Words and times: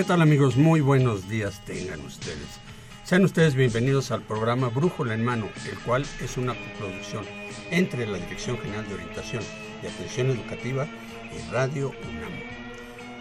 ¿Qué 0.00 0.04
tal 0.04 0.22
amigos? 0.22 0.56
Muy 0.56 0.80
buenos 0.80 1.28
días 1.28 1.62
tengan 1.66 2.00
ustedes. 2.00 2.58
Sean 3.04 3.22
ustedes 3.22 3.54
bienvenidos 3.54 4.10
al 4.12 4.22
programa 4.22 4.70
Brújula 4.70 5.12
en 5.12 5.22
Mano, 5.22 5.50
el 5.70 5.78
cual 5.80 6.06
es 6.24 6.38
una 6.38 6.54
coproducción 6.54 7.26
entre 7.70 8.06
la 8.06 8.16
Dirección 8.16 8.56
General 8.56 8.88
de 8.88 8.94
Orientación 8.94 9.42
y 9.82 9.86
Atención 9.86 10.30
Educativa 10.30 10.86
y 10.86 11.52
Radio 11.52 11.90
UNAM. 11.90 12.32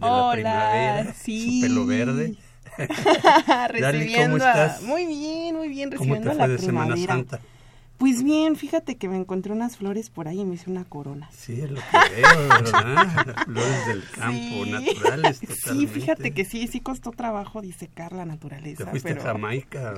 la 0.00 0.30
primavera, 0.32 1.14
sí. 1.14 1.60
su 1.60 1.66
pelo 1.66 1.86
verde. 1.86 2.34
recibiendo 3.68 4.36
¿cómo 4.38 4.44
a- 4.44 4.50
estás? 4.50 4.82
Muy 4.82 5.06
bien, 5.06 5.56
muy 5.56 5.68
bien, 5.68 5.90
¿Cómo 5.90 6.14
recibiendo 6.14 6.30
te 6.30 6.36
a 6.36 6.38
fue 6.38 6.46
la 6.46 6.52
de 6.52 6.58
Semana 6.58 6.94
primavera. 6.94 7.14
Santa? 7.14 7.40
Pues 7.98 8.22
bien, 8.22 8.54
fíjate 8.54 8.96
que 8.96 9.08
me 9.08 9.16
encontré 9.16 9.52
unas 9.52 9.76
flores 9.76 10.08
por 10.08 10.28
ahí 10.28 10.40
y 10.40 10.44
me 10.44 10.54
hice 10.54 10.70
una 10.70 10.84
corona. 10.84 11.28
Sí, 11.36 11.60
es 11.60 11.68
lo 11.70 11.80
que 11.80 12.14
veo, 12.14 12.48
¿verdad? 12.48 13.26
Las 13.26 13.44
flores 13.44 13.86
del 13.88 14.02
campo, 14.14 14.64
Sí. 14.64 14.70
naturales 14.70 15.38
Sí, 15.38 15.46
totalmente. 15.48 15.92
fíjate 16.00 16.30
que 16.32 16.44
sí, 16.44 16.68
sí 16.68 16.80
costó 16.80 17.10
trabajo 17.10 17.60
disecar 17.60 18.12
la 18.12 18.22
¿Te 18.22 18.28
naturaleza, 18.28 18.86
fuiste 18.86 19.08
pero 19.14 19.22
a 19.22 19.32
Jamaica? 19.32 19.94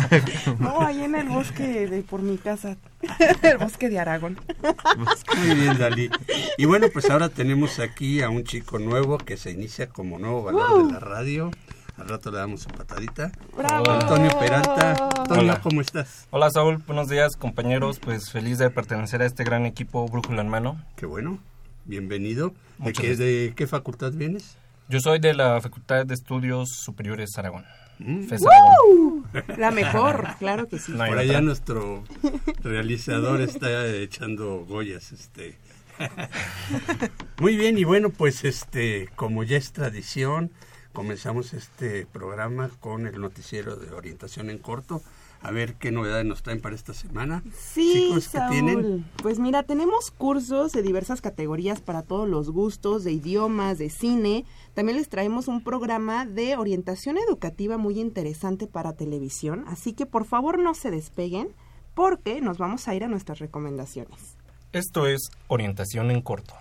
no, 0.58 0.80
ahí 0.80 1.02
en 1.04 1.14
el 1.16 1.28
bosque 1.28 1.86
de 1.86 2.02
por 2.02 2.22
mi 2.22 2.38
casa, 2.38 2.78
el 3.42 3.58
bosque 3.58 3.90
de 3.90 3.98
Aragón. 3.98 4.38
Muy 5.36 5.54
bien, 5.54 5.76
Dalí. 5.78 6.08
Y 6.56 6.64
bueno, 6.64 6.86
pues 6.92 7.10
ahora 7.10 7.28
tenemos 7.28 7.78
aquí 7.78 8.22
a 8.22 8.30
un 8.30 8.44
chico 8.44 8.78
nuevo 8.78 9.18
que 9.18 9.36
se 9.36 9.50
inicia 9.50 9.88
como 9.90 10.18
nuevo 10.18 10.44
valor 10.44 10.86
de 10.86 10.92
la 10.94 10.98
radio. 11.00 11.50
Al 11.96 12.08
rato 12.08 12.30
le 12.30 12.38
damos 12.38 12.62
su 12.62 12.68
patadita. 12.70 13.30
¡Bravo! 13.56 13.88
Antonio 13.88 14.30
Peralta. 14.38 14.90
Antonio, 15.16 15.42
Hola. 15.42 15.60
¿cómo 15.60 15.80
estás? 15.80 16.26
Hola 16.30 16.50
Saúl, 16.50 16.78
buenos 16.78 17.08
días 17.08 17.36
compañeros, 17.36 18.00
pues 18.00 18.30
feliz 18.32 18.58
de 18.58 18.68
pertenecer 18.70 19.22
a 19.22 19.26
este 19.26 19.44
gran 19.44 19.64
equipo 19.64 20.08
Brújula 20.08 20.42
en 20.42 20.48
Mano. 20.48 20.82
Qué 20.96 21.06
bueno. 21.06 21.38
Bienvenido. 21.84 22.52
¿De 22.78 22.92
qué, 22.92 23.14
de 23.14 23.52
qué 23.54 23.66
facultad 23.68 24.12
vienes? 24.12 24.56
Yo 24.88 24.98
soy 25.00 25.20
de 25.20 25.34
la 25.34 25.60
Facultad 25.60 26.04
de 26.04 26.14
Estudios 26.14 26.70
Superiores 26.70 27.38
Aragón. 27.38 27.64
Mm. 27.98 28.24
FES 28.24 28.42
Aragón. 28.44 29.24
La 29.56 29.70
mejor, 29.70 30.26
claro 30.38 30.66
que 30.66 30.78
sí. 30.80 30.92
No 30.92 30.98
Por 30.98 31.08
otra. 31.10 31.20
allá 31.20 31.40
nuestro 31.40 32.02
realizador 32.62 33.40
está 33.40 33.86
echando 33.86 34.64
goyas, 34.66 35.12
este. 35.12 35.58
Muy 37.40 37.56
bien, 37.56 37.78
y 37.78 37.84
bueno, 37.84 38.10
pues 38.10 38.44
este, 38.44 39.08
como 39.14 39.44
ya 39.44 39.56
es 39.56 39.72
tradición, 39.72 40.50
comenzamos 40.94 41.52
este 41.52 42.06
programa 42.06 42.70
con 42.80 43.06
el 43.06 43.20
noticiero 43.20 43.76
de 43.76 43.92
orientación 43.92 44.48
en 44.48 44.58
corto. 44.58 45.02
A 45.42 45.50
ver 45.50 45.74
qué 45.74 45.90
novedades 45.90 46.24
nos 46.24 46.42
traen 46.42 46.62
para 46.62 46.74
esta 46.74 46.94
semana. 46.94 47.42
Sí, 47.54 48.06
Chicos, 48.08 48.28
¿qué 48.28 48.38
Saúl. 48.38 48.50
tienen? 48.50 49.04
Pues 49.22 49.38
mira, 49.38 49.62
tenemos 49.62 50.10
cursos 50.10 50.72
de 50.72 50.80
diversas 50.80 51.20
categorías 51.20 51.82
para 51.82 52.00
todos 52.02 52.26
los 52.26 52.48
gustos, 52.48 53.04
de 53.04 53.12
idiomas, 53.12 53.76
de 53.76 53.90
cine. 53.90 54.46
También 54.72 54.96
les 54.96 55.10
traemos 55.10 55.46
un 55.46 55.62
programa 55.62 56.24
de 56.24 56.56
orientación 56.56 57.18
educativa 57.18 57.76
muy 57.76 58.00
interesante 58.00 58.66
para 58.66 58.94
televisión. 58.94 59.66
Así 59.68 59.92
que 59.92 60.06
por 60.06 60.24
favor 60.24 60.58
no 60.58 60.72
se 60.72 60.90
despeguen 60.90 61.48
porque 61.94 62.40
nos 62.40 62.56
vamos 62.56 62.88
a 62.88 62.94
ir 62.94 63.04
a 63.04 63.08
nuestras 63.08 63.38
recomendaciones. 63.38 64.38
Esto 64.72 65.06
es 65.06 65.30
Orientación 65.48 66.10
en 66.10 66.22
Corto. 66.22 66.54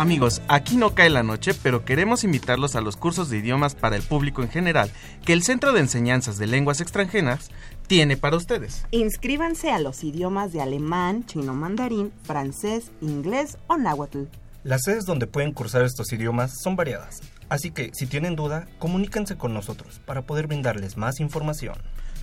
Amigos, 0.00 0.40
aquí 0.48 0.78
no 0.78 0.94
cae 0.94 1.10
la 1.10 1.22
noche, 1.22 1.52
pero 1.52 1.84
queremos 1.84 2.24
invitarlos 2.24 2.74
a 2.74 2.80
los 2.80 2.96
cursos 2.96 3.28
de 3.28 3.36
idiomas 3.36 3.74
para 3.74 3.96
el 3.96 4.02
público 4.02 4.40
en 4.40 4.48
general 4.48 4.90
que 5.26 5.34
el 5.34 5.42
Centro 5.42 5.74
de 5.74 5.80
Enseñanzas 5.80 6.38
de 6.38 6.46
Lenguas 6.46 6.80
Extranjeras 6.80 7.50
tiene 7.86 8.16
para 8.16 8.38
ustedes. 8.38 8.86
Inscríbanse 8.92 9.70
a 9.70 9.78
los 9.78 10.02
idiomas 10.02 10.54
de 10.54 10.62
alemán, 10.62 11.26
chino 11.26 11.52
mandarín, 11.52 12.14
francés, 12.22 12.92
inglés 13.02 13.58
o 13.66 13.76
náhuatl. 13.76 14.22
Las 14.64 14.84
sedes 14.84 15.04
donde 15.04 15.26
pueden 15.26 15.52
cursar 15.52 15.82
estos 15.82 16.10
idiomas 16.14 16.62
son 16.62 16.76
variadas, 16.76 17.20
así 17.50 17.70
que 17.70 17.90
si 17.92 18.06
tienen 18.06 18.36
duda, 18.36 18.68
comuníquense 18.78 19.36
con 19.36 19.52
nosotros 19.52 20.00
para 20.06 20.22
poder 20.22 20.46
brindarles 20.46 20.96
más 20.96 21.20
información. 21.20 21.76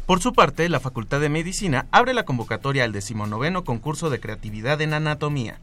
Por 0.07 0.19
su 0.19 0.33
parte, 0.33 0.67
la 0.67 0.79
Facultad 0.79 1.19
de 1.19 1.29
Medicina 1.29 1.85
abre 1.91 2.15
la 2.15 2.25
convocatoria 2.25 2.85
al 2.85 2.91
decimonoveno 2.91 3.63
concurso 3.63 4.09
de 4.09 4.19
creatividad 4.19 4.81
en 4.81 4.95
anatomía. 4.95 5.59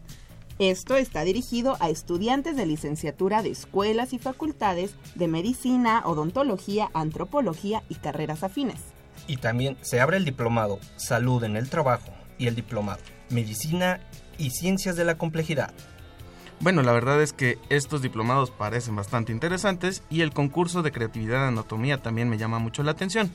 Esto 0.60 0.96
está 0.96 1.24
dirigido 1.24 1.76
a 1.80 1.90
estudiantes 1.90 2.56
de 2.56 2.64
licenciatura 2.64 3.42
de 3.42 3.50
escuelas 3.50 4.12
y 4.12 4.20
facultades 4.20 4.94
de 5.16 5.26
medicina, 5.26 6.02
odontología, 6.04 6.90
antropología 6.94 7.82
y 7.88 7.96
carreras 7.96 8.44
afines. 8.44 8.80
Y 9.26 9.38
también 9.38 9.76
se 9.80 10.00
abre 10.00 10.16
el 10.16 10.24
diplomado 10.24 10.78
Salud 10.96 11.42
en 11.42 11.56
el 11.56 11.68
Trabajo 11.70 12.12
y 12.38 12.46
el 12.46 12.54
diplomado 12.54 13.00
Medicina 13.30 13.98
y 14.38 14.50
Ciencias 14.50 14.94
de 14.94 15.04
la 15.04 15.18
Complejidad. 15.18 15.74
Bueno, 16.60 16.82
la 16.82 16.92
verdad 16.92 17.20
es 17.20 17.32
que 17.32 17.58
estos 17.68 18.00
diplomados 18.00 18.52
parecen 18.52 18.94
bastante 18.94 19.32
interesantes 19.32 20.04
y 20.08 20.20
el 20.20 20.32
concurso 20.32 20.82
de 20.82 20.92
creatividad 20.92 21.42
en 21.42 21.48
anatomía 21.48 22.00
también 22.00 22.28
me 22.28 22.38
llama 22.38 22.60
mucho 22.60 22.84
la 22.84 22.92
atención. 22.92 23.32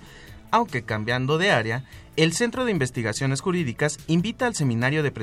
Aunque 0.52 0.84
cambiando 0.84 1.38
de 1.38 1.52
área, 1.52 1.86
el 2.16 2.34
Centro 2.34 2.66
de 2.66 2.72
Investigaciones 2.72 3.42
Jurídicas 3.42 3.98
invita 4.08 4.48
al 4.48 4.56
seminario 4.56 5.04
de 5.04 5.14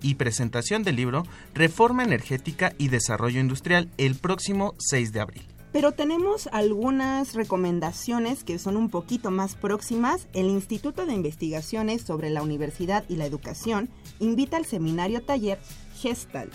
y 0.00 0.14
presentación 0.14 0.82
del 0.82 0.96
libro 0.96 1.24
Reforma 1.54 2.04
Energética 2.04 2.72
y 2.78 2.88
Desarrollo 2.88 3.40
Industrial 3.40 3.88
el 3.98 4.14
próximo 4.14 4.74
6 4.78 5.12
de 5.12 5.20
abril. 5.20 5.46
Pero 5.72 5.92
tenemos 5.92 6.48
algunas 6.52 7.34
recomendaciones 7.34 8.44
que 8.44 8.58
son 8.58 8.76
un 8.76 8.88
poquito 8.88 9.30
más 9.30 9.56
próximas. 9.56 10.28
El 10.32 10.46
Instituto 10.46 11.04
de 11.04 11.12
Investigaciones 11.12 12.02
sobre 12.02 12.30
la 12.30 12.42
Universidad 12.42 13.04
y 13.08 13.16
la 13.16 13.26
Educación 13.26 13.90
invita 14.20 14.56
al 14.56 14.64
seminario 14.64 15.22
taller 15.22 15.58
Gestalt, 16.00 16.54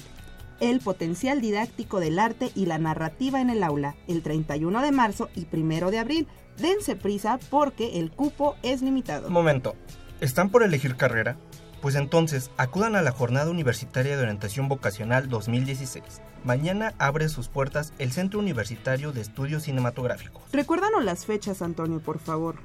el 0.60 0.80
potencial 0.80 1.42
didáctico 1.42 2.00
del 2.00 2.18
arte 2.18 2.52
y 2.56 2.66
la 2.66 2.78
narrativa 2.78 3.42
en 3.42 3.50
el 3.50 3.62
aula, 3.62 3.96
el 4.08 4.24
31 4.24 4.82
de 4.82 4.92
marzo 4.92 5.30
y 5.36 5.46
1 5.52 5.92
de 5.92 6.00
abril. 6.00 6.28
Dense 6.62 6.96
prisa 6.96 7.40
porque 7.50 8.00
el 8.00 8.12
cupo 8.12 8.56
es 8.62 8.82
limitado. 8.82 9.30
Momento, 9.30 9.76
¿están 10.20 10.50
por 10.50 10.62
elegir 10.62 10.96
carrera? 10.96 11.38
Pues 11.82 11.96
entonces, 11.96 12.52
acudan 12.58 12.96
a 12.96 13.02
la 13.02 13.12
Jornada 13.12 13.50
Universitaria 13.50 14.16
de 14.16 14.22
Orientación 14.22 14.70
Vocacional 14.70 15.28
2016. 15.30 16.04
Mañana 16.44 16.94
abre 17.00 17.28
sus 17.30 17.48
puertas 17.48 17.94
el 17.98 18.12
Centro 18.12 18.40
Universitario 18.40 19.12
de 19.12 19.22
Estudios 19.22 19.64
Cinematográficos. 19.64 20.44
Recuérdanos 20.54 21.04
las 21.04 21.26
fechas, 21.26 21.64
Antonio, 21.64 22.00
por 22.00 22.20
favor. 22.20 22.58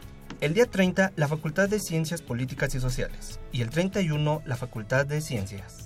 El 0.43 0.53
día 0.53 0.67
30, 0.67 1.13
la 1.17 1.29
Facultad 1.29 1.71
de 1.71 1.81
Ciencias 1.81 2.21
Políticas 2.21 2.75
y 2.75 2.81
Sociales. 2.81 3.41
Y 3.53 3.63
el 3.63 3.71
31, 3.71 4.43
la 4.45 4.57
Facultad 4.57 5.07
de 5.07 5.23
Ciencias. 5.23 5.86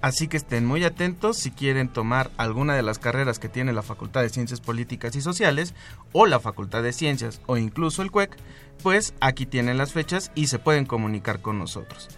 Así 0.00 0.28
que 0.28 0.36
estén 0.36 0.64
muy 0.64 0.84
atentos 0.84 1.38
si 1.38 1.50
quieren 1.50 1.88
tomar 1.88 2.30
alguna 2.36 2.76
de 2.76 2.82
las 2.82 3.00
carreras 3.00 3.40
que 3.40 3.48
tiene 3.48 3.72
la 3.72 3.82
Facultad 3.82 4.22
de 4.22 4.28
Ciencias 4.28 4.60
Políticas 4.60 5.16
y 5.16 5.20
Sociales 5.20 5.74
o 6.12 6.26
la 6.26 6.38
Facultad 6.38 6.84
de 6.84 6.92
Ciencias 6.92 7.40
o 7.46 7.56
incluso 7.56 8.02
el 8.02 8.12
CUEC, 8.12 8.36
pues 8.82 9.14
aquí 9.20 9.44
tienen 9.44 9.76
las 9.76 9.92
fechas 9.92 10.30
y 10.36 10.46
se 10.46 10.60
pueden 10.60 10.86
comunicar 10.86 11.40
con 11.40 11.58
nosotros. 11.58 12.08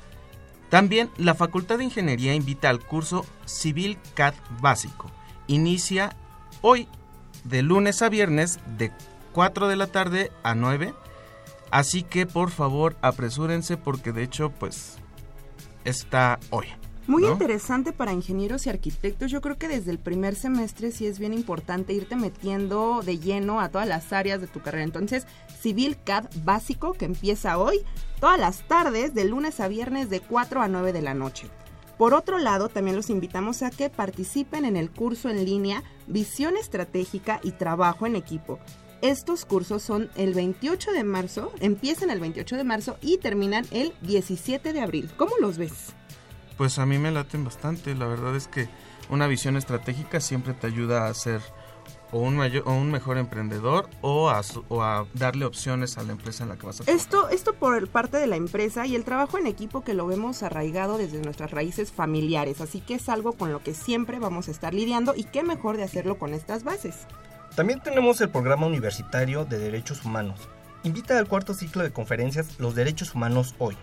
También 0.68 1.10
la 1.16 1.34
Facultad 1.34 1.78
de 1.78 1.84
Ingeniería 1.84 2.34
invita 2.34 2.68
al 2.68 2.80
curso 2.80 3.24
Civil 3.46 3.98
CAD 4.14 4.34
Básico. 4.60 5.10
Inicia 5.46 6.14
hoy 6.60 6.86
de 7.44 7.62
lunes 7.62 8.02
a 8.02 8.10
viernes 8.10 8.60
de 8.76 8.92
4 9.32 9.68
de 9.68 9.76
la 9.76 9.86
tarde 9.86 10.30
a 10.42 10.54
9. 10.54 10.94
Así 11.70 12.02
que 12.02 12.26
por 12.26 12.50
favor 12.50 12.96
apresúrense 13.00 13.78
porque 13.78 14.12
de 14.12 14.22
hecho 14.22 14.50
pues 14.50 14.98
está 15.84 16.38
hoy. 16.50 16.66
Muy 17.10 17.24
¿no? 17.24 17.32
interesante 17.32 17.92
para 17.92 18.12
ingenieros 18.12 18.66
y 18.66 18.70
arquitectos. 18.70 19.32
Yo 19.32 19.40
creo 19.40 19.58
que 19.58 19.66
desde 19.66 19.90
el 19.90 19.98
primer 19.98 20.36
semestre 20.36 20.92
sí 20.92 21.08
es 21.08 21.18
bien 21.18 21.34
importante 21.34 21.92
irte 21.92 22.14
metiendo 22.14 23.02
de 23.04 23.18
lleno 23.18 23.60
a 23.60 23.68
todas 23.68 23.88
las 23.88 24.12
áreas 24.12 24.40
de 24.40 24.46
tu 24.46 24.60
carrera. 24.60 24.84
Entonces, 24.84 25.26
Civil 25.60 25.96
CAD 26.04 26.26
básico 26.44 26.92
que 26.92 27.06
empieza 27.06 27.58
hoy, 27.58 27.80
todas 28.20 28.38
las 28.38 28.62
tardes, 28.68 29.12
de 29.12 29.24
lunes 29.24 29.58
a 29.58 29.66
viernes 29.66 30.08
de 30.08 30.20
4 30.20 30.62
a 30.62 30.68
9 30.68 30.92
de 30.92 31.02
la 31.02 31.14
noche. 31.14 31.48
Por 31.98 32.14
otro 32.14 32.38
lado, 32.38 32.68
también 32.68 32.94
los 32.94 33.10
invitamos 33.10 33.64
a 33.64 33.70
que 33.70 33.90
participen 33.90 34.64
en 34.64 34.76
el 34.76 34.88
curso 34.92 35.28
en 35.30 35.44
línea 35.44 35.82
Visión 36.06 36.56
Estratégica 36.56 37.40
y 37.42 37.50
Trabajo 37.50 38.06
en 38.06 38.14
Equipo. 38.14 38.60
Estos 39.02 39.44
cursos 39.44 39.82
son 39.82 40.10
el 40.14 40.32
28 40.32 40.92
de 40.92 41.02
marzo, 41.02 41.50
empiezan 41.58 42.10
el 42.10 42.20
28 42.20 42.56
de 42.56 42.64
marzo 42.64 42.98
y 43.02 43.18
terminan 43.18 43.66
el 43.72 43.94
17 44.02 44.72
de 44.72 44.80
abril. 44.80 45.10
¿Cómo 45.16 45.32
los 45.40 45.58
ves? 45.58 45.94
Pues 46.60 46.78
a 46.78 46.84
mí 46.84 46.98
me 46.98 47.10
laten 47.10 47.42
bastante. 47.42 47.94
La 47.94 48.04
verdad 48.06 48.36
es 48.36 48.46
que 48.46 48.68
una 49.08 49.26
visión 49.26 49.56
estratégica 49.56 50.20
siempre 50.20 50.52
te 50.52 50.66
ayuda 50.66 51.06
a 51.06 51.14
ser 51.14 51.40
o 52.12 52.18
un, 52.18 52.36
mayor, 52.36 52.64
o 52.66 52.74
un 52.74 52.90
mejor 52.90 53.16
emprendedor 53.16 53.88
o 54.02 54.28
a, 54.28 54.42
o 54.68 54.82
a 54.82 55.06
darle 55.14 55.46
opciones 55.46 55.96
a 55.96 56.02
la 56.02 56.12
empresa 56.12 56.42
en 56.42 56.50
la 56.50 56.58
que 56.58 56.66
vas 56.66 56.82
a 56.82 56.84
trabajar. 56.84 57.00
Esto, 57.00 57.30
esto 57.30 57.54
por 57.54 57.78
el 57.78 57.86
parte 57.86 58.18
de 58.18 58.26
la 58.26 58.36
empresa 58.36 58.84
y 58.84 58.94
el 58.94 59.04
trabajo 59.04 59.38
en 59.38 59.46
equipo 59.46 59.82
que 59.82 59.94
lo 59.94 60.06
vemos 60.06 60.42
arraigado 60.42 60.98
desde 60.98 61.22
nuestras 61.22 61.50
raíces 61.50 61.92
familiares, 61.92 62.60
así 62.60 62.82
que 62.82 62.96
es 62.96 63.08
algo 63.08 63.32
con 63.32 63.52
lo 63.52 63.62
que 63.62 63.72
siempre 63.72 64.18
vamos 64.18 64.48
a 64.48 64.50
estar 64.50 64.74
lidiando 64.74 65.14
y 65.16 65.24
qué 65.24 65.42
mejor 65.42 65.78
de 65.78 65.84
hacerlo 65.84 66.18
con 66.18 66.34
estas 66.34 66.62
bases. 66.62 67.06
También 67.56 67.80
tenemos 67.80 68.20
el 68.20 68.28
Programa 68.28 68.66
Universitario 68.66 69.46
de 69.46 69.58
Derechos 69.60 70.04
Humanos. 70.04 70.46
Invita 70.82 71.18
al 71.18 71.26
cuarto 71.26 71.54
ciclo 71.54 71.82
de 71.84 71.90
conferencias 71.90 72.60
Los 72.60 72.74
Derechos 72.74 73.14
Humanos 73.14 73.54
Hoy, 73.56 73.78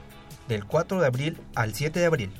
del 0.47 0.63
4 0.65 1.01
de 1.01 1.07
abril 1.07 1.41
al 1.55 1.73
7 1.73 1.99
de 1.99 2.05
abril. 2.05 2.31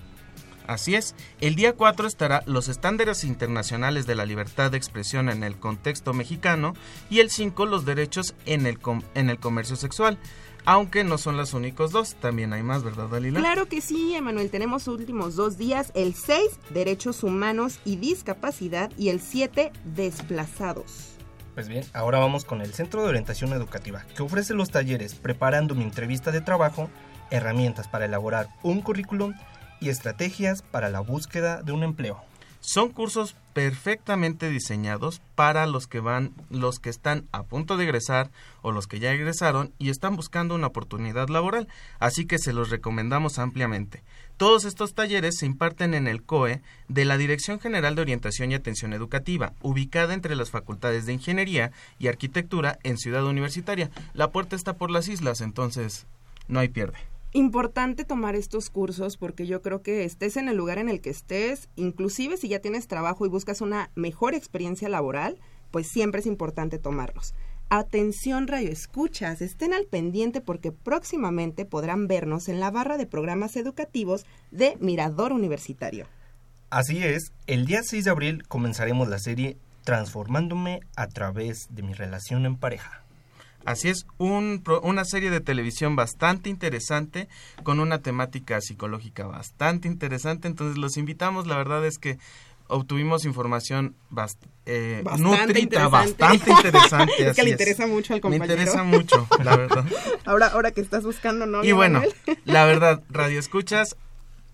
Así 0.67 0.95
es, 0.95 1.15
el 1.39 1.55
día 1.55 1.73
4 1.73 2.07
estará 2.07 2.43
los 2.45 2.67
estándares 2.67 3.23
internacionales 3.23 4.05
de 4.05 4.15
la 4.15 4.25
libertad 4.25 4.69
de 4.69 4.77
expresión 4.77 5.29
en 5.29 5.43
el 5.43 5.57
contexto 5.57 6.13
mexicano 6.13 6.73
y 7.09 7.19
el 7.19 7.29
5 7.31 7.65
los 7.65 7.85
derechos 7.85 8.35
en 8.45 8.65
el, 8.65 8.77
com- 8.79 9.01
en 9.15 9.29
el 9.29 9.39
comercio 9.39 9.75
sexual. 9.77 10.17
Aunque 10.65 11.05
no 11.05 11.17
son 11.17 11.37
los 11.37 11.53
únicos 11.53 11.91
dos, 11.93 12.15
también 12.15 12.51
hay 12.51 12.61
más, 12.61 12.83
¿verdad, 12.83 13.07
Dalila? 13.07 13.39
Claro 13.39 13.67
que 13.69 13.79
sí, 13.79 14.13
Emanuel, 14.13 14.49
tenemos 14.51 14.89
últimos 14.89 15.37
dos 15.37 15.57
días, 15.57 15.93
el 15.95 16.13
6, 16.13 16.41
derechos 16.71 17.23
humanos 17.23 17.79
y 17.85 17.95
discapacidad, 17.95 18.91
y 18.97 19.07
el 19.07 19.21
7, 19.21 19.71
desplazados. 19.85 21.13
Pues 21.53 21.69
bien, 21.69 21.85
ahora 21.93 22.19
vamos 22.19 22.43
con 22.43 22.61
el 22.61 22.73
Centro 22.73 23.01
de 23.01 23.07
Orientación 23.07 23.53
Educativa, 23.53 24.03
que 24.15 24.21
ofrece 24.23 24.53
los 24.53 24.69
talleres 24.69 25.15
Preparando 25.15 25.73
mi 25.73 25.83
entrevista 25.83 26.31
de 26.31 26.41
trabajo, 26.41 26.89
herramientas 27.31 27.87
para 27.87 28.05
elaborar 28.05 28.49
un 28.61 28.81
currículum 28.81 29.33
y 29.79 29.89
estrategias 29.89 30.61
para 30.61 30.89
la 30.89 30.99
búsqueda 30.99 31.61
de 31.61 31.71
un 31.71 31.83
empleo. 31.83 32.21
Son 32.59 32.89
cursos 32.89 33.35
perfectamente 33.53 34.49
diseñados 34.49 35.21
para 35.35 35.65
los 35.67 35.87
que 35.87 35.99
van, 35.99 36.33
los 36.49 36.79
que 36.79 36.89
están 36.89 37.25
a 37.31 37.43
punto 37.43 37.77
de 37.77 37.85
egresar 37.85 38.29
o 38.61 38.71
los 38.71 38.87
que 38.87 38.99
ya 38.99 39.13
egresaron 39.13 39.71
y 39.79 39.89
están 39.89 40.15
buscando 40.15 40.55
una 40.55 40.67
oportunidad 40.67 41.29
laboral, 41.29 41.67
así 41.99 42.25
que 42.25 42.39
se 42.39 42.51
los 42.51 42.69
recomendamos 42.69 43.39
ampliamente. 43.39 44.03
Todos 44.37 44.65
estos 44.65 44.93
talleres 44.93 45.37
se 45.37 45.45
imparten 45.45 45.93
en 45.93 46.07
el 46.07 46.23
COE 46.23 46.61
de 46.87 47.05
la 47.05 47.17
Dirección 47.17 47.59
General 47.59 47.95
de 47.95 48.01
Orientación 48.01 48.51
y 48.51 48.55
Atención 48.55 48.93
Educativa, 48.93 49.53
ubicada 49.61 50.13
entre 50.13 50.35
las 50.35 50.51
facultades 50.51 51.05
de 51.05 51.13
Ingeniería 51.13 51.71
y 51.99 52.07
Arquitectura 52.07 52.79
en 52.83 52.97
Ciudad 52.97 53.25
Universitaria. 53.25 53.89
La 54.13 54.31
puerta 54.31 54.55
está 54.55 54.73
por 54.73 54.91
las 54.91 55.07
islas, 55.07 55.41
entonces 55.41 56.05
no 56.47 56.59
hay 56.59 56.67
pierde. 56.67 56.99
Importante 57.33 58.05
tomar 58.05 58.35
estos 58.35 58.69
cursos 58.69 59.17
porque 59.17 59.45
yo 59.45 59.61
creo 59.61 59.81
que 59.81 60.05
estés 60.05 60.37
en 60.37 60.47
el 60.47 60.55
lugar 60.55 60.77
en 60.77 60.87
el 60.87 61.01
que 61.01 61.09
estés, 61.09 61.69
inclusive 61.75 62.37
si 62.37 62.47
ya 62.47 62.59
tienes 62.59 62.87
trabajo 62.87 63.25
y 63.25 63.29
buscas 63.29 63.61
una 63.61 63.91
mejor 63.95 64.33
experiencia 64.33 64.87
laboral, 64.87 65.37
pues 65.69 65.87
siempre 65.87 66.21
es 66.21 66.25
importante 66.25 66.79
tomarlos. 66.79 67.33
Atención 67.69 68.47
Radio 68.47 68.71
Escuchas, 68.71 69.41
estén 69.41 69.73
al 69.73 69.85
pendiente 69.85 70.39
porque 70.39 70.71
próximamente 70.71 71.65
podrán 71.65 72.07
vernos 72.07 72.47
en 72.47 72.61
la 72.61 72.71
barra 72.71 72.97
de 72.97 73.05
programas 73.05 73.57
educativos 73.57 74.25
de 74.51 74.77
Mirador 74.79 75.33
Universitario. 75.33 76.07
Así 76.69 77.03
es, 77.03 77.33
el 77.45 77.65
día 77.65 77.81
6 77.83 78.05
de 78.05 78.11
abril 78.11 78.47
comenzaremos 78.47 79.09
la 79.09 79.19
serie 79.19 79.57
Transformándome 79.83 80.81
a 80.95 81.07
través 81.07 81.67
de 81.69 81.81
mi 81.81 81.93
relación 81.93 82.45
en 82.45 82.57
pareja. 82.57 83.03
Así 83.67 83.89
es, 83.89 84.05
un 84.17 84.63
una 84.81 85.03
serie 85.03 85.29
de 85.29 85.41
televisión 85.41 85.97
bastante 85.97 86.49
interesante, 86.49 87.27
con 87.63 87.81
una 87.81 87.99
temática 87.99 88.61
psicológica 88.61 89.27
bastante 89.27 89.89
interesante, 89.89 90.47
entonces 90.47 90.77
los 90.77 90.95
invitamos, 90.95 91.47
la 91.47 91.57
verdad 91.57 91.85
es 91.85 91.97
que 91.97 92.17
obtuvimos 92.69 93.25
información 93.25 93.93
bast- 94.09 94.37
eh, 94.65 95.01
Bastante 95.03 95.37
nutrita, 95.47 95.59
interesante. 95.59 96.23
bastante 96.23 96.49
interesante. 96.51 97.13
Es 97.29 97.35
que 97.35 97.43
le 97.43 97.49
interesa 97.51 97.87
mucho 97.87 98.13
al 98.13 98.17
Me 98.17 98.21
compañero. 98.21 98.53
interesa 98.53 98.83
mucho, 98.83 99.27
la 99.43 99.57
verdad. 99.57 99.85
Ahora, 100.25 100.47
ahora 100.47 100.71
que 100.71 100.79
estás 100.81 101.03
buscando 101.03 101.45
novio, 101.45 101.69
Y 101.69 101.73
bueno, 101.73 102.01
la 102.45 102.63
verdad, 102.65 103.03
Radio 103.09 103.37
Escuchas, 103.39 103.97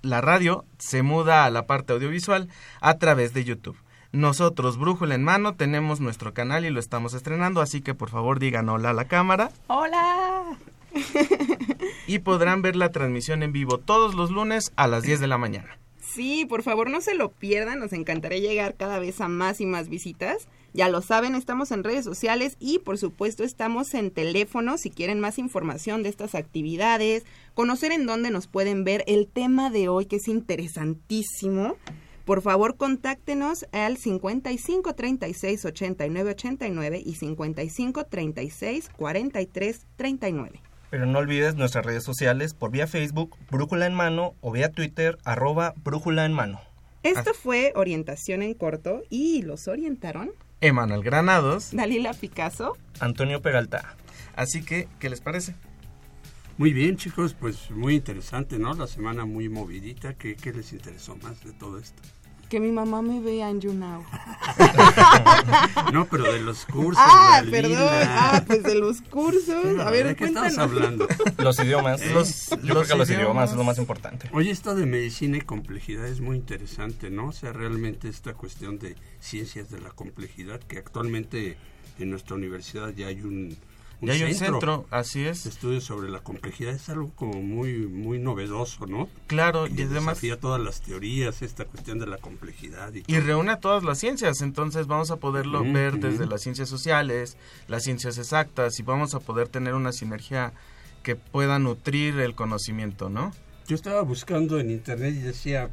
la 0.01 0.21
radio 0.21 0.65
se 0.79 1.03
muda 1.03 1.45
a 1.45 1.49
la 1.51 1.67
parte 1.67 1.93
audiovisual 1.93 2.49
a 2.81 2.97
través 2.97 3.33
de 3.33 3.43
YouTube. 3.45 3.77
Nosotros, 4.13 4.77
Brújula 4.77 5.15
en 5.15 5.23
Mano, 5.23 5.55
tenemos 5.55 5.99
nuestro 5.99 6.35
canal 6.35 6.65
y 6.65 6.69
lo 6.69 6.79
estamos 6.79 7.15
estrenando, 7.15 7.61
así 7.61 7.81
que 7.81 7.95
por 7.95 8.11
favor 8.11 8.37
digan 8.37 8.69
hola 8.69 8.91
a 8.91 8.93
la 8.93 9.05
cámara 9.05 9.49
¡Hola! 9.65 10.55
y 12.05 12.19
podrán 12.19 12.61
ver 12.61 12.75
la 12.75 12.91
transmisión 12.91 13.41
en 13.41 13.51
vivo 13.51 13.79
todos 13.79 14.13
los 14.13 14.29
lunes 14.29 14.71
a 14.75 14.85
las 14.85 15.01
10 15.01 15.19
de 15.19 15.25
la 15.25 15.39
mañana. 15.39 15.79
Sí, 15.99 16.45
por 16.45 16.61
favor 16.61 16.91
no 16.91 17.01
se 17.01 17.15
lo 17.15 17.31
pierdan, 17.31 17.79
nos 17.79 17.91
encantaría 17.91 18.37
llegar 18.37 18.75
cada 18.75 18.99
vez 18.99 19.19
a 19.19 19.29
más 19.29 19.59
y 19.59 19.65
más 19.65 19.89
visitas. 19.89 20.47
Ya 20.73 20.89
lo 20.89 21.01
saben, 21.01 21.33
estamos 21.33 21.71
en 21.71 21.83
redes 21.83 22.05
sociales 22.05 22.55
y 22.59 22.77
por 22.77 22.99
supuesto 22.99 23.43
estamos 23.43 23.95
en 23.95 24.11
teléfono 24.11 24.77
si 24.77 24.91
quieren 24.91 25.19
más 25.19 25.39
información 25.39 26.03
de 26.03 26.09
estas 26.09 26.35
actividades, 26.35 27.25
conocer 27.55 27.91
en 27.91 28.05
dónde 28.05 28.29
nos 28.29 28.45
pueden 28.45 28.83
ver 28.83 29.03
el 29.07 29.27
tema 29.27 29.71
de 29.71 29.89
hoy 29.89 30.05
que 30.05 30.17
es 30.17 30.27
interesantísimo. 30.27 31.77
Por 32.25 32.41
favor, 32.41 32.77
contáctenos 32.77 33.65
al 33.73 33.97
55 33.97 34.93
36 34.95 35.65
89 35.65 36.31
89 36.31 37.01
y 37.05 37.15
55 37.15 38.05
36 38.05 38.89
43 38.95 39.87
39. 39.97 40.61
Pero 40.89 41.05
no 41.05 41.19
olvides 41.19 41.55
nuestras 41.55 41.85
redes 41.85 42.03
sociales 42.03 42.53
por 42.53 42.71
vía 42.71 42.87
Facebook, 42.87 43.35
Brújula 43.51 43.87
en 43.87 43.95
Mano, 43.95 44.35
o 44.41 44.51
vía 44.51 44.71
Twitter, 44.71 45.17
arroba 45.25 45.73
Brújula 45.83 46.23
en 46.25 46.33
Mano. 46.33 46.61
Esto 47.01 47.33
fue 47.33 47.73
orientación 47.75 48.41
en 48.41 48.53
corto 48.53 49.01
y 49.09 49.41
los 49.41 49.67
orientaron 49.67 50.31
Emanuel 50.61 51.03
Granados, 51.03 51.71
Dalila 51.73 52.13
Picasso. 52.13 52.77
Antonio 53.01 53.41
Peralta. 53.41 53.95
así 54.37 54.63
que, 54.63 54.87
¿qué 54.99 55.09
les 55.09 55.19
parece? 55.19 55.55
Muy 56.57 56.71
bien, 56.71 56.97
chicos, 56.97 57.35
pues 57.39 57.71
muy 57.71 57.95
interesante, 57.95 58.59
¿no? 58.59 58.73
La 58.75 58.87
semana 58.87 59.25
muy 59.25 59.49
movidita. 59.49 60.13
¿Qué, 60.13 60.35
qué 60.35 60.53
les 60.53 60.71
interesó 60.71 61.15
más 61.17 61.43
de 61.43 61.51
todo 61.53 61.79
esto? 61.79 62.01
Que 62.49 62.59
mi 62.59 62.71
mamá 62.71 63.01
me 63.01 63.19
vea 63.19 63.49
en 63.49 63.59
YouNow. 63.61 64.03
No, 65.91 66.05
pero 66.05 66.31
de 66.31 66.39
los 66.41 66.65
cursos. 66.65 67.03
Ah, 67.05 67.43
perdón. 67.49 67.77
Ah, 68.07 68.43
pues 68.45 68.63
de 68.63 68.75
los 68.75 69.01
cursos. 69.01 69.79
A 69.79 69.89
ver, 69.91 70.07
¿De 70.07 70.15
qué 70.15 70.25
estamos 70.25 70.57
hablando? 70.57 71.07
Los 71.37 71.59
idiomas. 71.59 72.01
Los- 72.11 72.49
Yo 72.49 72.57
creo 72.57 72.73
los 72.75 72.87
que 72.87 72.95
los 72.97 73.09
idiomas 73.09 73.19
idiomas. 73.25 73.51
es 73.51 73.55
lo 73.57 73.63
más 73.63 73.77
importante. 73.77 74.29
Oye, 74.33 74.49
esto 74.51 74.75
de 74.75 74.85
medicina 74.85 75.37
y 75.37 75.41
complejidad 75.41 76.07
es 76.07 76.19
muy 76.21 76.37
interesante, 76.37 77.09
¿no? 77.09 77.27
O 77.27 77.31
sea, 77.31 77.53
realmente 77.53 78.07
esta 78.09 78.33
cuestión 78.33 78.79
de 78.79 78.95
ciencias 79.19 79.69
de 79.69 79.81
la 79.81 79.89
complejidad, 79.91 80.59
que 80.61 80.77
actualmente 80.79 81.57
en 81.99 82.09
nuestra 82.09 82.35
universidad 82.35 82.89
ya 82.95 83.07
hay 83.07 83.21
un, 83.21 83.55
un 84.03 84.07
ya 84.07 84.13
hay 84.13 84.23
un 84.23 84.35
centro, 84.35 84.85
así 84.91 85.25
es. 85.25 85.45
Estudios 85.45 85.83
sobre 85.83 86.09
la 86.09 86.19
complejidad 86.19 86.73
es 86.73 86.89
algo 86.89 87.11
como 87.15 87.41
muy 87.41 87.87
muy 87.87 88.19
novedoso, 88.19 88.85
¿no? 88.85 89.09
Claro, 89.27 89.67
y 89.67 89.81
además 89.81 90.15
desafía 90.15 90.39
todas 90.39 90.61
las 90.61 90.81
teorías, 90.81 91.41
esta 91.41 91.65
cuestión 91.65 91.99
de 91.99 92.07
la 92.07 92.17
complejidad. 92.17 92.93
Y, 92.93 93.03
y 93.07 93.19
reúne 93.19 93.51
a 93.51 93.59
todas 93.59 93.83
las 93.83 93.99
ciencias, 93.99 94.41
entonces 94.41 94.87
vamos 94.87 95.11
a 95.11 95.17
poderlo 95.17 95.63
ver 95.63 95.99
desde 95.99 96.25
las 96.25 96.41
ciencias 96.41 96.69
sociales, 96.69 97.37
las 97.67 97.83
ciencias 97.83 98.17
exactas 98.17 98.79
y 98.79 98.83
vamos 98.83 99.15
a 99.15 99.19
poder 99.19 99.47
tener 99.47 99.73
una 99.73 99.91
sinergia 99.91 100.53
que 101.03 101.15
pueda 101.15 101.59
nutrir 101.59 102.19
el 102.19 102.35
conocimiento, 102.35 103.09
¿no? 103.09 103.33
Yo 103.67 103.75
estaba 103.75 104.01
buscando 104.01 104.59
en 104.59 104.71
internet 104.71 105.15
y 105.15 105.21
decía, 105.21 105.69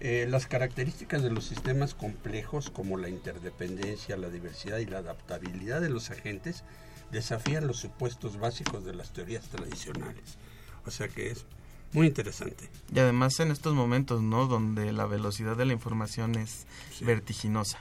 eh, 0.00 0.26
las 0.28 0.46
características 0.46 1.22
de 1.22 1.30
los 1.30 1.44
sistemas 1.44 1.94
complejos 1.94 2.70
como 2.70 2.98
la 2.98 3.08
interdependencia, 3.08 4.16
la 4.16 4.28
diversidad 4.28 4.78
y 4.78 4.86
la 4.86 4.98
adaptabilidad 4.98 5.80
de 5.80 5.90
los 5.90 6.10
agentes 6.10 6.64
desafían 7.10 7.66
los 7.66 7.78
supuestos 7.78 8.38
básicos 8.38 8.84
de 8.84 8.94
las 8.94 9.12
teorías 9.12 9.48
tradicionales. 9.48 10.38
O 10.84 10.90
sea 10.90 11.08
que 11.08 11.30
es 11.30 11.44
muy 11.92 12.06
interesante. 12.06 12.68
Y 12.94 12.98
además 12.98 13.38
en 13.40 13.50
estos 13.50 13.74
momentos, 13.74 14.22
¿no? 14.22 14.46
Donde 14.46 14.92
la 14.92 15.06
velocidad 15.06 15.56
de 15.56 15.66
la 15.66 15.72
información 15.72 16.34
es 16.36 16.66
vertiginosa. 17.00 17.78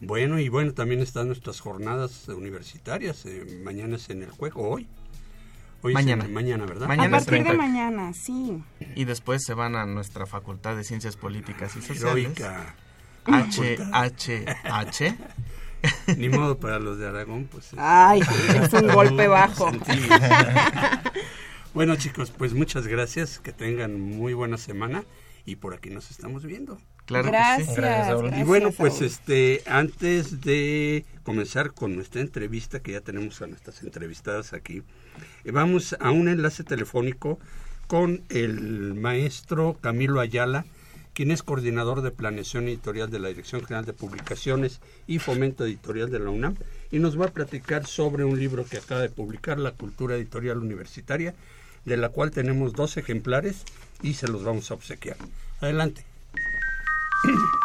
Bueno, 0.00 0.40
y 0.40 0.48
bueno, 0.48 0.74
también 0.74 1.00
están 1.00 1.28
nuestras 1.28 1.60
jornadas 1.60 2.26
universitarias. 2.28 3.24
Eh, 3.24 3.60
mañana 3.62 3.96
es 3.96 4.10
en 4.10 4.22
el 4.22 4.30
juego, 4.30 4.68
hoy 4.68 4.88
mañana. 5.90 6.28
mañana, 6.28 6.66
¿verdad? 6.66 6.86
Mañana 6.86 7.16
a 7.16 7.20
partir 7.20 7.44
de 7.44 7.52
mañana, 7.54 8.12
sí. 8.12 8.62
Y 8.94 9.04
después 9.04 9.42
se 9.44 9.54
van 9.54 9.74
a 9.74 9.86
nuestra 9.86 10.26
Facultad 10.26 10.76
de 10.76 10.84
Ciencias 10.84 11.16
Políticas 11.16 11.74
y 11.76 11.82
Sociales. 11.82 12.24
Heroica. 12.24 12.74
H, 13.24 13.78
H, 13.92 14.44
H. 14.64 15.16
Ni 16.16 16.28
modo 16.28 16.58
para 16.58 16.78
los 16.78 16.98
de 16.98 17.06
Aragón, 17.06 17.48
pues. 17.50 17.70
Ay, 17.76 18.20
es 18.62 18.72
un 18.72 18.88
golpe 18.94 19.28
bajo. 19.28 19.70
bueno, 21.74 21.96
chicos, 21.96 22.32
pues 22.36 22.54
muchas 22.54 22.86
gracias. 22.86 23.38
Que 23.38 23.52
tengan 23.52 24.00
muy 24.00 24.34
buena 24.34 24.58
semana 24.58 25.04
y 25.44 25.56
por 25.56 25.74
aquí 25.74 25.90
nos 25.90 26.10
estamos 26.10 26.44
viendo. 26.44 26.78
Claro 27.06 27.28
gracias, 27.28 27.68
que 27.68 27.74
sí. 27.74 27.80
Gracias, 27.80 28.38
y 28.38 28.42
bueno, 28.44 28.70
pues 28.70 29.00
este 29.00 29.62
antes 29.66 30.40
de 30.40 31.04
comenzar 31.24 31.72
con 31.72 31.96
nuestra 31.96 32.20
entrevista, 32.20 32.80
que 32.80 32.92
ya 32.92 33.00
tenemos 33.00 33.42
a 33.42 33.48
nuestras 33.48 33.82
entrevistadas 33.82 34.52
aquí, 34.52 34.82
eh, 35.44 35.50
vamos 35.50 35.96
a 35.98 36.10
un 36.12 36.28
enlace 36.28 36.62
telefónico 36.62 37.40
con 37.88 38.22
el 38.28 38.94
maestro 38.94 39.76
Camilo 39.80 40.20
Ayala, 40.20 40.64
quien 41.14 41.30
es 41.30 41.42
coordinador 41.42 42.02
de 42.02 42.10
planeación 42.10 42.68
editorial 42.68 43.10
de 43.10 43.18
la 43.18 43.28
Dirección 43.28 43.62
General 43.62 43.84
de 43.84 43.92
Publicaciones 43.92 44.80
y 45.06 45.18
Fomento 45.18 45.64
Editorial 45.64 46.10
de 46.10 46.18
la 46.18 46.30
UNAM, 46.30 46.56
y 46.90 46.98
nos 46.98 47.20
va 47.20 47.26
a 47.26 47.32
platicar 47.32 47.86
sobre 47.86 48.24
un 48.24 48.38
libro 48.38 48.64
que 48.64 48.78
acaba 48.78 49.00
de 49.00 49.10
publicar, 49.10 49.58
La 49.58 49.72
Cultura 49.72 50.16
Editorial 50.16 50.58
Universitaria, 50.58 51.34
de 51.84 51.96
la 51.96 52.08
cual 52.08 52.30
tenemos 52.30 52.72
dos 52.72 52.96
ejemplares 52.96 53.64
y 54.02 54.14
se 54.14 54.28
los 54.28 54.44
vamos 54.44 54.70
a 54.70 54.74
obsequiar. 54.74 55.16
Adelante. 55.60 56.04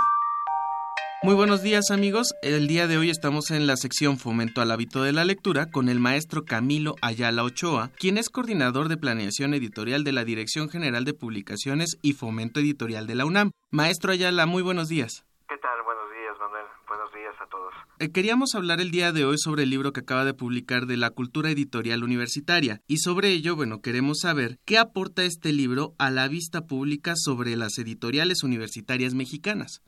Muy 1.23 1.33
buenos 1.33 1.63
días 1.63 1.89
amigos, 1.89 2.35
el 2.43 2.67
día 2.67 2.85
de 2.85 2.95
hoy 2.95 3.09
estamos 3.09 3.49
en 3.49 3.65
la 3.65 3.75
sección 3.75 4.19
Fomento 4.19 4.61
al 4.61 4.69
hábito 4.69 5.01
de 5.01 5.13
la 5.13 5.25
lectura 5.25 5.65
con 5.65 5.89
el 5.89 5.99
maestro 5.99 6.45
Camilo 6.45 6.93
Ayala 7.01 7.43
Ochoa, 7.43 7.89
quien 7.97 8.19
es 8.19 8.29
coordinador 8.29 8.87
de 8.87 8.97
planeación 8.97 9.55
editorial 9.55 10.03
de 10.03 10.11
la 10.11 10.23
Dirección 10.23 10.69
General 10.69 11.05
de 11.05 11.15
Publicaciones 11.15 11.97
y 12.03 12.13
Fomento 12.13 12.59
Editorial 12.59 13.07
de 13.07 13.15
la 13.15 13.25
UNAM. 13.25 13.49
Maestro 13.71 14.11
Ayala, 14.11 14.45
muy 14.45 14.61
buenos 14.61 14.89
días. 14.89 15.25
¿Qué 15.49 15.57
tal? 15.57 15.81
Buenos 15.83 16.05
días 16.11 16.37
Manuel, 16.39 16.65
buenos 16.87 17.11
días 17.11 17.33
a 17.41 17.49
todos. 17.49 17.73
Eh, 17.97 18.11
queríamos 18.11 18.53
hablar 18.53 18.79
el 18.79 18.91
día 18.91 19.11
de 19.11 19.25
hoy 19.25 19.39
sobre 19.39 19.63
el 19.63 19.71
libro 19.71 19.93
que 19.93 20.01
acaba 20.01 20.23
de 20.23 20.35
publicar 20.35 20.85
de 20.85 20.97
la 20.97 21.09
cultura 21.09 21.49
editorial 21.49 22.03
universitaria 22.03 22.81
y 22.85 22.97
sobre 22.97 23.29
ello, 23.29 23.55
bueno, 23.55 23.81
queremos 23.81 24.19
saber 24.19 24.59
qué 24.65 24.77
aporta 24.77 25.23
este 25.23 25.51
libro 25.51 25.95
a 25.97 26.11
la 26.11 26.27
vista 26.27 26.67
pública 26.67 27.13
sobre 27.15 27.55
las 27.55 27.79
editoriales 27.79 28.43
universitarias 28.43 29.15
mexicanas. 29.15 29.81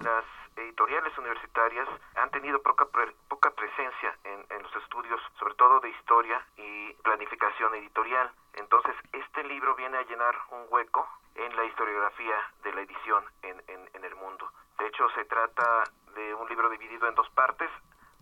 Las 0.00 0.24
editoriales 0.54 1.16
universitarias 1.18 1.88
han 2.14 2.30
tenido 2.30 2.62
poca, 2.62 2.86
poca 3.28 3.50
presencia 3.50 4.16
en, 4.22 4.46
en, 4.48 4.62
los 4.62 4.76
estudios, 4.76 5.20
sobre 5.40 5.54
todo 5.54 5.80
de 5.80 5.90
historia 5.90 6.40
y 6.56 6.92
planificación 7.02 7.74
editorial. 7.74 8.30
Entonces, 8.54 8.94
este 9.12 9.42
libro 9.42 9.74
viene 9.74 9.98
a 9.98 10.02
llenar 10.02 10.36
un 10.50 10.66
hueco 10.68 11.04
en 11.34 11.56
la 11.56 11.64
historiografía 11.64 12.36
de 12.62 12.72
la 12.74 12.82
edición 12.82 13.24
en, 13.42 13.60
en, 13.66 13.90
en 13.92 14.04
el 14.04 14.14
mundo. 14.14 14.48
De 14.78 14.86
hecho, 14.86 15.08
se 15.16 15.24
trata 15.24 15.82
de 16.14 16.32
un 16.34 16.48
libro 16.48 16.68
dividido 16.70 17.08
en 17.08 17.16
dos 17.16 17.28
partes. 17.30 17.70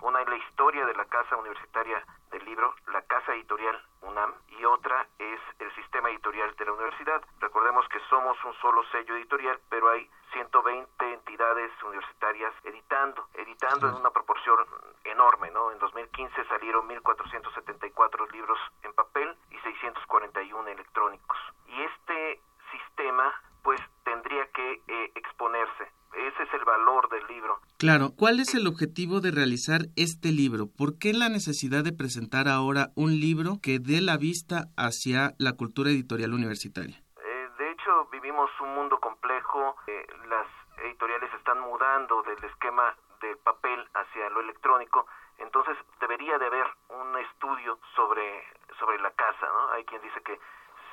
Una 0.00 0.23
es 0.23 0.28
la 0.28 0.37
historia 0.37 0.87
de 0.87 0.94
la 0.94 1.04
Casa 1.04 1.37
Universitaria 1.37 2.02
del 2.30 2.44
Libro, 2.44 2.75
la 2.92 3.02
Casa 3.02 3.35
Editorial 3.35 3.80
UNAM, 4.02 4.35
y 4.49 4.64
otra 4.64 5.06
es 5.18 5.40
el 5.58 5.75
sistema 5.75 6.11
editorial 6.11 6.54
de 6.56 6.64
la 6.64 6.73
universidad. 6.73 7.23
Recordemos 7.40 7.88
que 7.88 8.00
somos 8.08 8.37
un 8.44 8.54
solo 8.54 8.82
sello 8.90 9.16
editorial, 9.16 9.58
pero 9.68 9.90
hay 9.90 10.08
120 10.32 11.12
entidades 11.12 11.70
universitarias 11.82 12.52
editando, 12.64 13.26
editando 13.35 13.88
en 13.88 13.94
una 13.94 14.11
proporción 14.11 14.58
enorme, 15.04 15.50
¿no? 15.50 15.70
En 15.73 15.78
2015 15.78 16.44
salieron 16.47 16.88
1.474 16.88 18.30
libros 18.32 18.58
en 18.82 18.92
papel 18.92 19.37
y 19.50 19.58
641 19.58 20.68
electrónicos. 20.68 21.38
Y 21.66 21.82
este 21.82 22.40
sistema, 22.70 23.32
pues, 23.62 23.80
tendría 24.04 24.47
que 24.52 24.82
eh, 24.87 25.12
exponerse 25.14 25.98
ese 26.15 26.43
es 26.43 26.55
el 26.55 26.65
valor 26.65 27.09
del 27.11 27.27
libro. 27.27 27.61
Claro, 27.79 28.11
¿cuál 28.17 28.41
es 28.41 28.55
el 28.55 28.67
objetivo 28.67 29.21
de 29.21 29.31
realizar 29.31 29.87
este 29.97 30.33
libro? 30.33 30.67
¿Por 30.67 30.99
qué 30.99 31.12
la 31.12 31.29
necesidad 31.29 31.85
de 31.85 31.93
presentar 31.93 32.49
ahora 32.49 32.88
un 32.97 33.21
libro 33.21 33.59
que 33.62 33.79
dé 33.79 34.00
la 34.00 34.17
vista 34.17 34.67
hacia 34.77 35.35
la 35.38 35.53
cultura 35.53 35.91
editorial 35.91 36.35
universitaria? 36.35 36.97
Eh, 36.99 37.49
de 37.59 37.71
hecho, 37.71 38.09
vivimos 38.11 38.50
un 38.61 38.75
mundo 38.75 38.99
complejo, 38.99 39.77
eh, 39.87 40.07
las 40.29 40.47
editoriales 40.85 41.33
están 41.35 41.61
mudando 41.61 42.23
del 42.23 42.43
esquema 42.45 42.95
del 43.21 43.37
papel 43.38 43.79
hacia 43.95 44.31
lo 44.31 44.41
electrónico, 44.41 45.07
entonces 45.38 45.77
debería 46.00 46.38
de 46.38 46.47
haber 46.47 46.67
un 46.88 47.17
estudio 47.19 47.79
sobre, 47.95 48.45
sobre 48.79 48.99
la 49.00 49.11
casa, 49.12 49.47
¿no? 49.47 49.73
Hay 49.73 49.85
quien 49.85 50.03
dice 50.03 50.21
que 50.23 50.38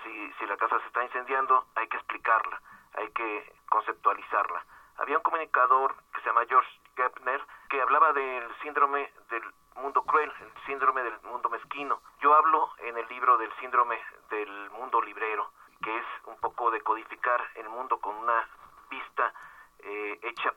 si, 0.04 0.34
si 0.40 0.46
la 0.46 0.58
casa 0.58 0.80
se 0.80 0.88
está 0.88 1.04
incendiando, 1.04 1.66
hay 1.76 1.88
que 1.88 1.98
explicarla, 1.98 2.62
hay 2.94 3.10
que 3.10 3.54
conceptualizarla 3.70 4.64
había 4.98 5.18
un 5.18 5.24
comunicador 5.24 5.96
que 6.14 6.22
se 6.22 6.28
llama 6.28 6.46
George 6.48 6.70
Gepner 6.96 7.42
que 7.70 7.82
hablaba 7.82 8.14
del 8.14 8.44
síndrome 8.62 9.12
del 9.30 9.44
mundo 9.76 10.04
cruel, 10.04 10.32
el 10.40 10.64
síndrome 10.66 11.04
del 11.04 11.20
mundo 11.24 11.50
mezquino. 11.50 12.02
Yo 12.22 12.34
hablo 12.34 12.70
en 12.80 12.98
el 12.98 13.08
libro 13.10 13.38
del 13.38 13.52
síndrome 13.60 14.00
del 14.30 14.70
mundo 14.72 15.02
librero, 15.02 15.52
que 15.84 15.98
es 15.98 16.06
un 16.26 16.38
poco 16.38 16.72
de 16.72 16.82
codificar 16.82 17.42
el 17.56 17.68
mundo 17.70 18.00
con 18.00 18.16
una 18.16 18.48
vista 18.90 19.34
eh, 19.80 20.20
hecha 20.24 20.54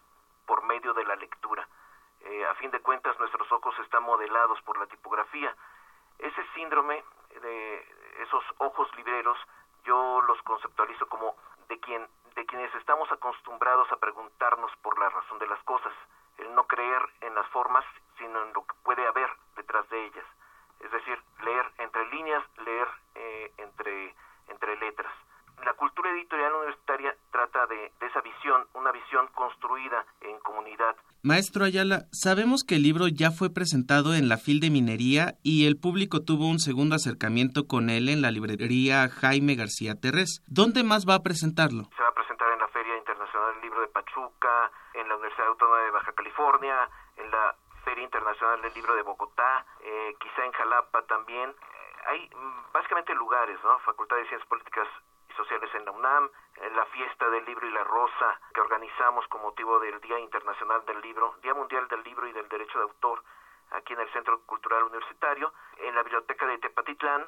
por 0.46 0.62
medio 0.64 0.94
de 0.94 1.04
la 1.04 1.16
lectura. 1.16 1.66
Eh, 2.20 2.46
a 2.46 2.54
fin 2.54 2.70
de 2.70 2.80
cuentas, 2.80 3.18
nuestros 3.18 3.50
ojos 3.52 3.74
están 3.80 4.02
modelados 4.02 4.60
por 4.62 4.78
la 4.78 4.86
tipografía. 4.86 5.54
Ese 6.18 6.44
síndrome 6.54 7.04
de 7.40 7.94
esos 8.20 8.44
ojos 8.58 8.88
libreros, 8.96 9.38
yo 9.84 10.20
los 10.22 10.40
conceptualizo 10.42 11.06
como 11.08 11.36
de 11.68 11.78
quien 11.80 12.06
de 12.38 12.46
quienes 12.46 12.72
estamos 12.76 13.10
acostumbrados 13.10 13.90
a 13.90 13.96
preguntarnos 13.96 14.70
por 14.80 14.96
la 15.00 15.08
razón 15.08 15.40
de 15.40 15.48
las 15.48 15.60
cosas, 15.64 15.92
el 16.38 16.54
no 16.54 16.68
creer 16.68 17.02
en 17.20 17.34
las 17.34 17.48
formas, 17.48 17.84
sino 18.16 18.44
en 18.44 18.52
lo 18.52 18.64
que 18.64 18.74
puede 18.84 19.04
haber 19.08 19.28
detrás 19.56 19.88
de 19.90 20.06
ellas. 20.06 20.24
Es 20.78 20.92
decir, 20.92 21.18
leer 21.42 21.66
entre 21.78 22.06
líneas, 22.10 22.44
leer 22.64 22.86
eh, 23.16 23.52
entre, 23.58 24.14
entre 24.46 24.76
letras. 24.76 25.12
La 25.64 25.74
cultura 25.74 26.12
editorial 26.12 26.54
universitaria 26.54 27.16
trata 27.32 27.66
de, 27.66 27.92
de 27.98 28.06
esa 28.06 28.20
visión, 28.20 28.64
una 28.74 28.92
visión 28.92 29.26
construida 29.34 30.06
en 30.20 30.38
comunidad. 30.38 30.94
Maestro 31.24 31.64
Ayala, 31.64 32.06
sabemos 32.12 32.62
que 32.62 32.76
el 32.76 32.84
libro 32.84 33.08
ya 33.08 33.32
fue 33.32 33.50
presentado 33.50 34.14
en 34.14 34.28
la 34.28 34.36
FIL 34.36 34.60
de 34.60 34.70
Minería 34.70 35.34
y 35.42 35.66
el 35.66 35.76
público 35.76 36.22
tuvo 36.22 36.46
un 36.48 36.60
segundo 36.60 36.94
acercamiento 36.94 37.66
con 37.66 37.90
él 37.90 38.08
en 38.08 38.22
la 38.22 38.30
librería 38.30 39.08
Jaime 39.08 39.56
García 39.56 39.96
Terrés. 40.00 40.44
¿Dónde 40.46 40.84
más 40.84 41.06
va 41.08 41.16
a 41.16 41.22
presentarlo? 41.24 41.90
Se 41.96 42.02
va 42.02 42.10
a 42.10 42.14
presentar 42.14 42.52
en 42.52 42.60
la 42.60 42.68
Feria 42.68 42.96
Internacional 42.96 43.54
del 43.54 43.62
Libro 43.62 43.80
de 43.80 43.87
Pachuca, 43.98 44.70
en 44.94 45.08
la 45.08 45.16
Universidad 45.16 45.48
Autónoma 45.48 45.78
de 45.78 45.90
Baja 45.90 46.12
California, 46.12 46.88
en 47.16 47.30
la 47.32 47.56
Feria 47.84 48.04
Internacional 48.04 48.62
del 48.62 48.72
Libro 48.74 48.94
de 48.94 49.02
Bogotá, 49.02 49.66
eh, 49.80 50.14
quizá 50.20 50.44
en 50.44 50.52
Jalapa 50.52 51.02
también. 51.02 51.50
Eh, 51.50 51.96
hay 52.06 52.30
básicamente 52.72 53.12
lugares, 53.14 53.58
¿no? 53.64 53.78
Facultad 53.80 54.16
de 54.16 54.28
Ciencias 54.28 54.48
Políticas 54.48 54.86
y 55.28 55.32
Sociales 55.32 55.68
en 55.74 55.84
la 55.84 55.90
UNAM, 55.90 56.30
en 56.56 56.76
la 56.76 56.84
fiesta 56.86 57.28
del 57.28 57.44
libro 57.44 57.66
y 57.66 57.72
la 57.72 57.82
rosa 57.82 58.40
que 58.54 58.60
organizamos 58.60 59.26
con 59.26 59.42
motivo 59.42 59.80
del 59.80 60.00
Día 60.00 60.18
Internacional 60.20 60.84
del 60.86 61.00
Libro, 61.00 61.34
Día 61.42 61.54
Mundial 61.54 61.88
del 61.88 62.04
Libro 62.04 62.26
y 62.28 62.32
del 62.32 62.48
Derecho 62.48 62.78
de 62.78 62.84
Autor, 62.84 63.24
aquí 63.72 63.94
en 63.94 64.00
el 64.00 64.12
Centro 64.12 64.40
Cultural 64.42 64.84
Universitario, 64.84 65.52
en 65.78 65.94
la 65.96 66.02
Biblioteca 66.04 66.46
de 66.46 66.58
Tepatitlán. 66.58 67.26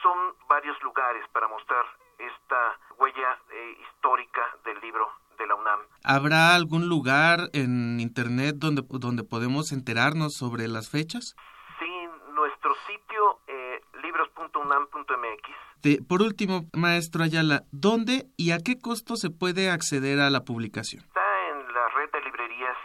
Son 0.00 0.36
varios 0.46 0.80
lugares 0.82 1.26
para 1.32 1.48
mostrar 1.48 1.86
esta 2.18 2.78
huella 2.98 3.38
eh, 3.50 3.78
histórica 3.80 4.56
del 4.62 4.78
libro 4.80 5.23
de 5.38 5.46
la 5.46 5.54
UNAM. 5.54 5.80
¿Habrá 6.04 6.54
algún 6.54 6.88
lugar 6.88 7.48
en 7.52 8.00
Internet 8.00 8.56
donde, 8.58 8.82
donde 8.88 9.24
podemos 9.24 9.72
enterarnos 9.72 10.34
sobre 10.34 10.68
las 10.68 10.90
fechas? 10.90 11.34
Sí, 11.78 12.08
nuestro 12.34 12.74
sitio 12.86 13.40
eh, 13.46 13.80
libros.unam.mx. 14.02 16.08
por 16.08 16.22
último, 16.22 16.62
maestro 16.72 17.24
Ayala, 17.24 17.62
¿dónde 17.72 18.26
y 18.36 18.52
a 18.52 18.58
qué 18.58 18.78
costo 18.80 19.16
se 19.16 19.30
puede 19.30 19.70
acceder 19.70 20.20
a 20.20 20.30
la 20.30 20.44
publicación? 20.44 21.02
Está 21.04 21.48
en 21.50 21.72
la 21.72 21.88
red 21.88 22.10
de 22.12 22.20
librerías 22.22 22.76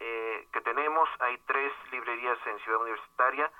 eh, 0.00 0.46
que 0.52 0.60
tenemos. 0.60 1.08
Hay 1.20 1.38
tres 1.46 1.72
librerías 1.92 2.38
en 2.46 2.58
Ciudad 2.64 2.82
Universitaria 2.82 3.50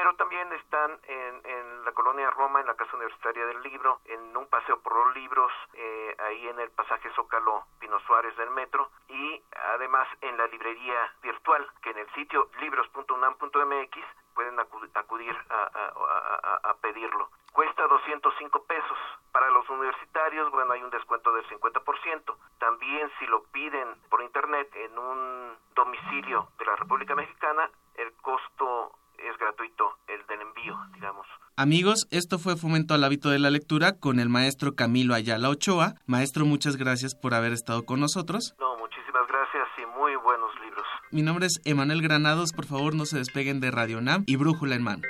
pero 0.00 0.14
también 0.14 0.50
están 0.54 0.98
en, 1.08 1.42
en, 1.44 1.84
la 1.84 1.92
colonia 1.92 2.30
Roma, 2.30 2.60
en 2.60 2.66
la 2.66 2.74
Casa 2.74 2.96
Universitaria 2.96 3.44
del 3.44 3.62
Libro, 3.62 4.00
en 4.06 4.34
un 4.34 4.46
paseo 4.46 4.80
por 4.80 4.96
los 4.96 5.14
libros, 5.14 5.52
eh, 5.74 6.16
ahí 6.20 6.48
en 6.48 6.58
el 6.58 6.70
pasaje 6.70 7.10
Zócalo 7.10 7.66
Pino 7.78 8.00
Suárez 8.06 8.34
del 8.38 8.48
metro, 8.48 8.90
y 9.08 9.42
además 9.74 10.08
en 10.22 10.38
la 10.38 10.46
librería 10.46 11.12
virtual, 11.20 11.68
que 11.82 11.90
en 11.90 11.98
el 11.98 12.10
sitio 12.14 12.48
libros.unam.mx 12.60 13.98
pueden 14.34 14.58
acudir 14.58 15.36
a, 15.50 16.70
a, 16.70 16.74
pedirlo. 16.80 17.28
Cuesta 17.52 17.86
205 17.86 18.64
pesos. 18.64 18.98
Para 19.32 19.50
los 19.50 19.68
universitarios, 19.68 20.50
bueno, 20.50 20.72
hay 20.72 20.82
un 20.82 20.88
descuento 20.88 21.30
del 21.32 21.46
50%. 21.46 22.36
También 22.58 23.10
si 23.18 23.26
lo 23.26 23.42
piden 23.52 24.00
por 24.08 24.22
internet 24.22 24.74
en 24.76 24.98
un 24.98 25.58
domicilio 25.74 26.48
de 26.58 26.64
la 26.64 26.76
República 26.76 27.14
Mexicana, 27.14 27.68
el 27.96 28.14
costo 28.22 28.92
es 29.22 29.38
gratuito 29.38 29.98
el 30.08 30.26
del 30.26 30.40
envío, 30.40 30.76
digamos. 30.94 31.26
Amigos, 31.56 32.06
esto 32.10 32.38
fue 32.38 32.56
Fomento 32.56 32.94
al 32.94 33.04
Hábito 33.04 33.30
de 33.30 33.38
la 33.38 33.50
Lectura 33.50 33.98
con 33.98 34.18
el 34.18 34.28
maestro 34.28 34.74
Camilo 34.74 35.14
Ayala 35.14 35.50
Ochoa. 35.50 35.94
Maestro, 36.06 36.46
muchas 36.46 36.76
gracias 36.76 37.14
por 37.14 37.34
haber 37.34 37.52
estado 37.52 37.84
con 37.84 38.00
nosotros. 38.00 38.54
No, 38.58 38.76
muchísimas 38.78 39.26
gracias 39.28 39.68
y 39.78 39.98
muy 39.98 40.16
buenos 40.16 40.50
libros. 40.64 40.86
Mi 41.10 41.22
nombre 41.22 41.46
es 41.46 41.60
Emanuel 41.64 42.02
Granados, 42.02 42.52
por 42.52 42.66
favor 42.66 42.94
no 42.94 43.04
se 43.04 43.18
despeguen 43.18 43.60
de 43.60 43.70
Radio 43.70 44.00
NAM 44.00 44.24
y 44.26 44.36
Brújula 44.36 44.76
en 44.76 44.82
mano. 44.82 45.02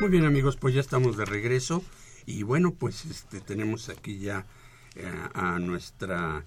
Muy 0.00 0.08
bien 0.08 0.24
amigos, 0.24 0.56
pues 0.56 0.74
ya 0.74 0.80
estamos 0.80 1.16
de 1.16 1.26
regreso 1.26 1.82
y 2.26 2.42
bueno, 2.42 2.72
pues 2.72 3.04
este, 3.04 3.40
tenemos 3.40 3.90
aquí 3.90 4.18
ya 4.18 4.46
eh, 4.96 5.28
a 5.34 5.58
nuestra 5.58 6.44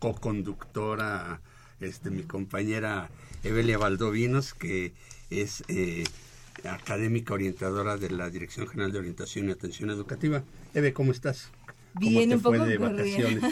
co-conductora 0.00 1.40
este, 1.80 2.10
mi 2.10 2.22
compañera 2.22 3.08
Evelia 3.44 3.78
Valdovinos, 3.78 4.54
que 4.54 4.92
es 5.30 5.64
eh, 5.68 6.04
académica 6.64 7.34
orientadora 7.34 7.96
de 7.96 8.10
la 8.10 8.30
Dirección 8.30 8.66
General 8.66 8.92
de 8.92 8.98
Orientación 8.98 9.48
y 9.48 9.52
Atención 9.52 9.90
Educativa. 9.90 10.42
Eve, 10.74 10.92
¿cómo 10.92 11.12
estás? 11.12 11.50
Bien, 11.98 12.32
un 12.32 12.40
poco 12.40 12.64
de 12.64 12.78
vacaciones? 12.78 13.42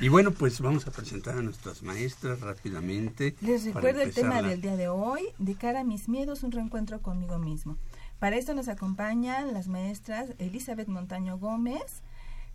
Y 0.01 0.09
bueno, 0.09 0.33
pues 0.33 0.61
vamos 0.61 0.87
a 0.87 0.91
presentar 0.91 1.39
a 1.39 1.43
nuestras 1.43 1.83
maestras 1.83 2.41
rápidamente. 2.41 3.37
Les 3.41 3.65
recuerdo 3.65 4.03
el 4.03 4.13
tema 4.13 4.43
del 4.43 4.61
día 4.61 4.77
de 4.77 4.89
hoy, 4.89 5.23
de 5.39 5.55
cara 5.55 5.81
a 5.81 5.85
mis 5.85 6.09
miedos, 6.09 6.43
un 6.43 6.53
reencuentro 6.53 7.01
conmigo 7.01 7.39
mismo. 7.39 7.79
Para 8.19 8.37
esto 8.37 8.55
nos 8.55 8.69
acompañan 8.69 9.53
las 9.53 9.69
maestras 9.69 10.31
Elizabeth 10.39 10.89
Montaño 10.89 11.39
Gómez 11.39 12.03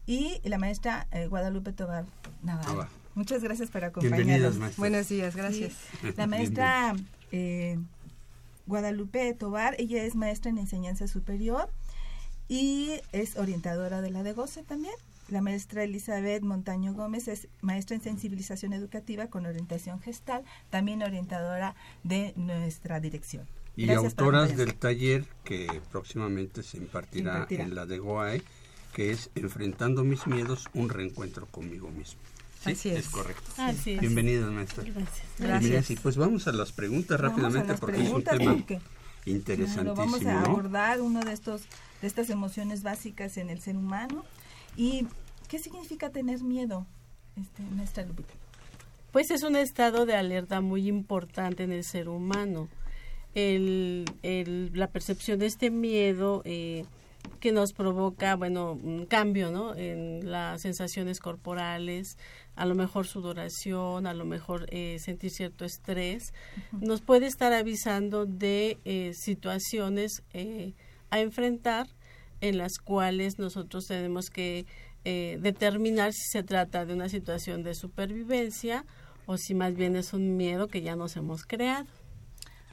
y 0.06 0.41
la 0.43 0.58
maestra 0.58 1.08
eh, 1.12 1.28
Guadalupe 1.28 1.72
Tobar 1.74 2.06
Navarro. 2.41 2.88
Muchas 3.15 3.43
gracias 3.43 3.69
por 3.69 3.84
acompañarnos. 3.84 4.78
Buenos 4.78 5.10
días, 5.10 5.36
gracias. 5.36 5.74
La 6.15 6.26
maestra 6.26 6.95
eh, 7.32 7.78
Guadalupe 8.65 9.34
Tobar, 9.34 9.76
ella 9.78 10.04
es 10.04 10.15
maestra 10.15 10.50
en 10.50 10.58
enseñanza 10.58 11.08
superior 11.08 11.69
y 12.48 12.93
es 13.12 13.38
orientadora 13.38 14.02
de 14.02 14.10
la 14.10 14.24
de 14.24 14.34
Goce 14.34 14.63
también. 14.63 14.95
La 15.28 15.41
maestra 15.41 15.84
Elizabeth 15.84 16.41
Montaño 16.41 16.93
Gómez 16.93 17.28
es 17.28 17.48
maestra 17.62 17.95
en 17.95 18.02
sensibilización 18.02 18.74
educativa 18.74 19.28
con 19.28 19.45
orientación 19.45 20.00
gestal, 20.00 20.43
también 20.72 21.04
orientadora 21.04 21.76
de 22.04 22.34
nuestra 22.36 23.00
dirección 23.00 23.48
y 23.86 23.92
autoras 23.92 24.58
del 24.58 24.76
taller 24.76 25.26
que 25.44 25.82
próximamente 25.92 26.63
se 26.63 26.78
impartirá, 26.78 27.48
en 27.50 27.76
la 27.76 27.86
de 27.86 27.98
Goae, 27.98 28.44
que 28.94 29.12
es 29.12 29.30
Enfrentando 29.36 30.04
mis 30.04 30.28
miedos, 30.28 30.68
un 30.74 30.89
reencuentro 30.89 31.46
conmigo 31.46 31.89
mismo. 31.89 32.20
Sí, 32.63 32.72
Así 32.72 32.89
es. 32.89 33.08
correcto. 33.08 33.50
Así 33.58 33.92
es. 33.92 34.12
Maestra. 34.12 34.84
Gracias. 34.84 35.28
Gracias. 35.38 35.92
Y 35.92 35.96
pues 35.96 36.18
vamos 36.18 36.48
a 36.48 36.52
las 36.52 36.74
preguntas 36.74 37.20
rápidamente 37.20 37.76
porque 37.76 38.04
es 38.04 38.10
un 38.10 38.24
tema 38.24 38.58
interesantísimo. 39.26 39.96
vamos 39.96 40.26
a 40.26 40.42
abordar 40.42 41.00
uno 41.00 41.22
de 41.22 41.32
estos 41.32 41.62
de 42.02 42.08
estas 42.08 42.30
emociones 42.30 42.84
básicas 42.84 43.38
en 43.38 43.50
el 43.50 43.62
ser 43.62 43.78
humano 43.78 44.26
y 44.76 45.08
qué 45.48 45.60
significa 45.60 46.10
tener 46.10 46.42
miedo, 46.42 46.86
este, 47.38 47.63
maestra 47.76 48.06
Lupita. 48.06 48.34
Pues 49.12 49.32
es 49.32 49.44
un 49.44 49.56
estado 49.56 50.06
de 50.06 50.15
alerta 50.15 50.60
muy 50.62 50.88
importante 50.88 51.63
en 51.63 51.72
el 51.72 51.84
ser 51.84 52.10
humano 52.10 52.68
el, 53.36 54.06
la 54.74 54.88
percepción 54.88 55.39
de 55.39 55.46
este 55.46 55.70
miedo 55.70 56.42
eh, 56.46 56.86
que 57.39 57.52
nos 57.52 57.74
provoca, 57.74 58.36
bueno, 58.36 58.74
un 58.74 59.06
cambio, 59.06 59.52
¿no? 59.52 59.76
En 59.76 60.30
las 60.30 60.62
sensaciones 60.62 61.20
corporales, 61.20 62.18
a 62.56 62.65
lo 62.65 62.76
mejor 62.76 63.08
sudoración, 63.08 64.08
a 64.08 64.13
lo 64.13 64.26
mejor 64.26 64.65
eh, 64.70 64.98
sentir 65.00 65.32
cierto 65.32 65.65
estrés, 65.65 66.34
nos 66.72 67.02
puede 67.02 67.28
estar 67.28 67.54
avisando 67.54 68.26
de 68.26 68.78
eh, 68.84 69.13
situaciones 69.13 70.24
a 71.10 71.20
enfrentar 71.20 71.88
en 72.42 72.58
las 72.58 72.78
cuales 72.78 73.38
nosotros 73.38 73.86
tenemos 73.88 74.30
que 74.30 74.65
determinar 75.04 76.13
si 76.13 76.22
se 76.30 76.44
trata 76.44 76.86
de 76.86 76.94
una 76.94 77.10
situación 77.10 77.63
de 77.63 77.74
supervivencia 77.74 78.86
o 79.26 79.38
si 79.38 79.56
más 79.56 79.74
bien 79.74 79.96
es 79.96 80.13
un 80.13 80.38
miedo 80.38 80.68
que 80.68 80.82
ya 80.82 80.96
nos 80.96 81.15
hemos 81.15 81.46
creado. 81.46 81.88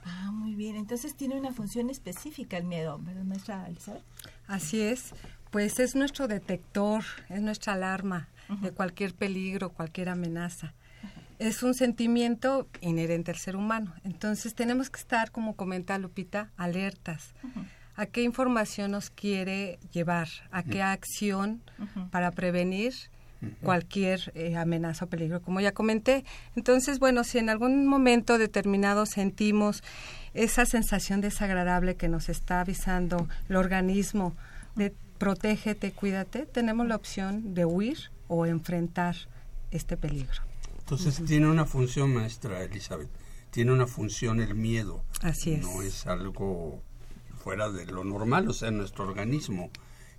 Ah, 0.09 0.31
muy 0.31 0.55
bien. 0.55 0.77
Entonces 0.77 1.17
tiene 1.17 1.37
una 1.37 1.53
función 1.53 1.91
específica 1.91 2.57
el 2.57 2.65
miedo, 2.65 2.99
¿verdad, 3.03 3.25
maestra 3.25 3.67
Elizabeth? 3.67 4.05
Así 4.47 4.81
es. 4.81 5.13
Pues 5.51 5.81
es 5.81 5.97
nuestro 5.97 6.29
detector, 6.29 7.03
es 7.29 7.41
nuestra 7.41 7.73
alarma 7.73 8.29
de 8.61 8.71
cualquier 8.71 9.15
peligro, 9.15 9.71
cualquier 9.71 10.09
amenaza. 10.09 10.75
Es 11.39 11.63
un 11.63 11.75
sentimiento 11.75 12.69
inherente 12.81 13.33
al 13.33 13.39
ser 13.39 13.57
humano. 13.57 13.93
Entonces 14.05 14.55
tenemos 14.55 14.91
que 14.91 15.01
estar, 15.01 15.33
como 15.33 15.57
comenta 15.57 15.99
Lupita, 15.99 16.51
alertas. 16.57 17.35
¿A 17.97 18.07
qué 18.07 18.23
información 18.23 18.93
nos 18.93 19.11
quiere 19.11 19.79
llevar? 19.91 20.29
¿A 20.51 20.63
qué 20.63 20.83
acción 20.83 21.63
para 22.11 22.31
prevenir 22.31 22.95
cualquier 23.63 24.33
eh, 24.35 24.57
amenaza 24.57 25.05
o 25.05 25.09
peligro, 25.09 25.41
como 25.43 25.61
ya 25.61 25.73
comenté. 25.73 26.25
Entonces, 26.57 26.99
bueno, 26.99 27.25
si 27.25 27.39
en 27.39 27.51
algún 27.51 27.87
momento 27.87 28.39
determinado 28.39 29.07
sentimos 29.07 29.83
esa 30.35 30.67
sensación 30.67 31.21
desagradable 31.21 31.97
que 31.97 32.09
nos 32.09 32.29
está 32.29 32.61
avisando 32.61 33.29
el 33.49 33.57
organismo 33.57 34.35
de 34.75 34.95
protégete, 35.19 35.93
cuídate, 35.93 36.47
tenemos 36.47 36.87
la 36.87 36.97
opción 36.97 37.55
de 37.55 37.65
huir 37.65 38.11
o 38.29 38.47
enfrentar 38.47 39.17
este 39.71 39.97
peligro. 39.97 40.43
Entonces 40.79 41.23
tiene 41.25 41.49
una 41.49 41.65
función, 41.65 42.15
maestra 42.15 42.63
Elizabeth, 42.63 43.09
tiene 43.51 43.73
una 43.73 43.87
función 43.87 44.41
el 44.41 44.55
miedo. 44.55 45.03
Así 45.23 45.55
es. 45.55 45.63
No 45.63 45.83
es 45.83 46.07
algo 46.07 46.81
fuera 47.43 47.71
de 47.71 47.87
lo 47.87 48.05
normal, 48.05 48.49
o 48.49 48.53
sea, 48.53 48.71
nuestro 48.71 49.05
organismo 49.05 49.71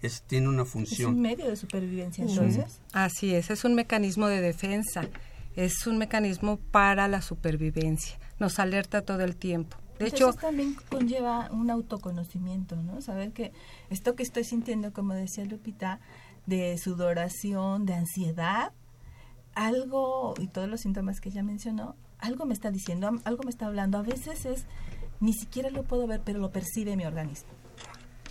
es, 0.01 0.21
tiene 0.23 0.47
una 0.49 0.63
Es 0.63 0.69
función. 0.69 1.15
un 1.15 1.21
medio 1.21 1.47
de 1.47 1.55
supervivencia, 1.55 2.23
entonces. 2.23 2.79
Así 2.93 3.33
es, 3.33 3.49
es 3.49 3.63
un 3.65 3.75
mecanismo 3.75 4.27
de 4.27 4.41
defensa, 4.41 5.07
es 5.55 5.87
un 5.87 5.97
mecanismo 5.97 6.57
para 6.71 7.07
la 7.07 7.21
supervivencia, 7.21 8.17
nos 8.39 8.59
alerta 8.59 9.01
todo 9.01 9.21
el 9.23 9.35
tiempo. 9.35 9.77
De 9.97 10.05
Entonces 10.05 10.19
hecho, 10.29 10.33
también 10.33 10.75
conlleva 10.91 11.49
un 11.51 11.71
autoconocimiento, 11.71 12.75
¿no? 12.75 13.01
Saber 13.01 13.31
que 13.31 13.51
esto 13.89 14.15
que 14.15 14.21
estoy 14.21 14.43
sintiendo, 14.43 14.93
como 14.93 15.15
decía 15.15 15.43
Lupita, 15.45 15.99
de 16.45 16.77
sudoración, 16.77 17.87
de 17.87 17.95
ansiedad, 17.95 18.71
algo, 19.55 20.35
y 20.39 20.47
todos 20.47 20.69
los 20.69 20.81
síntomas 20.81 21.19
que 21.19 21.29
ella 21.29 21.41
mencionó, 21.41 21.95
algo 22.19 22.45
me 22.45 22.53
está 22.53 22.69
diciendo, 22.69 23.09
algo 23.23 23.43
me 23.43 23.49
está 23.49 23.65
hablando. 23.65 23.97
A 23.97 24.03
veces 24.03 24.45
es, 24.45 24.65
ni 25.19 25.33
siquiera 25.33 25.71
lo 25.71 25.83
puedo 25.83 26.05
ver, 26.05 26.21
pero 26.23 26.37
lo 26.39 26.51
percibe 26.51 26.95
mi 26.95 27.05
organismo. 27.05 27.49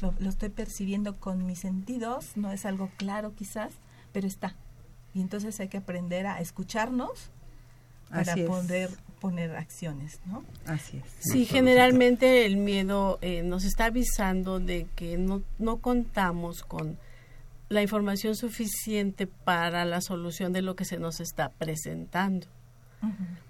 Lo, 0.00 0.14
lo 0.18 0.28
estoy 0.28 0.50
percibiendo 0.50 1.18
con 1.18 1.46
mis 1.46 1.60
sentidos, 1.60 2.36
no 2.36 2.52
es 2.52 2.66
algo 2.66 2.90
claro 2.96 3.34
quizás, 3.34 3.72
pero 4.12 4.26
está. 4.26 4.54
Y 5.14 5.20
entonces 5.20 5.58
hay 5.60 5.68
que 5.68 5.78
aprender 5.78 6.26
a 6.26 6.40
escucharnos 6.40 7.30
para 8.10 8.32
Así 8.32 8.42
es. 8.42 8.46
poder 8.46 8.90
poner 9.20 9.56
acciones, 9.56 10.20
¿no? 10.26 10.44
así 10.66 10.98
es. 10.98 11.04
Sí, 11.20 11.46
generalmente 11.46 12.44
el 12.46 12.56
miedo 12.56 13.18
eh, 13.22 13.42
nos 13.42 13.64
está 13.64 13.86
avisando 13.86 14.60
de 14.60 14.86
que 14.94 15.16
no, 15.16 15.42
no 15.58 15.78
contamos 15.78 16.62
con 16.62 16.98
la 17.68 17.82
información 17.82 18.36
suficiente 18.36 19.26
para 19.26 19.84
la 19.84 20.00
solución 20.00 20.52
de 20.52 20.62
lo 20.62 20.76
que 20.76 20.84
se 20.84 20.98
nos 20.98 21.20
está 21.20 21.48
presentando. 21.50 22.46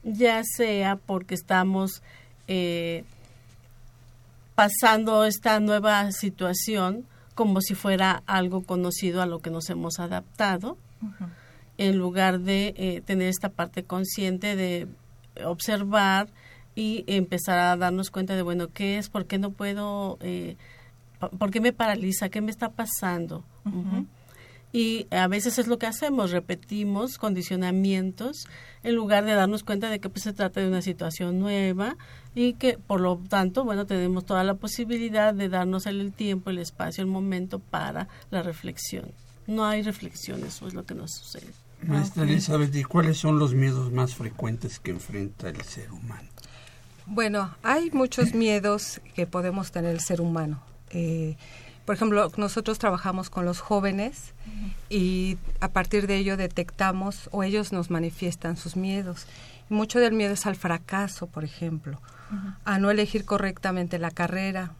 Ya 0.02 0.42
sea 0.44 0.96
porque 0.96 1.34
estamos 1.34 2.02
eh, 2.48 3.04
pasando 4.56 5.24
esta 5.24 5.60
nueva 5.60 6.10
situación 6.10 7.06
como 7.36 7.60
si 7.60 7.74
fuera 7.74 8.22
algo 8.26 8.62
conocido 8.62 9.20
a 9.20 9.26
lo 9.26 9.40
que 9.40 9.50
nos 9.50 9.68
hemos 9.68 10.00
adaptado, 10.00 10.78
en 11.76 11.98
lugar 11.98 12.40
de 12.40 12.74
eh, 12.76 13.02
tener 13.02 13.28
esta 13.28 13.50
parte 13.50 13.84
consciente 13.84 14.56
de 14.56 14.88
observar 15.44 16.28
y 16.74 17.04
empezar 17.06 17.58
a 17.58 17.76
darnos 17.76 18.10
cuenta 18.10 18.34
de, 18.34 18.42
bueno, 18.42 18.68
¿qué 18.72 18.96
es? 18.96 19.10
¿Por 19.10 19.26
qué 19.26 19.38
no 19.38 19.50
puedo? 19.50 20.16
Eh, 20.22 20.56
¿Por 21.38 21.50
qué 21.50 21.60
me 21.60 21.74
paraliza? 21.74 22.30
¿Qué 22.30 22.40
me 22.40 22.50
está 22.50 22.70
pasando? 22.70 23.44
Y 24.72 25.06
a 25.10 25.26
veces 25.28 25.58
es 25.58 25.68
lo 25.68 25.78
que 25.78 25.86
hacemos, 25.86 26.32
repetimos 26.32 27.18
condicionamientos 27.18 28.46
en 28.82 28.94
lugar 28.94 29.24
de 29.24 29.32
darnos 29.32 29.62
cuenta 29.62 29.88
de 29.88 30.00
que 30.00 30.08
pues, 30.08 30.24
se 30.24 30.32
trata 30.32 30.60
de 30.60 30.68
una 30.68 30.82
situación 30.82 31.38
nueva 31.38 31.96
y 32.34 32.54
que 32.54 32.76
por 32.76 33.00
lo 33.00 33.16
tanto, 33.16 33.64
bueno, 33.64 33.86
tenemos 33.86 34.26
toda 34.26 34.44
la 34.44 34.54
posibilidad 34.54 35.32
de 35.32 35.48
darnos 35.48 35.86
el 35.86 36.12
tiempo, 36.12 36.50
el 36.50 36.58
espacio, 36.58 37.02
el 37.02 37.08
momento 37.08 37.58
para 37.58 38.08
la 38.30 38.42
reflexión. 38.42 39.10
No 39.46 39.64
hay 39.64 39.82
reflexión, 39.82 40.44
eso 40.44 40.66
es 40.66 40.74
lo 40.74 40.84
que 40.84 40.94
nos 40.94 41.12
sucede. 41.12 41.52
Maestra 41.82 42.24
Elizabeth, 42.24 42.74
¿y 42.74 42.84
cuáles 42.84 43.16
son 43.18 43.38
los 43.38 43.54
miedos 43.54 43.92
más 43.92 44.14
frecuentes 44.14 44.78
que 44.80 44.90
enfrenta 44.90 45.48
el 45.48 45.60
ser 45.62 45.92
humano? 45.92 46.28
Bueno, 47.06 47.54
hay 47.62 47.90
muchos 47.92 48.34
miedos 48.34 49.00
que 49.14 49.26
podemos 49.26 49.70
tener 49.70 49.92
el 49.92 50.00
ser 50.00 50.20
humano. 50.20 50.60
Eh, 50.90 51.36
por 51.86 51.94
ejemplo, 51.94 52.30
nosotros 52.36 52.80
trabajamos 52.80 53.30
con 53.30 53.44
los 53.44 53.60
jóvenes 53.60 54.34
y 54.90 55.38
a 55.60 55.68
partir 55.68 56.08
de 56.08 56.16
ello 56.16 56.36
detectamos 56.36 57.28
o 57.30 57.44
ellos 57.44 57.72
nos 57.72 57.90
manifiestan 57.90 58.56
sus 58.56 58.74
miedos. 58.76 59.26
Mucho 59.68 60.00
del 60.00 60.12
miedo 60.12 60.34
es 60.34 60.46
al 60.46 60.56
fracaso, 60.56 61.28
por 61.28 61.44
ejemplo, 61.44 62.00
a 62.64 62.78
no 62.78 62.90
elegir 62.90 63.24
correctamente 63.24 64.00
la 64.00 64.10
carrera, 64.10 64.72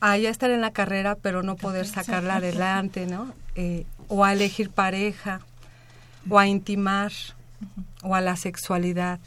a 0.00 0.18
ya 0.18 0.28
estar 0.28 0.50
en 0.50 0.60
la 0.60 0.72
carrera 0.72 1.16
pero 1.16 1.42
no 1.42 1.56
poder 1.56 1.86
sacarla 1.86 2.36
adelante, 2.36 3.06
¿no? 3.06 3.32
Eh, 3.54 3.86
o 4.08 4.22
a 4.22 4.34
elegir 4.34 4.68
pareja, 4.68 5.40
o 6.28 6.38
a 6.38 6.46
intimar, 6.46 7.12
o 8.02 8.14
a 8.14 8.20
la 8.20 8.36
sexualidad, 8.36 9.20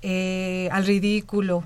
eh, 0.00 0.70
al 0.72 0.86
ridículo. 0.86 1.64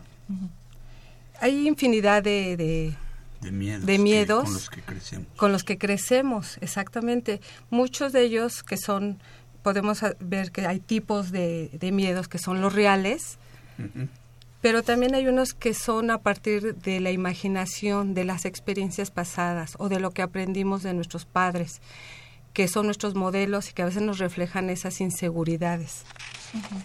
Hay 1.41 1.69
infinidad 1.69 2.25
de, 2.25 2.57
de, 2.57 2.97
De 3.43 3.53
miedos. 3.53 3.85
De 3.87 3.93
que- 3.97 3.99
miedos. 4.03 4.45
con 4.45 4.55
los 4.55 4.71
que 4.71 4.81
crecemos. 4.83 5.27
con 5.37 5.53
los 5.53 5.65
que 5.65 5.79
crecemos, 5.79 6.59
exactamente. 6.61 7.41
Muchos 7.71 8.13
de 8.13 8.23
ellos 8.23 8.63
que 8.63 8.77
son, 8.77 9.19
podemos 9.63 10.01
ver 10.21 10.51
que 10.53 10.67
hay 10.67 10.81
tipos 10.81 11.31
de, 11.33 11.71
de 11.73 11.93
miedos 11.93 12.29
que 12.29 12.39
son 12.39 12.61
los 12.61 12.73
reales, 12.73 13.39
pero 14.61 14.83
también 14.85 15.15
hay 15.17 15.27
unos 15.27 15.55
que 15.55 15.75
son 15.75 16.11
a 16.11 16.19
partir 16.19 16.77
de 16.77 17.01
la 17.01 17.11
imaginación, 17.11 18.15
de 18.15 18.25
las 18.25 18.45
experiencias 18.45 19.11
pasadas 19.11 19.75
o 19.79 19.89
de 19.89 19.99
lo 19.99 20.13
que 20.13 20.23
aprendimos 20.23 20.83
de 20.85 20.95
nuestros 20.95 21.25
padres, 21.25 21.81
que 22.53 22.69
son 22.69 22.87
nuestros 22.87 23.15
modelos 23.15 23.71
y 23.71 23.73
que 23.73 23.83
a 23.83 23.87
veces 23.87 24.03
nos 24.03 24.19
reflejan 24.19 24.71
esas 24.71 25.01
inseguridades. 25.01 26.05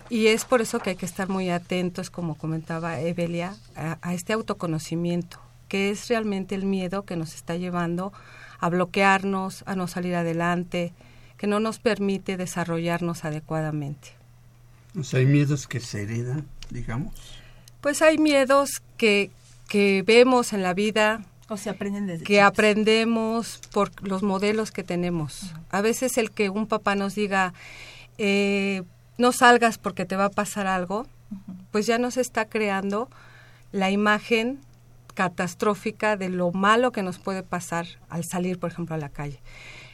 Y 0.09 0.27
es 0.27 0.45
por 0.45 0.61
eso 0.61 0.79
que 0.79 0.91
hay 0.91 0.95
que 0.95 1.05
estar 1.05 1.27
muy 1.29 1.49
atentos, 1.49 2.09
como 2.09 2.35
comentaba 2.35 2.99
Evelia, 3.01 3.55
a, 3.75 3.97
a 4.01 4.13
este 4.13 4.31
autoconocimiento, 4.33 5.39
que 5.67 5.89
es 5.91 6.07
realmente 6.07 6.55
el 6.55 6.65
miedo 6.65 7.03
que 7.03 7.15
nos 7.15 7.33
está 7.35 7.55
llevando 7.55 8.13
a 8.59 8.69
bloquearnos, 8.69 9.63
a 9.67 9.75
no 9.75 9.87
salir 9.87 10.15
adelante, 10.15 10.93
que 11.37 11.47
no 11.47 11.59
nos 11.59 11.79
permite 11.79 12.37
desarrollarnos 12.37 13.23
adecuadamente. 13.25 14.09
O 14.99 15.03
sea, 15.03 15.19
hay 15.19 15.25
miedos 15.27 15.67
que 15.67 15.79
se 15.79 16.03
heredan, 16.03 16.45
digamos. 16.71 17.13
Pues 17.81 18.01
hay 18.01 18.17
miedos 18.17 18.81
que, 18.97 19.29
que 19.67 20.03
vemos 20.05 20.53
en 20.53 20.63
la 20.63 20.73
vida, 20.73 21.21
O 21.49 21.57
se 21.57 21.69
aprenden 21.69 22.07
desde 22.07 22.23
que 22.25 22.33
chicos. 22.35 22.47
aprendemos 22.47 23.59
por 23.71 23.91
los 24.07 24.23
modelos 24.23 24.71
que 24.71 24.83
tenemos. 24.83 25.53
A 25.69 25.81
veces 25.81 26.17
el 26.17 26.31
que 26.31 26.49
un 26.49 26.65
papá 26.67 26.95
nos 26.95 27.13
diga, 27.15 27.53
eh, 28.17 28.81
no 29.19 29.31
salgas 29.31 29.77
porque 29.77 30.05
te 30.05 30.15
va 30.15 30.25
a 30.25 30.29
pasar 30.31 30.65
algo, 30.67 31.05
pues 31.71 31.85
ya 31.85 31.99
nos 31.99 32.17
está 32.17 32.45
creando 32.45 33.09
la 33.71 33.91
imagen 33.91 34.59
catastrófica 35.17 36.15
de 36.15 36.29
lo 36.29 36.51
malo 36.51 36.91
que 36.91 37.01
nos 37.01 37.17
puede 37.17 37.41
pasar 37.41 37.87
al 38.07 38.23
salir, 38.23 38.59
por 38.59 38.71
ejemplo, 38.71 38.93
a 38.93 38.99
la 38.99 39.09
calle. 39.09 39.39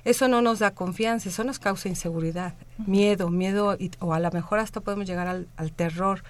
Eso 0.04 0.28
no 0.28 0.42
nos 0.42 0.60
da 0.60 0.72
confianza, 0.72 1.30
eso 1.30 1.46
nos 1.46 1.60
causa 1.60 1.88
inseguridad, 1.88 2.56
miedo, 2.86 3.30
miedo, 3.30 3.78
y- 3.80 3.90
o 4.00 4.14
a 4.14 4.20
lo 4.20 4.30
mejor 4.32 4.60
hasta 4.60 4.82
podemos 4.82 5.08
llegar 5.08 5.28
al, 5.28 5.48
al 5.56 5.72
terror. 5.72 6.24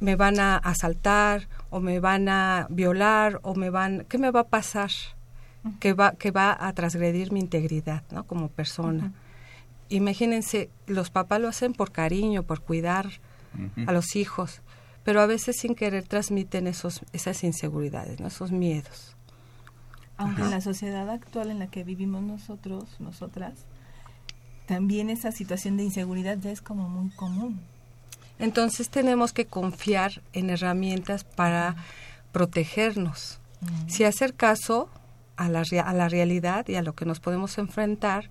Me 0.00 0.16
van 0.16 0.40
a 0.40 0.56
asaltar, 0.56 1.46
o 1.70 1.78
me 1.78 2.00
van 2.00 2.28
a 2.28 2.66
violar, 2.68 3.38
o 3.42 3.54
me 3.54 3.70
van, 3.70 4.04
¿qué 4.08 4.18
me 4.18 4.32
va 4.32 4.40
a 4.40 4.48
pasar? 4.48 4.90
Que 5.78 5.92
va, 5.92 6.12
que 6.12 6.32
va 6.32 6.56
a 6.58 6.72
transgredir 6.72 7.30
mi 7.30 7.38
integridad, 7.38 8.02
¿no? 8.10 8.24
Como 8.24 8.48
persona. 8.48 9.12
Imagínense, 9.88 10.68
los 10.88 11.10
papás 11.10 11.40
lo 11.40 11.46
hacen 11.48 11.72
por 11.74 11.92
cariño, 11.92 12.42
por 12.42 12.60
cuidar 12.60 13.06
a 13.86 13.92
los 13.92 14.16
hijos, 14.16 14.62
pero 15.04 15.20
a 15.20 15.26
veces 15.26 15.56
sin 15.58 15.74
querer 15.74 16.08
transmiten 16.08 16.66
esos, 16.66 17.02
esas 17.12 17.44
inseguridades, 17.44 18.20
¿no? 18.20 18.26
esos 18.26 18.50
miedos. 18.50 19.14
Aunque 20.16 20.42
en 20.42 20.50
la 20.50 20.60
sociedad 20.60 21.08
actual 21.10 21.50
en 21.50 21.58
la 21.58 21.66
que 21.66 21.84
vivimos 21.84 22.22
nosotros, 22.22 22.84
nosotras, 23.00 23.66
también 24.66 25.10
esa 25.10 25.32
situación 25.32 25.76
de 25.76 25.84
inseguridad 25.84 26.38
ya 26.38 26.50
es 26.50 26.62
como 26.62 26.88
muy 26.88 27.10
común. 27.10 27.60
Entonces 28.38 28.88
tenemos 28.88 29.32
que 29.32 29.46
confiar 29.46 30.22
en 30.32 30.50
herramientas 30.50 31.24
para 31.24 31.76
protegernos. 32.32 33.38
Si 33.86 34.04
hacer 34.04 34.34
caso 34.34 34.90
a 35.36 35.48
la, 35.48 35.62
a 35.84 35.94
la 35.94 36.08
realidad 36.08 36.68
y 36.68 36.74
a 36.74 36.82
lo 36.82 36.94
que 36.94 37.06
nos 37.06 37.20
podemos 37.20 37.56
enfrentar, 37.58 38.28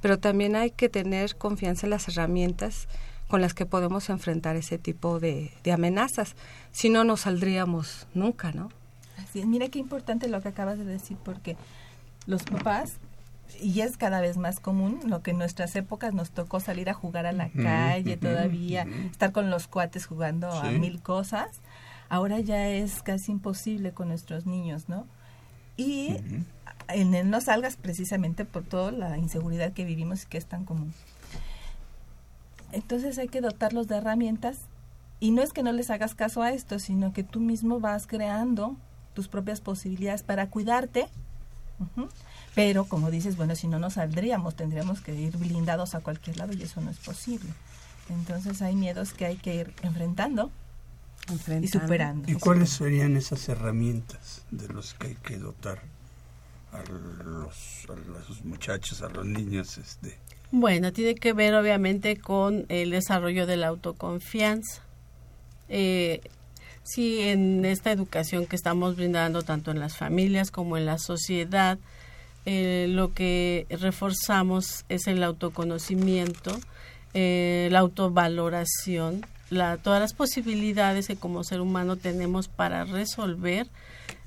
pero 0.00 0.18
también 0.18 0.56
hay 0.56 0.70
que 0.70 0.88
tener 0.88 1.36
confianza 1.36 1.86
en 1.86 1.90
las 1.90 2.08
herramientas 2.08 2.88
con 3.28 3.40
las 3.40 3.54
que 3.54 3.66
podemos 3.66 4.10
enfrentar 4.10 4.56
ese 4.56 4.78
tipo 4.78 5.20
de, 5.20 5.52
de 5.62 5.72
amenazas. 5.72 6.34
Si 6.72 6.88
no, 6.88 7.04
no 7.04 7.16
saldríamos 7.16 8.06
nunca, 8.14 8.52
¿no? 8.52 8.70
Así 9.16 9.40
es. 9.40 9.46
Mira 9.46 9.68
qué 9.68 9.78
importante 9.78 10.28
lo 10.28 10.40
que 10.42 10.48
acabas 10.48 10.78
de 10.78 10.84
decir, 10.84 11.16
porque 11.24 11.56
los 12.26 12.42
papás, 12.42 12.94
y 13.60 13.80
es 13.80 13.96
cada 13.96 14.20
vez 14.20 14.36
más 14.36 14.60
común, 14.60 15.00
lo 15.06 15.22
que 15.22 15.30
en 15.30 15.38
nuestras 15.38 15.74
épocas 15.76 16.14
nos 16.14 16.30
tocó 16.30 16.60
salir 16.60 16.90
a 16.90 16.94
jugar 16.94 17.26
a 17.26 17.32
la 17.32 17.50
calle 17.50 18.16
todavía, 18.16 18.86
estar 19.10 19.32
con 19.32 19.50
los 19.50 19.68
cuates 19.68 20.06
jugando 20.06 20.50
a 20.50 20.70
mil 20.70 21.00
cosas, 21.00 21.48
ahora 22.08 22.40
ya 22.40 22.68
es 22.68 23.02
casi 23.02 23.32
imposible 23.32 23.92
con 23.92 24.08
nuestros 24.08 24.46
niños, 24.46 24.88
¿no? 24.88 25.06
Y 25.76 26.14
Ujú. 26.14 26.44
en 26.88 27.14
él 27.14 27.30
no 27.30 27.40
salgas 27.40 27.76
precisamente 27.76 28.44
por 28.44 28.64
toda 28.64 28.92
la 28.92 29.18
inseguridad 29.18 29.72
que 29.72 29.84
vivimos 29.84 30.24
y 30.24 30.26
que 30.26 30.38
es 30.38 30.46
tan 30.46 30.64
común. 30.64 30.92
Entonces 32.74 33.18
hay 33.18 33.28
que 33.28 33.40
dotarlos 33.40 33.86
de 33.86 33.96
herramientas 33.96 34.58
y 35.20 35.30
no 35.30 35.42
es 35.42 35.52
que 35.52 35.62
no 35.62 35.72
les 35.72 35.90
hagas 35.90 36.14
caso 36.14 36.42
a 36.42 36.52
esto, 36.52 36.78
sino 36.78 37.12
que 37.12 37.22
tú 37.22 37.40
mismo 37.40 37.80
vas 37.80 38.06
creando 38.06 38.76
tus 39.14 39.28
propias 39.28 39.60
posibilidades 39.60 40.22
para 40.22 40.50
cuidarte, 40.50 41.08
Pero, 42.54 42.84
como 42.84 43.10
dices, 43.10 43.36
bueno, 43.36 43.56
si 43.56 43.66
no 43.66 43.80
nos 43.80 43.94
saldríamos, 43.94 44.54
tendríamos 44.54 45.00
que 45.00 45.14
ir 45.14 45.36
blindados 45.36 45.94
a 45.94 46.00
cualquier 46.00 46.36
lado 46.36 46.52
y 46.52 46.62
eso 46.62 46.80
no 46.80 46.90
es 46.90 46.98
posible. 46.98 47.50
Entonces 48.08 48.62
hay 48.62 48.76
miedos 48.76 49.12
que 49.12 49.26
hay 49.26 49.36
que 49.36 49.56
ir 49.56 49.74
enfrentando, 49.82 50.50
y 51.60 51.68
superando. 51.68 52.30
¿Y 52.30 52.34
cuáles 52.34 52.70
serían 52.70 53.16
esas 53.16 53.48
herramientas 53.48 54.42
de 54.50 54.68
los 54.68 54.94
que 54.94 55.08
hay 55.08 55.14
que 55.16 55.38
dotar 55.38 55.82
a 56.72 56.82
los, 56.90 57.86
a 57.88 57.96
los 58.08 58.44
muchachos, 58.44 59.02
a 59.02 59.08
los 59.08 59.24
niños? 59.24 59.78
Este? 59.78 60.18
Bueno, 60.56 60.92
tiene 60.92 61.16
que 61.16 61.32
ver 61.32 61.52
obviamente 61.56 62.16
con 62.16 62.64
el 62.68 62.90
desarrollo 62.90 63.44
de 63.44 63.56
la 63.56 63.66
autoconfianza. 63.66 64.82
Eh, 65.68 66.20
sí, 66.84 67.22
en 67.22 67.64
esta 67.64 67.90
educación 67.90 68.46
que 68.46 68.54
estamos 68.54 68.94
brindando 68.94 69.42
tanto 69.42 69.72
en 69.72 69.80
las 69.80 69.96
familias 69.96 70.52
como 70.52 70.76
en 70.76 70.86
la 70.86 70.98
sociedad, 70.98 71.76
eh, 72.46 72.86
lo 72.88 73.12
que 73.12 73.66
reforzamos 73.68 74.84
es 74.88 75.08
el 75.08 75.24
autoconocimiento, 75.24 76.56
eh, 77.14 77.68
la 77.72 77.80
autovaloración, 77.80 79.26
la, 79.50 79.76
todas 79.78 80.00
las 80.00 80.14
posibilidades 80.14 81.08
que 81.08 81.16
como 81.16 81.42
ser 81.42 81.60
humano 81.62 81.96
tenemos 81.96 82.46
para 82.46 82.84
resolver. 82.84 83.66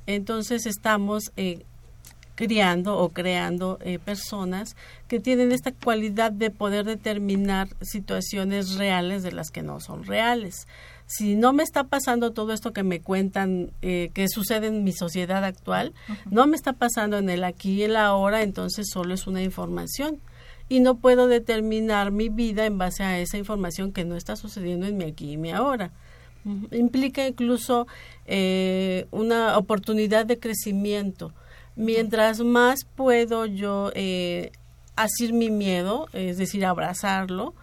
Entonces 0.07 0.65
estamos 0.65 1.31
eh, 1.37 1.63
criando 2.37 2.99
o 2.99 3.09
creando 3.09 3.79
eh, 3.81 3.97
personas 3.97 4.75
que 5.07 5.19
tienen 5.19 5.51
esta 5.51 5.71
cualidad 5.71 6.31
de 6.31 6.51
poder 6.51 6.85
determinar 6.85 7.67
situaciones 7.81 8.75
reales 8.75 9.23
de 9.23 9.31
las 9.31 9.49
que 9.49 9.63
no 9.63 9.79
son 9.79 10.03
reales. 10.03 10.67
Si 11.07 11.35
no 11.35 11.51
me 11.51 11.63
está 11.63 11.85
pasando 11.85 12.33
todo 12.33 12.53
esto 12.53 12.73
que 12.73 12.83
me 12.83 13.01
cuentan 13.01 13.71
eh, 13.81 14.11
que 14.13 14.29
sucede 14.29 14.67
en 14.67 14.83
mi 14.83 14.93
sociedad 14.93 15.43
actual, 15.43 15.93
no 16.29 16.45
me 16.45 16.55
está 16.55 16.73
pasando 16.73 17.17
en 17.17 17.29
el 17.29 17.43
aquí 17.43 17.71
y 17.71 17.83
el 17.83 17.95
ahora, 17.95 18.43
entonces 18.43 18.87
solo 18.93 19.15
es 19.15 19.25
una 19.25 19.41
información 19.41 20.19
y 20.69 20.79
no 20.79 20.97
puedo 20.97 21.27
determinar 21.27 22.11
mi 22.11 22.29
vida 22.29 22.67
en 22.67 22.77
base 22.77 23.03
a 23.03 23.19
esa 23.19 23.39
información 23.39 23.91
que 23.91 24.05
no 24.05 24.15
está 24.15 24.35
sucediendo 24.35 24.85
en 24.85 24.97
mi 24.97 25.05
aquí 25.05 25.31
y 25.31 25.37
mi 25.37 25.51
ahora. 25.51 25.91
Implica 26.71 27.27
incluso 27.27 27.87
eh, 28.25 29.07
una 29.11 29.57
oportunidad 29.57 30.25
de 30.25 30.39
crecimiento. 30.39 31.33
Mientras 31.77 32.39
más 32.39 32.85
puedo 32.95 33.45
yo 33.45 33.91
eh, 33.93 34.51
asir 34.95 35.31
mi 35.31 35.51
miedo, 35.51 36.07
es 36.11 36.37
decir, 36.37 36.65
abrazarlo, 36.65 37.53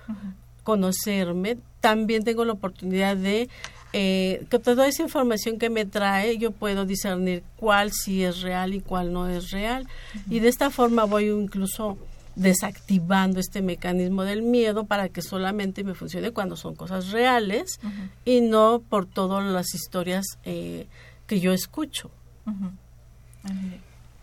conocerme, 0.62 1.58
también 1.80 2.22
tengo 2.24 2.44
la 2.44 2.52
oportunidad 2.52 3.16
de 3.16 3.50
eh, 3.92 4.46
que 4.50 4.58
toda 4.58 4.86
esa 4.86 5.02
información 5.02 5.58
que 5.58 5.68
me 5.68 5.84
trae 5.84 6.38
yo 6.38 6.52
puedo 6.52 6.86
discernir 6.86 7.42
cuál 7.56 7.92
sí 7.92 8.24
es 8.24 8.40
real 8.40 8.72
y 8.72 8.80
cuál 8.80 9.12
no 9.12 9.28
es 9.28 9.50
real. 9.50 9.86
Y 10.30 10.38
de 10.38 10.48
esta 10.48 10.70
forma 10.70 11.04
voy 11.04 11.28
incluso 11.28 11.98
desactivando 12.36 13.40
este 13.40 13.62
mecanismo 13.62 14.22
del 14.22 14.42
miedo 14.42 14.84
para 14.84 15.08
que 15.08 15.22
solamente 15.22 15.84
me 15.84 15.94
funcione 15.94 16.30
cuando 16.30 16.56
son 16.56 16.74
cosas 16.74 17.10
reales 17.10 17.78
y 18.24 18.40
no 18.40 18.80
por 18.88 19.06
todas 19.06 19.44
las 19.44 19.74
historias 19.74 20.24
eh, 20.44 20.86
que 21.26 21.40
yo 21.40 21.52
escucho. 21.52 22.10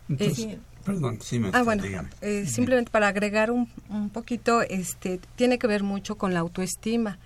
Eh, 0.08 0.58
perdón, 0.84 1.18
sí 1.22 1.38
me 1.38 1.50
ah, 1.52 1.62
bueno, 1.62 1.84
eh, 2.20 2.46
simplemente 2.46 2.90
para 2.90 3.08
agregar 3.08 3.50
un, 3.50 3.68
un, 3.88 4.10
poquito, 4.10 4.62
este, 4.62 5.20
tiene 5.36 5.58
que 5.58 5.66
ver 5.66 5.82
mucho 5.82 6.16
con 6.16 6.34
la 6.34 6.40
autoestima. 6.40 7.18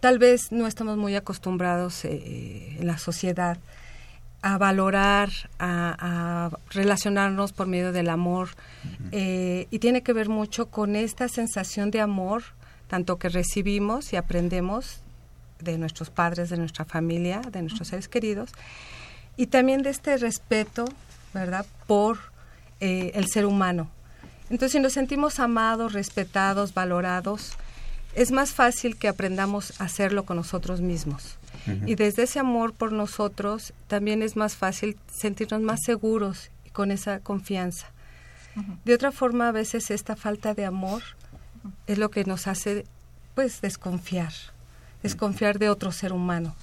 tal 0.00 0.18
vez 0.18 0.52
no 0.52 0.66
estamos 0.66 0.96
muy 0.96 1.16
acostumbrados 1.16 2.04
en 2.04 2.86
la 2.86 2.98
sociedad 2.98 3.58
a 4.46 4.58
valorar, 4.58 5.30
a, 5.58 6.50
relacionarnos 6.70 7.52
por 7.52 7.66
medio 7.66 7.90
del 7.90 8.08
amor. 8.08 8.50
Eh, 9.10 9.66
y 9.70 9.80
tiene 9.80 10.02
que 10.02 10.12
ver 10.12 10.28
mucho 10.28 10.66
con 10.66 10.94
esta 10.94 11.26
sensación 11.26 11.90
de 11.90 12.00
amor, 12.00 12.44
tanto 12.86 13.18
que 13.18 13.28
recibimos 13.28 14.12
y 14.12 14.16
aprendemos 14.16 15.00
de 15.58 15.78
nuestros 15.78 16.10
padres, 16.10 16.48
de 16.50 16.58
nuestra 16.58 16.84
familia, 16.84 17.40
de 17.40 17.62
nuestros 17.62 17.88
seres 17.88 18.08
queridos, 18.08 18.52
y 19.36 19.48
también 19.48 19.82
de 19.82 19.90
este 19.90 20.16
respeto, 20.16 20.84
¿verdad?, 21.40 21.66
por 21.86 22.18
eh, 22.80 23.12
el 23.14 23.28
ser 23.28 23.46
humano. 23.46 23.88
Entonces, 24.50 24.72
si 24.72 24.80
nos 24.80 24.92
sentimos 24.92 25.40
amados, 25.40 25.92
respetados, 25.92 26.74
valorados, 26.74 27.52
es 28.14 28.32
más 28.32 28.52
fácil 28.52 28.96
que 28.96 29.08
aprendamos 29.08 29.80
a 29.80 29.84
hacerlo 29.84 30.24
con 30.24 30.36
nosotros 30.36 30.80
mismos. 30.80 31.36
Y 31.84 31.96
desde 31.96 32.22
ese 32.22 32.38
amor 32.38 32.74
por 32.74 32.92
nosotros 32.92 33.72
también 33.88 34.22
es 34.22 34.36
más 34.36 34.54
fácil 34.54 34.96
sentirnos 35.12 35.62
más 35.62 35.80
seguros 35.84 36.50
y 36.64 36.70
con 36.70 36.92
esa 36.92 37.18
confianza. 37.18 37.88
De 38.84 38.94
otra 38.94 39.10
forma, 39.10 39.48
a 39.48 39.52
veces 39.52 39.90
esta 39.90 40.14
falta 40.16 40.54
de 40.54 40.64
amor 40.64 41.02
es 41.86 41.98
lo 41.98 42.10
que 42.10 42.24
nos 42.24 42.46
hace 42.46 42.86
pues 43.34 43.60
desconfiar, 43.60 44.32
desconfiar 45.02 45.58
de 45.58 45.68
otro 45.68 45.92
ser 45.92 46.12
humano, 46.12 46.54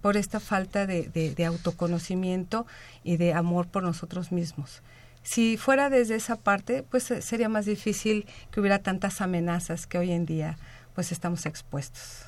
por 0.00 0.16
esta 0.16 0.40
falta 0.40 0.86
de, 0.86 1.44
autoconocimiento 1.46 2.66
y 3.04 3.16
de 3.16 3.32
amor 3.32 3.66
por 3.66 3.82
nosotros 3.82 4.32
mismos. 4.32 4.82
Si 5.22 5.56
fuera 5.56 5.90
desde 5.90 6.14
esa 6.14 6.36
parte, 6.36 6.84
pues 6.88 7.12
sería 7.20 7.48
más 7.48 7.66
difícil 7.66 8.26
que 8.50 8.60
hubiera 8.60 8.78
tantas 8.78 9.20
amenazas 9.20 9.86
que 9.86 9.98
hoy 9.98 10.12
en 10.12 10.26
día 10.26 10.56
pues 10.94 11.12
estamos 11.12 11.46
expuestos. 11.46 12.24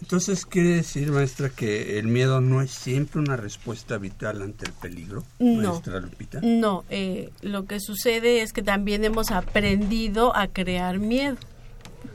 Entonces, 0.00 0.46
¿quiere 0.46 0.76
decir, 0.76 1.10
maestra, 1.10 1.50
que 1.50 1.98
el 1.98 2.06
miedo 2.06 2.40
no 2.40 2.62
es 2.62 2.70
siempre 2.70 3.20
una 3.20 3.36
respuesta 3.36 3.98
vital 3.98 4.42
ante 4.42 4.64
el 4.66 4.72
peligro, 4.74 5.24
no, 5.40 5.70
maestra 5.70 5.98
Lupita? 5.98 6.38
No, 6.40 6.84
eh, 6.88 7.32
lo 7.40 7.64
que 7.64 7.80
sucede 7.80 8.42
es 8.42 8.52
que 8.52 8.62
también 8.62 9.04
hemos 9.04 9.32
aprendido 9.32 10.36
a 10.36 10.46
crear 10.46 11.00
miedo. 11.00 11.36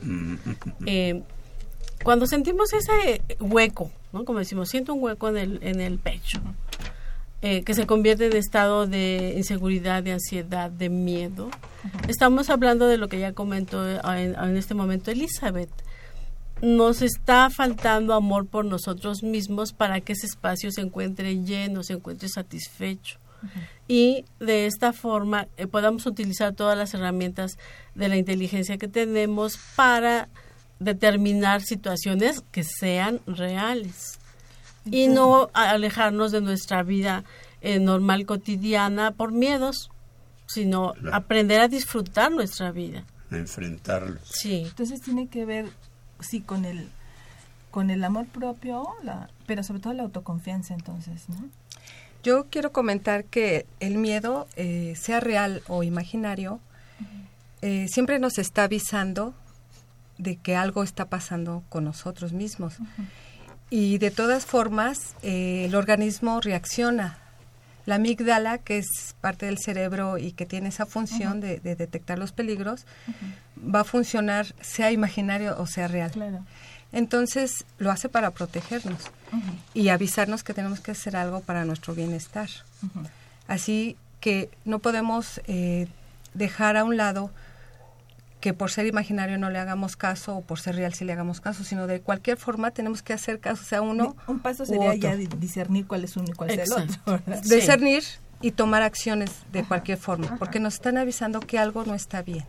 Mm. 0.00 0.36
Eh, 0.86 1.22
cuando 2.02 2.26
sentimos 2.26 2.72
ese 2.72 3.22
hueco, 3.40 3.90
¿no? 4.12 4.24
como 4.24 4.38
decimos, 4.38 4.68
siento 4.68 4.94
un 4.94 5.02
hueco 5.02 5.28
en 5.28 5.36
el, 5.36 5.58
en 5.62 5.80
el 5.80 5.98
pecho, 5.98 6.40
eh, 7.42 7.62
que 7.62 7.74
se 7.74 7.86
convierte 7.86 8.26
en 8.26 8.36
estado 8.36 8.86
de 8.86 9.34
inseguridad, 9.36 10.02
de 10.02 10.12
ansiedad, 10.12 10.70
de 10.70 10.88
miedo. 10.88 11.50
Estamos 12.08 12.50
hablando 12.50 12.86
de 12.86 12.98
lo 12.98 13.08
que 13.08 13.20
ya 13.20 13.32
comentó 13.32 13.88
en, 13.88 14.34
en 14.34 14.56
este 14.56 14.74
momento 14.74 15.10
Elizabeth 15.10 15.70
nos 16.62 17.02
está 17.02 17.50
faltando 17.50 18.14
amor 18.14 18.46
por 18.46 18.64
nosotros 18.64 19.22
mismos 19.22 19.72
para 19.72 20.00
que 20.00 20.12
ese 20.12 20.26
espacio 20.26 20.70
se 20.72 20.80
encuentre 20.80 21.42
lleno, 21.44 21.82
se 21.82 21.94
encuentre 21.94 22.28
satisfecho. 22.28 23.18
Y 23.86 24.24
de 24.40 24.66
esta 24.66 24.92
forma 24.92 25.46
eh, 25.56 25.68
podamos 25.68 26.06
utilizar 26.06 26.54
todas 26.54 26.76
las 26.76 26.92
herramientas 26.94 27.56
de 27.94 28.08
la 28.08 28.16
inteligencia 28.16 28.78
que 28.78 28.88
tenemos 28.88 29.58
para 29.76 30.28
determinar 30.78 31.62
situaciones 31.62 32.42
que 32.52 32.64
sean 32.64 33.20
reales 33.26 34.18
y 34.84 35.08
no 35.08 35.50
alejarnos 35.52 36.32
de 36.32 36.40
nuestra 36.40 36.82
vida 36.82 37.24
eh, 37.60 37.78
normal 37.78 38.24
cotidiana 38.26 39.10
por 39.10 39.32
miedos, 39.32 39.90
sino 40.46 40.94
aprender 41.12 41.60
a 41.60 41.68
disfrutar 41.68 42.30
nuestra 42.32 42.70
vida. 42.70 43.04
A 43.30 43.36
enfrentarlos. 43.36 44.22
Sí. 44.24 44.64
Entonces 44.66 45.00
tiene 45.02 45.28
que 45.28 45.44
ver 45.44 45.68
sí, 46.20 46.40
con 46.40 46.64
el, 46.64 46.88
con 47.70 47.90
el 47.90 48.02
amor 48.04 48.26
propio, 48.26 48.86
la, 49.02 49.28
pero 49.46 49.62
sobre 49.62 49.80
todo 49.80 49.92
la 49.92 50.04
autoconfianza 50.04 50.74
entonces, 50.74 51.28
¿no? 51.28 51.48
Yo 52.24 52.46
quiero 52.50 52.72
comentar 52.72 53.24
que 53.24 53.64
el 53.80 53.96
miedo, 53.96 54.48
eh, 54.56 54.94
sea 54.96 55.20
real 55.20 55.62
o 55.68 55.82
imaginario, 55.82 56.60
eh, 57.62 57.86
siempre 57.88 58.18
nos 58.18 58.38
está 58.38 58.64
avisando 58.64 59.34
de 60.18 60.36
que 60.36 60.56
algo 60.56 60.82
está 60.82 61.06
pasando 61.06 61.62
con 61.68 61.84
nosotros 61.84 62.32
mismos. 62.32 62.74
Y 63.70 63.98
de 63.98 64.10
todas 64.10 64.46
formas, 64.46 65.14
eh, 65.22 65.64
el 65.66 65.74
organismo 65.74 66.40
reacciona. 66.40 67.18
La 67.86 67.94
amígdala, 67.94 68.58
que 68.58 68.78
es 68.78 69.14
parte 69.20 69.46
del 69.46 69.58
cerebro 69.58 70.18
y 70.18 70.32
que 70.32 70.44
tiene 70.44 70.68
esa 70.68 70.84
función 70.84 71.40
de, 71.40 71.58
detectar 71.60 72.18
los 72.18 72.32
peligros, 72.32 72.84
va 73.58 73.80
a 73.80 73.84
funcionar 73.84 74.54
sea 74.60 74.92
imaginario 74.92 75.56
o 75.58 75.66
sea 75.66 75.88
real. 75.88 76.12
Entonces 76.92 77.64
lo 77.78 77.90
hace 77.90 78.08
para 78.08 78.30
protegernos 78.30 79.00
y 79.72 79.88
avisarnos 79.88 80.42
que 80.42 80.54
tenemos 80.54 80.80
que 80.80 80.90
hacer 80.90 81.16
algo 81.16 81.40
para 81.40 81.64
nuestro 81.64 81.94
bienestar. 81.94 82.48
Así 83.46 83.96
que 84.20 84.50
no 84.64 84.78
podemos 84.80 85.40
eh, 85.46 85.88
dejar 86.34 86.76
a 86.76 86.84
un 86.84 86.96
lado 86.96 87.30
que 88.48 88.54
por 88.54 88.70
ser 88.70 88.86
imaginario 88.86 89.36
no 89.36 89.50
le 89.50 89.58
hagamos 89.58 89.94
caso 89.94 90.38
o 90.38 90.40
por 90.40 90.58
ser 90.58 90.76
real 90.76 90.94
sí 90.94 91.04
le 91.04 91.12
hagamos 91.12 91.42
caso, 91.42 91.64
sino 91.64 91.86
de 91.86 92.00
cualquier 92.00 92.38
forma 92.38 92.70
tenemos 92.70 93.02
que 93.02 93.12
hacer 93.12 93.40
caso, 93.40 93.62
sea 93.62 93.82
uno. 93.82 94.16
Un 94.26 94.38
paso 94.38 94.64
sería 94.64 94.94
ya 94.94 95.16
discernir 95.16 95.86
cuál 95.86 96.04
es 96.04 96.16
uno 96.16 96.28
y 96.30 96.32
cuál 96.32 96.52
es 96.52 96.70
el 96.70 96.72
otro. 96.72 97.20
Discernir 97.42 98.04
y 98.40 98.52
tomar 98.52 98.80
acciones 98.80 99.32
de 99.52 99.64
cualquier 99.64 99.98
forma, 99.98 100.38
porque 100.38 100.60
nos 100.60 100.72
están 100.72 100.96
avisando 100.96 101.40
que 101.40 101.58
algo 101.58 101.84
no 101.84 101.94
está 101.94 102.22
bien. 102.22 102.46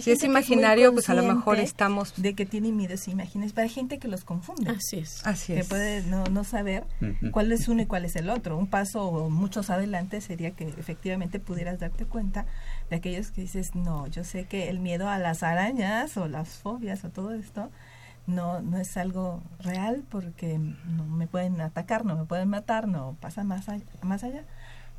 Si 0.00 0.10
es 0.10 0.20
que 0.20 0.26
imaginario, 0.26 0.92
pues 0.92 1.08
a 1.08 1.14
lo 1.14 1.22
mejor 1.22 1.58
estamos... 1.58 2.14
De 2.16 2.34
que 2.34 2.46
tiene 2.46 2.72
miedos 2.72 3.08
imágenes, 3.08 3.52
pero 3.52 3.64
hay 3.64 3.70
gente 3.70 3.98
que 3.98 4.08
los 4.08 4.24
confunde. 4.24 4.70
Así 4.70 4.98
es. 4.98 5.26
Así 5.26 5.54
que 5.54 5.60
es. 5.60 5.68
puede 5.68 6.02
no, 6.02 6.24
no 6.24 6.44
saber 6.44 6.84
cuál 7.30 7.52
es 7.52 7.68
uno 7.68 7.82
y 7.82 7.86
cuál 7.86 8.04
es 8.04 8.16
el 8.16 8.30
otro. 8.30 8.56
Un 8.56 8.66
paso 8.66 9.04
o 9.04 9.30
muchos 9.30 9.70
adelante 9.70 10.20
sería 10.20 10.52
que 10.52 10.68
efectivamente 10.68 11.38
pudieras 11.40 11.78
darte 11.78 12.04
cuenta 12.04 12.46
de 12.90 12.96
aquellos 12.96 13.30
que 13.30 13.42
dices, 13.42 13.74
no, 13.74 14.06
yo 14.06 14.24
sé 14.24 14.44
que 14.44 14.68
el 14.68 14.80
miedo 14.80 15.08
a 15.08 15.18
las 15.18 15.42
arañas 15.42 16.16
o 16.16 16.28
las 16.28 16.48
fobias 16.48 17.04
o 17.04 17.10
todo 17.10 17.32
esto 17.32 17.70
no, 18.26 18.60
no 18.62 18.78
es 18.78 18.96
algo 18.96 19.42
real 19.60 20.02
porque 20.08 20.58
no 20.58 21.04
me 21.04 21.26
pueden 21.26 21.60
atacar, 21.60 22.04
no 22.04 22.16
me 22.16 22.24
pueden 22.24 22.48
matar, 22.48 22.88
no 22.88 23.16
pasa 23.20 23.44
más 23.44 23.68
allá. 23.68 23.84
Más 24.02 24.24
allá. 24.24 24.44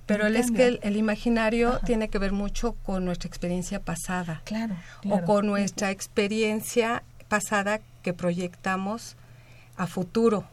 Pero 0.05 0.27
el 0.27 0.35
es 0.35 0.51
que 0.51 0.67
el, 0.67 0.79
el 0.83 0.97
imaginario 0.97 1.69
Ajá. 1.69 1.79
tiene 1.85 2.09
que 2.09 2.19
ver 2.19 2.31
mucho 2.31 2.73
con 2.83 3.05
nuestra 3.05 3.27
experiencia 3.27 3.79
pasada. 3.79 4.41
Claro, 4.45 4.75
o 5.09 5.23
con 5.23 5.47
nuestra 5.47 5.91
experiencia 5.91 7.03
pasada 7.27 7.79
que 8.03 8.13
proyectamos 8.13 9.15
a 9.77 9.87
futuro. 9.87 10.45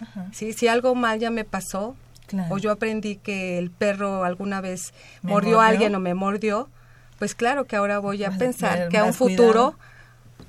Ajá, 0.00 0.28
¿sí? 0.32 0.52
Si 0.52 0.68
algo 0.68 0.94
mal 0.94 1.18
ya 1.18 1.30
me 1.30 1.44
pasó, 1.44 1.96
claro. 2.26 2.54
o 2.54 2.58
yo 2.58 2.70
aprendí 2.70 3.16
que 3.16 3.58
el 3.58 3.70
perro 3.70 4.24
alguna 4.24 4.60
vez 4.60 4.92
¿Me 5.22 5.32
mordió 5.32 5.60
a 5.60 5.66
alguien 5.68 5.94
o 5.94 6.00
me 6.00 6.14
mordió, 6.14 6.68
pues 7.18 7.34
claro 7.34 7.64
que 7.66 7.76
ahora 7.76 7.98
voy 7.98 8.22
a 8.24 8.30
pensar 8.38 8.88
que 8.88 8.98
a 8.98 9.04
un 9.04 9.12
futuro 9.14 9.72
cuidado. 9.72 9.78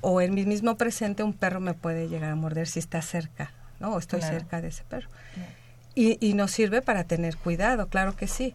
o 0.02 0.20
en 0.20 0.34
mi 0.34 0.44
mismo 0.46 0.76
presente 0.76 1.22
un 1.22 1.32
perro 1.32 1.60
me 1.60 1.74
puede 1.74 2.08
llegar 2.08 2.30
a 2.30 2.36
morder 2.36 2.68
si 2.68 2.78
está 2.78 3.02
cerca, 3.02 3.52
¿no? 3.80 3.94
O 3.94 3.98
estoy 3.98 4.20
Claro. 4.20 4.36
cerca 4.38 4.60
de 4.60 4.68
ese 4.68 4.84
perro. 4.84 5.08
Claro. 5.34 5.50
Y, 5.96 6.24
y 6.24 6.34
nos 6.34 6.52
sirve 6.52 6.82
para 6.82 7.04
tener 7.04 7.36
cuidado, 7.36 7.88
claro 7.88 8.14
que 8.14 8.28
sí. 8.28 8.54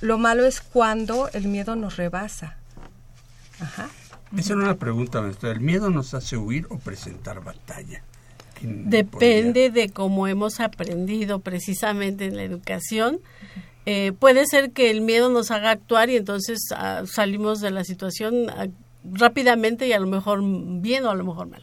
Lo 0.00 0.18
malo 0.18 0.44
es 0.44 0.60
cuando 0.60 1.28
el 1.32 1.48
miedo 1.48 1.74
nos 1.74 1.96
rebasa. 1.96 2.58
Ajá. 3.58 3.88
Esa 4.36 4.54
era 4.54 4.62
una 4.62 4.76
pregunta, 4.76 5.20
maestra. 5.20 5.50
¿El 5.50 5.60
miedo 5.60 5.90
nos 5.90 6.12
hace 6.14 6.36
huir 6.36 6.66
o 6.70 6.78
presentar 6.78 7.42
batalla? 7.42 8.02
¿Quién 8.58 8.90
Depende 8.90 9.70
de 9.70 9.90
cómo 9.90 10.26
hemos 10.26 10.60
aprendido 10.60 11.38
precisamente 11.38 12.26
en 12.26 12.36
la 12.36 12.42
educación. 12.42 13.20
Eh, 13.86 14.12
puede 14.18 14.46
ser 14.46 14.72
que 14.72 14.90
el 14.90 15.02
miedo 15.02 15.30
nos 15.30 15.50
haga 15.50 15.70
actuar 15.70 16.10
y 16.10 16.16
entonces 16.16 16.68
ah, 16.74 17.02
salimos 17.06 17.60
de 17.60 17.70
la 17.70 17.84
situación 17.84 18.50
ah, 18.50 18.66
rápidamente 19.04 19.86
y 19.86 19.92
a 19.92 19.98
lo 19.98 20.06
mejor 20.06 20.40
bien 20.42 21.04
o 21.04 21.10
a 21.10 21.14
lo 21.14 21.24
mejor 21.24 21.48
mal. 21.48 21.62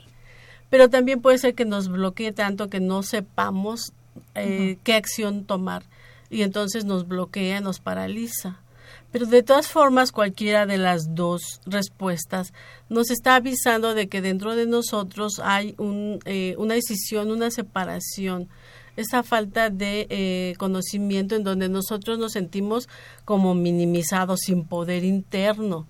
Pero 0.69 0.89
también 0.89 1.21
puede 1.21 1.39
ser 1.39 1.55
que 1.55 1.65
nos 1.65 1.89
bloquee 1.89 2.31
tanto 2.31 2.69
que 2.69 2.79
no 2.79 3.03
sepamos 3.03 3.93
eh, 4.36 4.78
qué 4.84 4.93
acción 4.93 5.45
tomar 5.45 5.84
y 6.30 6.43
entonces 6.43 6.86
nos 6.86 7.08
bloquea, 7.08 7.62
nos 7.62 7.80
paraliza. 7.80 8.60
Pero 9.12 9.26
de 9.26 9.43
todas 9.43 9.67
formas, 9.67 10.13
cualquiera 10.13 10.65
de 10.65 10.78
las 10.78 11.15
dos 11.15 11.60
respuestas 11.65 12.54
nos 12.88 13.12
está 13.12 13.36
avisando 13.36 13.93
de 13.93 14.08
que 14.08 14.21
dentro 14.21 14.56
de 14.56 14.65
nosotros 14.65 15.41
hay 15.43 15.76
un, 15.78 16.19
eh, 16.26 16.56
una 16.58 16.76
decisión, 16.76 17.30
una 17.30 17.52
separación, 17.52 18.47
esa 18.95 19.24
falta 19.24 19.69
de 19.69 20.08
eh, 20.10 20.54
conocimiento 20.58 21.36
en 21.36 21.43
donde 21.43 21.67
nosotros 21.67 22.19
nos 22.19 22.34
sentimos 22.34 22.88
como 23.26 23.54
minimizados, 23.54 24.41
sin 24.45 24.65
poder 24.65 25.04
interno, 25.04 25.88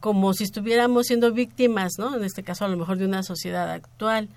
como 0.00 0.34
si 0.34 0.44
estuviéramos 0.44 1.06
siendo 1.06 1.32
víctimas, 1.32 1.94
¿no? 1.98 2.14
En 2.14 2.22
este 2.22 2.42
caso, 2.42 2.66
a 2.66 2.68
lo 2.68 2.76
mejor 2.76 2.98
de 2.98 3.06
una 3.06 3.22
sociedad 3.22 3.70
actual. 3.70 4.28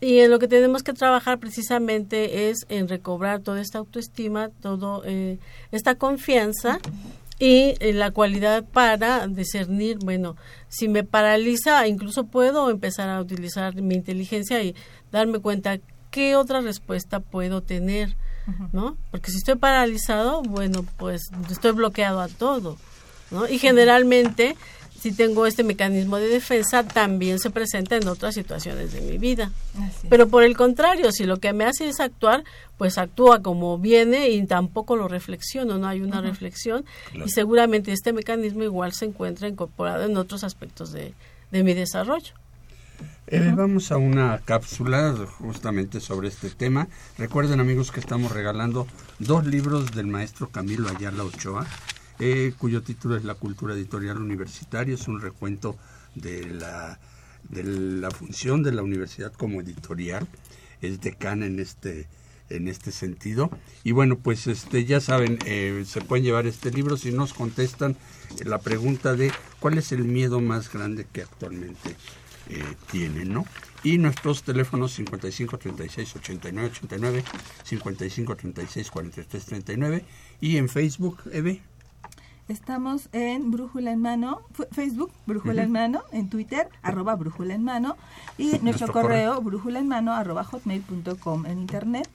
Y 0.00 0.18
en 0.20 0.30
lo 0.30 0.38
que 0.38 0.48
tenemos 0.48 0.82
que 0.82 0.92
trabajar 0.92 1.38
precisamente 1.38 2.50
es 2.50 2.66
en 2.68 2.88
recobrar 2.88 3.40
toda 3.40 3.60
esta 3.60 3.78
autoestima, 3.78 4.50
todo 4.60 5.02
eh, 5.06 5.38
esta 5.72 5.94
confianza 5.94 6.78
y 7.38 7.74
eh, 7.80 7.92
la 7.92 8.10
cualidad 8.10 8.64
para 8.64 9.26
discernir, 9.26 9.98
bueno, 9.98 10.36
si 10.68 10.88
me 10.88 11.04
paraliza, 11.04 11.86
incluso 11.86 12.24
puedo 12.24 12.70
empezar 12.70 13.08
a 13.08 13.20
utilizar 13.20 13.74
mi 13.76 13.94
inteligencia 13.94 14.62
y 14.62 14.74
darme 15.10 15.40
cuenta 15.40 15.78
qué 16.10 16.36
otra 16.36 16.60
respuesta 16.60 17.18
puedo 17.18 17.60
tener, 17.60 18.16
¿no? 18.72 18.96
Porque 19.10 19.30
si 19.30 19.38
estoy 19.38 19.56
paralizado, 19.56 20.42
bueno, 20.42 20.86
pues 20.96 21.22
estoy 21.50 21.72
bloqueado 21.72 22.20
a 22.20 22.28
todo, 22.28 22.76
¿no? 23.32 23.48
Y 23.48 23.58
generalmente, 23.58 24.56
si 25.04 25.12
tengo 25.12 25.44
este 25.44 25.64
mecanismo 25.64 26.16
de 26.16 26.28
defensa, 26.28 26.82
también 26.82 27.38
se 27.38 27.50
presenta 27.50 27.94
en 27.96 28.08
otras 28.08 28.34
situaciones 28.34 28.94
de 28.94 29.02
mi 29.02 29.18
vida. 29.18 29.52
Pero 30.08 30.28
por 30.28 30.44
el 30.44 30.56
contrario, 30.56 31.12
si 31.12 31.24
lo 31.24 31.36
que 31.36 31.52
me 31.52 31.66
hace 31.66 31.86
es 31.86 32.00
actuar, 32.00 32.42
pues 32.78 32.96
actúa 32.96 33.42
como 33.42 33.76
viene 33.76 34.30
y 34.30 34.46
tampoco 34.46 34.96
lo 34.96 35.06
reflexiono, 35.06 35.76
no 35.76 35.88
hay 35.88 36.00
una 36.00 36.22
reflexión 36.22 36.86
y 37.12 37.28
seguramente 37.28 37.92
este 37.92 38.14
mecanismo 38.14 38.62
igual 38.62 38.94
se 38.94 39.04
encuentra 39.04 39.46
incorporado 39.46 40.04
en 40.04 40.16
otros 40.16 40.42
aspectos 40.42 40.90
de, 40.90 41.12
de 41.50 41.62
mi 41.62 41.74
desarrollo. 41.74 42.32
Eh, 43.26 43.52
vamos 43.54 43.92
a 43.92 43.98
una 43.98 44.40
cápsula 44.42 45.14
justamente 45.38 46.00
sobre 46.00 46.28
este 46.28 46.48
tema. 46.48 46.88
Recuerden 47.18 47.60
amigos 47.60 47.92
que 47.92 48.00
estamos 48.00 48.32
regalando 48.32 48.86
dos 49.18 49.44
libros 49.44 49.92
del 49.92 50.06
maestro 50.06 50.48
Camilo 50.48 50.88
Ayala 50.88 51.24
Ochoa, 51.24 51.66
eh, 52.18 52.52
cuyo 52.58 52.82
título 52.82 53.16
es 53.16 53.24
La 53.24 53.34
cultura 53.34 53.74
editorial 53.74 54.18
universitaria. 54.18 54.94
Es 54.94 55.08
un 55.08 55.20
recuento 55.20 55.76
de 56.14 56.46
la, 56.46 56.98
de 57.48 57.64
la 57.64 58.10
función 58.10 58.62
de 58.62 58.72
la 58.72 58.82
universidad 58.82 59.32
como 59.32 59.60
editorial. 59.60 60.26
Es 60.80 61.00
decana 61.00 61.46
en 61.46 61.60
este 61.60 62.08
en 62.50 62.68
este 62.68 62.92
sentido 62.92 63.50
y 63.84 63.92
bueno 63.92 64.18
pues 64.18 64.46
este 64.46 64.84
ya 64.84 65.00
saben 65.00 65.38
eh, 65.46 65.82
se 65.86 66.02
pueden 66.02 66.26
llevar 66.26 66.46
este 66.46 66.70
libro 66.70 66.98
si 66.98 67.10
nos 67.10 67.32
contestan 67.32 67.92
eh, 68.38 68.44
la 68.44 68.58
pregunta 68.58 69.14
de 69.14 69.32
cuál 69.60 69.78
es 69.78 69.92
el 69.92 70.04
miedo 70.04 70.42
más 70.42 70.70
grande 70.70 71.06
que 71.10 71.22
actualmente 71.22 71.96
eh, 72.50 72.62
tienen, 72.90 73.32
¿no? 73.32 73.46
Y 73.82 73.96
nuestros 73.96 74.42
teléfonos 74.42 74.92
55 74.92 75.58
36 75.58 76.16
89 76.16 76.70
89, 76.74 77.24
55 77.64 78.36
36 78.36 78.90
43 78.90 79.44
39 79.46 80.04
y 80.42 80.58
en 80.58 80.68
Facebook, 80.68 81.18
Eve. 81.32 81.62
Estamos 82.46 83.08
en 83.12 83.50
Brújula 83.50 83.90
en 83.92 84.02
Mano, 84.02 84.42
Facebook, 84.70 85.10
Brújula 85.24 85.62
en 85.62 85.72
Mano, 85.72 86.02
en 86.12 86.28
Twitter, 86.28 86.68
arroba 86.82 87.14
Brújula 87.14 87.54
en 87.54 87.64
Mano, 87.64 87.96
y 88.36 88.48
nuestro, 88.48 88.64
Nuestro 88.64 88.92
correo, 88.92 89.40
brújula 89.40 89.78
en 89.78 89.88
mano, 89.88 90.12
arroba 90.12 90.44
hotmail.com, 90.44 91.46
en 91.46 91.58
internet, 91.58 92.06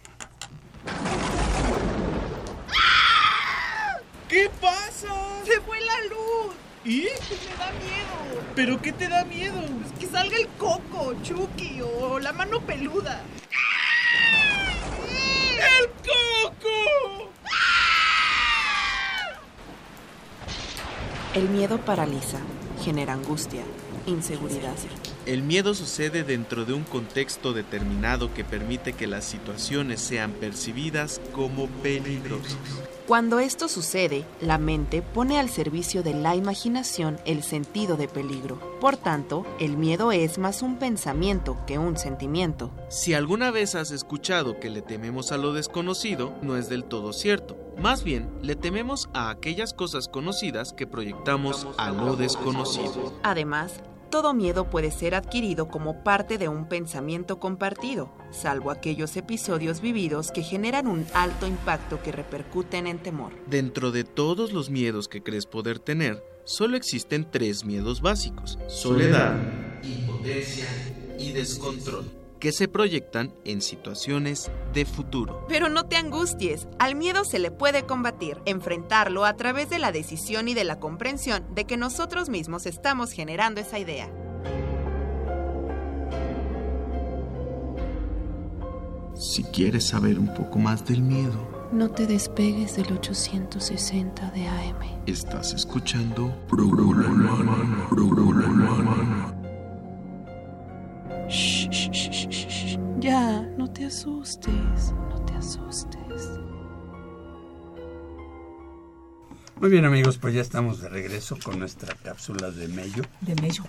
¿Qué 4.27 4.49
pasa? 4.59 5.13
¡Se 5.43 5.61
fue 5.61 5.79
la 5.81 6.01
luz! 6.09 6.55
¿Y? 6.83 7.01
Me 7.01 7.09
da 7.57 7.71
miedo. 7.73 8.41
¿Pero 8.55 8.81
qué 8.81 8.91
te 8.91 9.07
da 9.07 9.23
miedo? 9.25 9.61
Pues 9.81 9.91
que 9.99 10.07
salga 10.07 10.35
el 10.35 10.47
coco, 10.57 11.13
Chucky 11.21 11.81
o 11.81 12.17
la 12.17 12.33
mano 12.33 12.59
peluda. 12.61 13.21
¡El 15.59 15.87
coco! 15.89 17.31
El 21.33 21.49
miedo 21.49 21.77
paraliza, 21.79 22.39
genera 22.81 23.13
angustia, 23.13 23.63
inseguridad. 24.05 24.75
El 25.29 25.43
miedo 25.43 25.75
sucede 25.75 26.23
dentro 26.23 26.65
de 26.65 26.73
un 26.73 26.83
contexto 26.83 27.53
determinado 27.53 28.33
que 28.33 28.43
permite 28.43 28.93
que 28.93 29.05
las 29.05 29.25
situaciones 29.25 30.01
sean 30.01 30.31
percibidas 30.31 31.21
como 31.33 31.67
peligrosas. 31.83 32.57
Cuando 33.05 33.37
esto 33.37 33.67
sucede, 33.67 34.25
la 34.41 34.57
mente 34.57 35.03
pone 35.03 35.39
al 35.39 35.51
servicio 35.51 36.01
de 36.01 36.15
la 36.15 36.35
imaginación 36.35 37.19
el 37.25 37.43
sentido 37.43 37.95
de 37.95 38.07
peligro. 38.07 38.59
Por 38.81 38.97
tanto, 38.97 39.45
el 39.59 39.77
miedo 39.77 40.11
es 40.11 40.39
más 40.39 40.63
un 40.63 40.79
pensamiento 40.79 41.59
que 41.67 41.77
un 41.77 41.95
sentimiento. 41.95 42.71
Si 42.89 43.13
alguna 43.13 43.51
vez 43.51 43.75
has 43.75 43.91
escuchado 43.91 44.59
que 44.59 44.71
le 44.71 44.81
tememos 44.81 45.31
a 45.31 45.37
lo 45.37 45.53
desconocido, 45.53 46.33
no 46.41 46.57
es 46.57 46.69
del 46.69 46.85
todo 46.85 47.13
cierto. 47.13 47.55
Más 47.77 48.03
bien, 48.03 48.31
le 48.41 48.55
tememos 48.55 49.09
a 49.13 49.29
aquellas 49.29 49.75
cosas 49.75 50.07
conocidas 50.07 50.73
que 50.73 50.87
proyectamos 50.87 51.67
a 51.77 51.91
lo 51.91 52.15
desconocido. 52.15 53.13
Además, 53.21 53.73
todo 54.09 54.33
miedo 54.33 54.69
puede 54.69 54.91
ser 54.91 55.15
adquirido 55.15 55.67
como 55.67 56.03
parte 56.03 56.37
de 56.37 56.47
un 56.47 56.67
pensamiento 56.67 57.39
compartido, 57.39 58.11
salvo 58.31 58.71
aquellos 58.71 59.15
episodios 59.15 59.81
vividos 59.81 60.31
que 60.31 60.43
generan 60.43 60.87
un 60.87 61.05
alto 61.13 61.47
impacto 61.47 62.01
que 62.01 62.11
repercuten 62.11 62.87
en 62.87 62.99
temor. 62.99 63.33
Dentro 63.47 63.91
de 63.91 64.03
todos 64.03 64.51
los 64.51 64.69
miedos 64.69 65.07
que 65.07 65.21
crees 65.21 65.45
poder 65.45 65.79
tener, 65.79 66.23
solo 66.43 66.77
existen 66.77 67.29
tres 67.29 67.63
miedos 67.63 68.01
básicos. 68.01 68.57
Soledad, 68.67 69.37
impotencia 69.83 70.67
y 71.17 71.31
descontrol, 71.31 72.05
que 72.39 72.51
se 72.51 72.67
proyectan 72.67 73.33
en 73.45 73.61
situaciones 73.61 74.49
de 74.73 74.85
futuro. 74.85 75.45
Pero 75.47 75.69
no 75.69 75.85
te 75.85 75.97
angusties, 75.97 76.67
al 76.79 76.95
miedo 76.95 77.25
se 77.25 77.39
le 77.39 77.51
puede 77.51 77.83
combatir, 77.85 78.41
enfrentarlo 78.45 79.25
a 79.25 79.35
través 79.35 79.69
de 79.69 79.79
la 79.79 79.91
decisión 79.91 80.47
y 80.47 80.53
de 80.53 80.63
la 80.63 80.79
comprensión 80.79 81.45
de 81.53 81.65
que 81.65 81.77
nosotros 81.77 82.29
mismos 82.29 82.65
estamos 82.65 83.11
generando 83.11 83.61
esa 83.61 83.79
idea. 83.79 84.09
Si 89.15 89.43
quieres 89.43 89.87
saber 89.87 90.17
un 90.17 90.33
poco 90.33 90.59
más 90.59 90.85
del 90.85 91.01
miedo, 91.01 91.59
No 91.71 91.91
te 91.91 92.07
despegues 92.07 92.77
del 92.77 92.93
860 92.93 94.31
de 94.31 94.47
AM. 94.47 95.03
Estás 95.05 95.53
escuchando 95.53 96.33
Ya, 102.99 103.41
no 103.57 103.71
te 103.71 103.85
asustes, 103.85 104.91
no 105.09 105.23
te 105.25 105.33
asustes. 105.33 106.39
Muy 109.55 109.69
bien 109.69 109.85
amigos, 109.85 110.17
pues 110.17 110.33
ya 110.33 110.41
estamos 110.41 110.81
de 110.81 110.89
regreso 110.89 111.37
con 111.41 111.59
nuestra 111.59 111.95
cápsula 111.95 112.51
de 112.51 112.67
mello. 112.67 113.03
De 113.21 113.35
mello. 113.41 113.63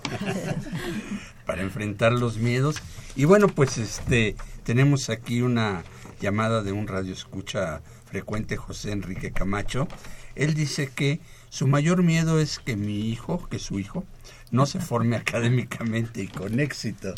para 1.46 1.62
enfrentar 1.62 2.12
los 2.12 2.38
miedos. 2.38 2.82
Y 3.14 3.24
bueno, 3.24 3.46
pues 3.46 3.78
este 3.78 4.34
tenemos 4.64 5.10
aquí 5.10 5.42
una 5.42 5.84
llamada 6.20 6.62
de 6.64 6.72
un 6.72 6.88
radio 6.88 7.12
escucha 7.12 7.82
frecuente, 8.06 8.56
José 8.56 8.90
Enrique 8.90 9.30
Camacho. 9.30 9.86
Él 10.34 10.54
dice 10.54 10.88
que 10.88 11.20
su 11.50 11.68
mayor 11.68 12.02
miedo 12.02 12.40
es 12.40 12.58
que 12.58 12.74
mi 12.74 13.08
hijo, 13.10 13.48
que 13.48 13.60
su 13.60 13.78
hijo, 13.78 14.04
no 14.50 14.66
se 14.66 14.80
forme 14.80 15.14
académicamente 15.16 16.20
y 16.20 16.26
con 16.26 16.58
éxito. 16.58 17.14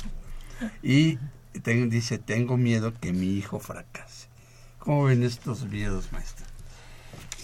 Y 0.82 1.18
ten- 1.60 1.90
dice, 1.90 2.18
tengo 2.18 2.56
miedo 2.56 2.92
que 3.00 3.12
mi 3.12 3.26
hijo 3.34 3.58
fracase. 3.58 4.28
¿Cómo 4.78 5.04
ven 5.04 5.22
estos 5.22 5.64
miedos, 5.64 6.10
maestra? 6.12 6.46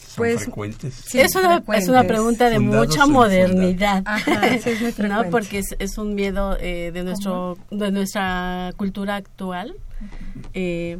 ¿Son 0.07 0.17
Pues, 0.17 0.43
frecuentes? 0.43 0.95
sí, 0.95 1.21
es, 1.21 1.35
una, 1.37 1.63
es 1.75 1.89
una 1.89 2.03
pregunta 2.05 2.51
de 2.51 2.57
Fundados 2.57 2.89
mucha 2.89 3.07
modernidad, 3.07 4.03
Ajá, 4.05 4.59
sí, 4.59 4.71
es 4.71 4.81
muy 4.81 4.93
¿no? 5.09 5.31
Porque 5.31 5.59
es, 5.59 5.77
es 5.79 5.99
un 5.99 6.15
miedo 6.15 6.57
eh, 6.61 6.91
de 6.93 7.05
nuestro 7.05 7.57
de 7.71 7.93
nuestra 7.93 8.73
cultura 8.77 9.15
actual 9.17 9.77
eh, 10.55 10.99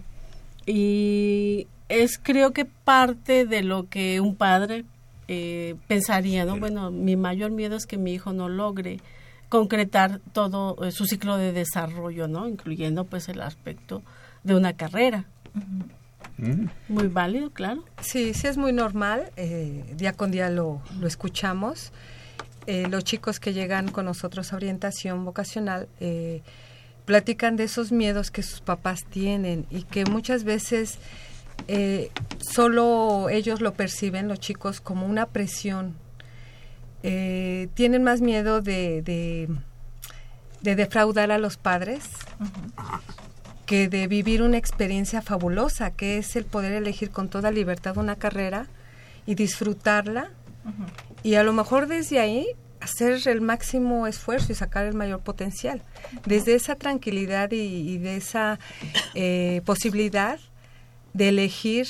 y 0.67 1.67
es 1.89 2.19
creo 2.23 2.53
que 2.53 2.65
parte 2.67 3.47
de 3.47 3.63
lo 3.63 3.89
que 3.89 4.21
un 4.21 4.37
padre 4.37 4.85
eh, 5.27 5.75
pensaría, 5.89 6.45
¿no? 6.45 6.59
Bueno, 6.59 6.91
mi 6.91 7.17
mayor 7.17 7.51
miedo 7.51 7.77
es 7.77 7.87
que 7.87 7.97
mi 7.97 8.13
hijo 8.13 8.33
no 8.33 8.49
logre 8.49 9.01
concretar 9.49 10.21
todo 10.33 10.77
eh, 10.85 10.93
su 10.93 11.07
ciclo 11.07 11.37
de 11.37 11.53
desarrollo, 11.53 12.29
¿no? 12.29 12.49
Incluyendo 12.49 13.05
pues 13.05 13.29
el 13.29 13.41
aspecto 13.41 14.03
de 14.45 14.55
una 14.55 14.75
carrera. 14.75 15.25
Mm. 16.37 16.67
Muy 16.89 17.09
válido, 17.09 17.51
claro. 17.51 17.85
Sí, 18.01 18.35
sí 18.35 18.47
es 18.47 18.57
muy 18.57 18.73
normal, 18.73 19.31
eh, 19.37 19.85
día 19.97 20.13
con 20.13 20.31
día 20.31 20.51
lo, 20.51 20.81
lo 21.01 21.07
escuchamos. 21.07 21.93
Eh, 22.71 22.87
los 22.87 23.03
chicos 23.03 23.41
que 23.41 23.55
llegan 23.55 23.89
con 23.89 24.05
nosotros 24.05 24.53
a 24.53 24.57
orientación 24.57 25.25
vocacional 25.25 25.89
eh, 26.01 26.43
platican 27.07 27.57
de 27.57 27.65
esos 27.65 27.93
miedos 27.93 28.31
que 28.31 28.43
sus 28.43 28.61
papás 28.61 29.07
tienen 29.09 29.65
y 29.71 29.85
que 29.85 30.05
muchas 30.05 30.45
veces 30.45 30.99
eh, 31.67 32.11
solo 32.39 33.31
ellos 33.31 33.63
lo 33.63 33.73
perciben, 33.73 34.29
los 34.29 34.39
chicos, 34.39 34.83
como 34.83 35.07
una 35.07 35.25
presión. 35.25 35.95
Tienen 37.79 38.03
más 38.03 38.21
miedo 38.21 38.61
de, 38.61 39.03
de, 39.03 39.49
de 40.63 40.75
defraudar 40.75 41.31
a 41.31 41.39
los 41.39 41.59
padres 41.59 42.09
que 43.67 43.89
de 43.89 44.09
vivir 44.09 44.43
una 44.43 44.57
experiencia 44.57 45.23
fabulosa, 45.23 45.93
que 45.93 46.19
es 46.19 46.35
el 46.35 46.45
poder 46.45 46.73
elegir 46.73 47.13
con 47.13 47.29
toda 47.29 47.53
libertad 47.53 47.97
una 47.97 48.17
carrera 48.17 48.67
y 49.27 49.37
disfrutarla 49.37 50.33
y 51.23 51.37
a 51.37 51.45
lo 51.45 51.53
mejor 51.53 51.87
desde 51.87 52.19
ahí 52.19 52.49
hacer 52.81 53.21
el 53.29 53.41
máximo 53.43 54.09
esfuerzo 54.09 54.51
y 54.51 54.57
sacar 54.57 54.85
el 54.85 54.95
mayor 54.95 55.21
potencial. 55.21 55.81
Desde 56.27 56.57
esa 56.57 56.75
tranquilidad 56.75 57.53
y, 57.53 57.93
y 57.93 57.99
de 57.99 58.17
esa 58.17 58.59
eh, 59.15 59.63
posibilidad 59.65 60.41
de 61.15 61.29
elegir 61.29 61.87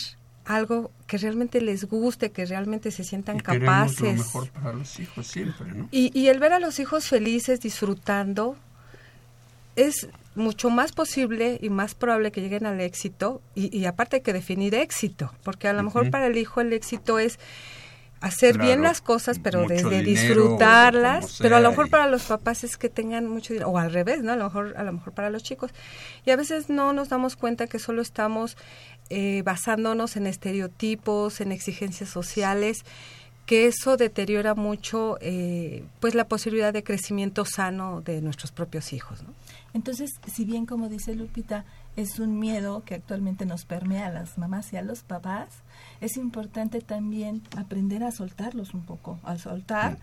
algo 0.48 0.90
que 1.06 1.18
realmente 1.18 1.60
les 1.60 1.84
guste, 1.84 2.30
que 2.30 2.46
realmente 2.46 2.90
se 2.90 3.04
sientan 3.04 3.36
Y 3.36 3.40
capaces. 3.40 4.00
lo 4.00 4.12
mejor 4.14 4.48
para 4.50 4.72
los 4.72 4.98
hijos 4.98 5.26
siempre, 5.26 5.70
¿no? 5.72 5.88
Y, 5.92 6.10
y 6.18 6.28
el 6.28 6.38
ver 6.40 6.54
a 6.54 6.58
los 6.58 6.78
hijos 6.80 7.06
felices, 7.06 7.60
disfrutando, 7.60 8.56
es 9.76 10.08
mucho 10.34 10.70
más 10.70 10.92
posible 10.92 11.58
y 11.60 11.68
más 11.70 11.94
probable 11.94 12.32
que 12.32 12.40
lleguen 12.40 12.66
al 12.66 12.80
éxito. 12.80 13.40
Y, 13.54 13.76
y 13.76 13.84
aparte 13.86 14.16
hay 14.16 14.22
que 14.22 14.32
definir 14.32 14.74
éxito, 14.74 15.32
porque 15.44 15.68
a 15.68 15.72
lo 15.72 15.82
mejor 15.82 16.10
para 16.10 16.26
el 16.26 16.36
hijo 16.36 16.60
el 16.60 16.72
éxito 16.72 17.18
es 17.18 17.38
hacer 18.20 18.54
Claro, 18.54 18.66
bien 18.66 18.82
las 18.82 19.00
cosas, 19.00 19.38
pero 19.38 19.66
desde 19.68 20.02
dinero, 20.02 20.02
disfrutarlas. 20.02 21.38
Pero 21.40 21.56
a 21.56 21.60
lo 21.60 21.70
mejor 21.70 21.86
y- 21.86 21.90
para 21.90 22.08
los 22.08 22.24
papás 22.24 22.64
es 22.64 22.76
que 22.76 22.88
tengan 22.88 23.28
mucho 23.28 23.52
dinero, 23.52 23.70
o 23.70 23.78
al 23.78 23.92
revés, 23.92 24.22
¿no? 24.24 24.32
A 24.32 24.36
lo 24.36 24.44
mejor, 24.44 24.74
a 24.76 24.82
lo 24.82 24.92
mejor 24.92 25.12
para 25.12 25.30
los 25.30 25.44
chicos. 25.44 25.70
Y 26.26 26.30
a 26.32 26.36
veces 26.36 26.68
no 26.68 26.92
nos 26.92 27.10
damos 27.10 27.36
cuenta 27.36 27.68
que 27.68 27.78
solo 27.78 28.02
estamos 28.02 28.56
eh, 29.10 29.42
basándonos 29.44 30.16
en 30.16 30.26
estereotipos, 30.26 31.40
en 31.40 31.52
exigencias 31.52 32.08
sociales 32.08 32.84
que 33.46 33.66
eso 33.66 33.96
deteriora 33.96 34.54
mucho 34.54 35.16
eh, 35.22 35.82
pues 36.00 36.14
la 36.14 36.28
posibilidad 36.28 36.70
de 36.70 36.84
crecimiento 36.84 37.46
sano 37.46 38.02
de 38.02 38.20
nuestros 38.20 38.52
propios 38.52 38.92
hijos 38.92 39.22
¿no? 39.22 39.32
Entonces, 39.74 40.10
si 40.26 40.44
bien 40.44 40.66
como 40.66 40.88
dice 40.88 41.14
Lupita, 41.14 41.64
es 41.96 42.18
un 42.18 42.38
miedo 42.38 42.82
que 42.84 42.94
actualmente 42.94 43.46
nos 43.46 43.64
permea 43.64 44.06
a 44.06 44.10
las 44.10 44.38
mamás 44.38 44.72
y 44.72 44.76
a 44.76 44.82
los 44.82 45.02
papás, 45.02 45.48
es 46.00 46.16
importante 46.16 46.80
también 46.80 47.42
aprender 47.56 48.02
a 48.02 48.10
soltarlos 48.10 48.74
un 48.74 48.84
poco, 48.84 49.18
a 49.24 49.38
soltar 49.38 49.98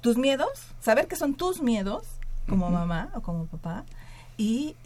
tus 0.00 0.16
miedos, 0.16 0.50
saber 0.80 1.08
que 1.08 1.16
son 1.16 1.34
tus 1.34 1.62
miedos 1.62 2.06
como 2.48 2.70
mamá 2.70 3.10
o 3.14 3.22
como 3.22 3.46
papá 3.46 3.84
y 4.36 4.76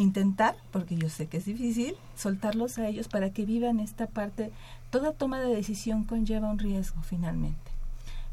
intentar, 0.00 0.56
porque 0.72 0.96
yo 0.96 1.08
sé 1.08 1.26
que 1.26 1.36
es 1.36 1.44
difícil, 1.44 1.94
soltarlos 2.16 2.78
a 2.78 2.88
ellos 2.88 3.08
para 3.08 3.30
que 3.30 3.44
vivan 3.44 3.80
esta 3.80 4.06
parte. 4.06 4.50
Toda 4.90 5.12
toma 5.12 5.40
de 5.40 5.54
decisión 5.54 6.04
conlleva 6.04 6.50
un 6.50 6.58
riesgo 6.58 7.02
finalmente. 7.02 7.70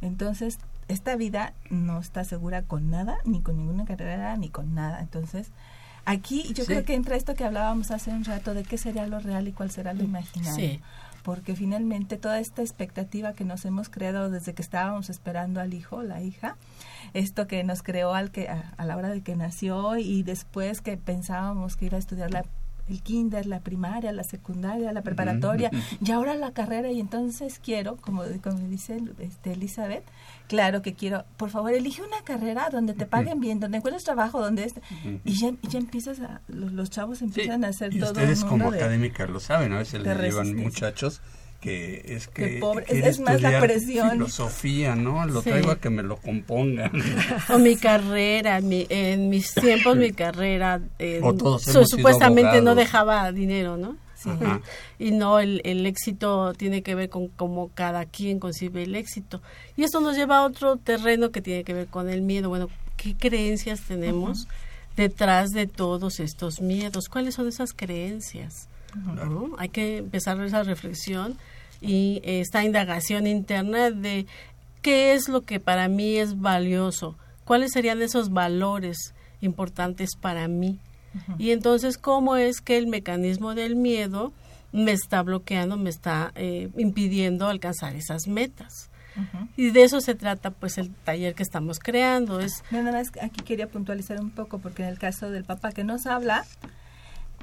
Entonces, 0.01 0.59
esta 0.87 1.15
vida 1.15 1.53
no 1.69 1.99
está 1.99 2.23
segura 2.23 2.61
con 2.61 2.89
nada, 2.89 3.17
ni 3.25 3.41
con 3.41 3.57
ninguna 3.57 3.85
carrera, 3.85 4.35
ni 4.37 4.49
con 4.49 4.73
nada. 4.75 5.01
Entonces, 5.01 5.49
aquí 6.05 6.43
yo 6.53 6.63
Sí. 6.63 6.67
creo 6.67 6.85
que 6.85 6.93
entra 6.95 7.15
esto 7.15 7.35
que 7.35 7.43
hablábamos 7.43 7.91
hace 7.91 8.11
un 8.11 8.23
rato 8.23 8.53
de 8.53 8.63
qué 8.63 8.77
sería 8.77 9.05
lo 9.07 9.19
real 9.19 9.47
y 9.47 9.51
cuál 9.51 9.69
será 9.71 9.93
lo 9.93 10.03
imaginario. 10.03 10.55
Sí. 10.55 10.79
Porque 11.27 11.57
finalmente 11.57 12.15
toda 12.15 12.39
esta 12.39 12.61
expectativa 12.61 13.33
que 13.33 13.43
nos 13.43 13.65
hemos 13.65 13.89
creado 13.89 14.29
desde 14.29 14.53
que 14.53 14.61
estábamos 14.61 15.09
esperando 15.09 15.59
al 15.59 15.73
hijo, 15.73 16.01
la 16.01 16.21
hija, 16.21 16.55
esto 17.13 17.47
que 17.47 17.65
nos 17.65 17.83
creó 17.83 18.13
al 18.13 18.31
que 18.31 18.47
a, 18.47 18.73
a 18.77 18.85
la 18.85 18.95
hora 18.95 19.09
de 19.09 19.19
que 19.19 19.35
nació 19.35 19.97
y 19.97 20.23
después 20.23 20.79
que 20.79 20.95
pensábamos 20.95 21.75
que 21.75 21.87
iba 21.87 21.97
a 21.97 21.99
estudiar 21.99 22.31
la 22.31 22.45
el 22.89 23.01
kinder, 23.01 23.45
la 23.45 23.59
primaria, 23.59 24.11
la 24.11 24.23
secundaria, 24.23 24.91
la 24.91 25.01
preparatoria 25.01 25.69
y 26.05 26.11
ahora 26.11 26.35
la 26.35 26.51
carrera 26.51 26.91
y 26.91 26.99
entonces 26.99 27.59
quiero, 27.63 27.97
como, 27.97 28.23
como 28.43 28.59
dice 28.59 28.97
este, 29.19 29.53
Elizabeth, 29.53 30.03
claro 30.47 30.81
que 30.81 30.93
quiero, 30.93 31.25
por 31.37 31.49
favor, 31.49 31.73
elige 31.73 32.01
una 32.01 32.21
carrera 32.23 32.69
donde 32.71 32.93
te 32.93 33.05
paguen 33.05 33.39
bien, 33.39 33.59
donde 33.59 33.77
encuentres 33.77 34.03
trabajo, 34.03 34.39
donde 34.39 34.63
es, 34.65 34.73
y 35.25 35.33
ya, 35.33 35.49
y 35.49 35.67
ya 35.67 35.79
empiezas 35.79 36.19
a, 36.21 36.41
los, 36.47 36.71
los 36.71 36.89
chavos 36.89 37.21
empiezan 37.21 37.63
a 37.65 37.69
hacer 37.69 37.93
Y 37.93 37.99
todo 37.99 38.11
ustedes 38.11 38.43
un 38.43 38.49
como 38.49 38.63
mundo 38.65 38.77
de- 38.77 38.83
académicas 38.83 39.29
lo 39.29 39.39
saben, 39.39 39.73
a 39.73 39.77
veces 39.79 40.01
les 40.01 40.17
llevan 40.19 40.55
muchachos 40.55 41.21
que 41.61 42.03
es 42.15 42.27
que 42.27 42.57
pobre, 42.59 42.85
es 42.89 43.19
más 43.19 43.41
la 43.41 43.59
presión. 43.59 44.11
filosofía, 44.11 44.95
¿no? 44.95 45.25
Lo 45.25 45.41
Sí. 45.41 45.49
traigo 45.49 45.71
a 45.71 45.79
que 45.79 45.89
me 45.89 46.03
lo 46.03 46.17
compongan. 46.17 46.91
O 47.53 47.57
mi 47.57 47.75
carrera, 47.75 48.61
mi- 48.61 48.85
en 48.89 49.29
mis 49.29 49.53
tiempos 49.53 49.97
mi 49.97 50.11
carrera 50.11 50.79
eh, 50.99 51.19
O 51.23 51.33
todos 51.33 51.63
su- 51.63 51.83
supuestamente 51.85 52.61
no 52.61 52.75
dejaba 52.75 53.31
dinero, 53.31 53.75
¿no? 53.77 53.95
Sí. 54.15 54.29
Y 54.99 55.11
no, 55.11 55.39
el, 55.39 55.61
el 55.63 55.85
éxito 55.85 56.53
tiene 56.53 56.81
que 56.81 56.95
ver 56.95 57.09
con 57.09 57.27
cómo 57.27 57.69
cada 57.75 58.05
quien 58.05 58.39
concibe 58.39 58.83
el 58.83 58.95
éxito. 58.95 59.41
Y 59.75 59.83
esto 59.83 59.99
nos 60.01 60.15
lleva 60.17 60.37
a 60.39 60.43
otro 60.45 60.77
terreno 60.77 61.29
que 61.31 61.41
tiene 61.41 61.63
que 61.63 61.73
ver 61.73 61.87
con 61.87 62.09
el 62.09 62.21
miedo. 62.23 62.49
Bueno, 62.49 62.67
¿qué 62.97 63.15
creencias 63.15 63.81
tenemos 63.81 64.47
detrás 64.95 65.51
de 65.51 65.67
todos 65.67 66.19
estos 66.19 66.61
miedos? 66.61 67.09
¿Cuáles 67.09 67.35
son 67.35 67.47
esas 67.47 67.73
creencias? 67.73 68.67
¿No? 69.05 69.55
Hay 69.57 69.69
que 69.69 69.97
empezar 69.97 70.39
esa 70.41 70.63
reflexión 70.63 71.37
y 71.81 72.21
esta 72.23 72.63
indagación 72.63 73.27
interna 73.27 73.91
de 73.91 74.25
qué 74.81 75.13
es 75.13 75.29
lo 75.29 75.41
que 75.41 75.59
para 75.59 75.87
mí 75.87 76.17
es 76.17 76.39
valioso, 76.39 77.15
cuáles 77.45 77.71
serían 77.71 78.01
esos 78.01 78.31
valores 78.31 79.13
importantes 79.41 80.15
para 80.15 80.47
mí. 80.47 80.79
Y 81.39 81.49
entonces, 81.49 81.97
¿cómo 81.97 82.35
es 82.35 82.61
que 82.61 82.77
el 82.77 82.85
mecanismo 82.85 83.55
del 83.55 83.75
miedo 83.75 84.33
me 84.71 84.91
está 84.91 85.23
bloqueando, 85.23 85.75
me 85.75 85.89
está 85.89 86.31
eh, 86.35 86.69
impidiendo 86.77 87.47
alcanzar 87.47 87.95
esas 87.95 88.27
metas? 88.27 88.91
Y 89.55 89.71
de 89.71 89.83
eso 89.83 89.99
se 89.99 90.13
trata 90.13 90.51
pues 90.51 90.77
el 90.77 90.93
taller 90.93 91.33
que 91.33 91.41
estamos 91.41 91.79
creando. 91.79 92.39
Es 92.39 92.63
nada 92.69 92.91
más 92.91 93.11
aquí 93.19 93.41
quería 93.43 93.67
puntualizar 93.67 94.19
un 94.21 94.29
poco 94.29 94.59
porque 94.59 94.83
en 94.83 94.89
el 94.89 94.99
caso 94.99 95.31
del 95.31 95.43
papá 95.43 95.71
que 95.71 95.83
nos 95.83 96.05
habla, 96.05 96.45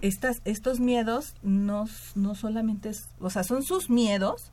estas, 0.01 0.41
estos 0.45 0.81
miedos 0.81 1.35
no, 1.43 1.87
no 2.15 2.35
solamente, 2.35 2.89
es, 2.91 3.09
o 3.21 3.31
sea, 3.31 3.45
son 3.45 3.63
sus 3.63 3.89
miedos, 3.91 4.51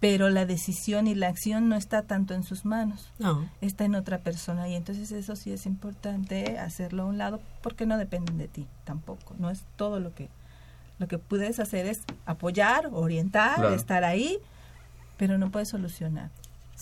pero 0.00 0.30
la 0.30 0.46
decisión 0.46 1.06
y 1.06 1.14
la 1.14 1.28
acción 1.28 1.68
no 1.68 1.76
está 1.76 2.02
tanto 2.02 2.32
en 2.34 2.42
sus 2.42 2.64
manos, 2.64 3.10
No. 3.18 3.48
está 3.60 3.84
en 3.84 3.94
otra 3.94 4.18
persona 4.18 4.66
y 4.68 4.74
entonces 4.74 5.12
eso 5.12 5.36
sí 5.36 5.52
es 5.52 5.66
importante 5.66 6.58
hacerlo 6.58 7.02
a 7.02 7.06
un 7.06 7.18
lado 7.18 7.40
porque 7.62 7.84
no 7.84 7.98
dependen 7.98 8.38
de 8.38 8.48
ti 8.48 8.66
tampoco, 8.84 9.34
no 9.38 9.50
es 9.50 9.62
todo 9.76 10.00
lo 10.00 10.14
que 10.14 10.28
Lo 10.98 11.08
que 11.08 11.16
puedes 11.18 11.58
hacer 11.60 11.86
es 11.86 12.00
apoyar, 12.26 12.90
orientar, 12.92 13.54
Claro. 13.56 13.74
estar 13.74 14.04
ahí, 14.04 14.36
pero 15.16 15.38
no 15.38 15.50
puedes 15.50 15.70
solucionar. 15.70 16.28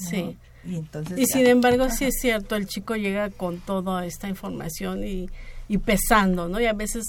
¿no? 0.01 0.09
Sí. 0.09 0.37
Y 0.65 0.75
entonces 0.75 1.17
Y 1.19 1.23
ya. 1.27 1.35
sin 1.39 1.47
embargo, 1.47 1.89
sí 1.89 2.05
es 2.05 2.17
cierto, 2.21 2.57
el 2.57 2.67
chico 2.67 2.97
llega 2.97 3.31
con 3.31 3.61
toda 3.61 4.05
esta 4.07 4.29
información 4.29 5.05
y, 5.05 5.29
y 5.69 5.79
pesando, 5.79 6.49
¿no? 6.49 6.61
Y 6.61 6.67
a 6.67 6.73
veces 6.73 7.05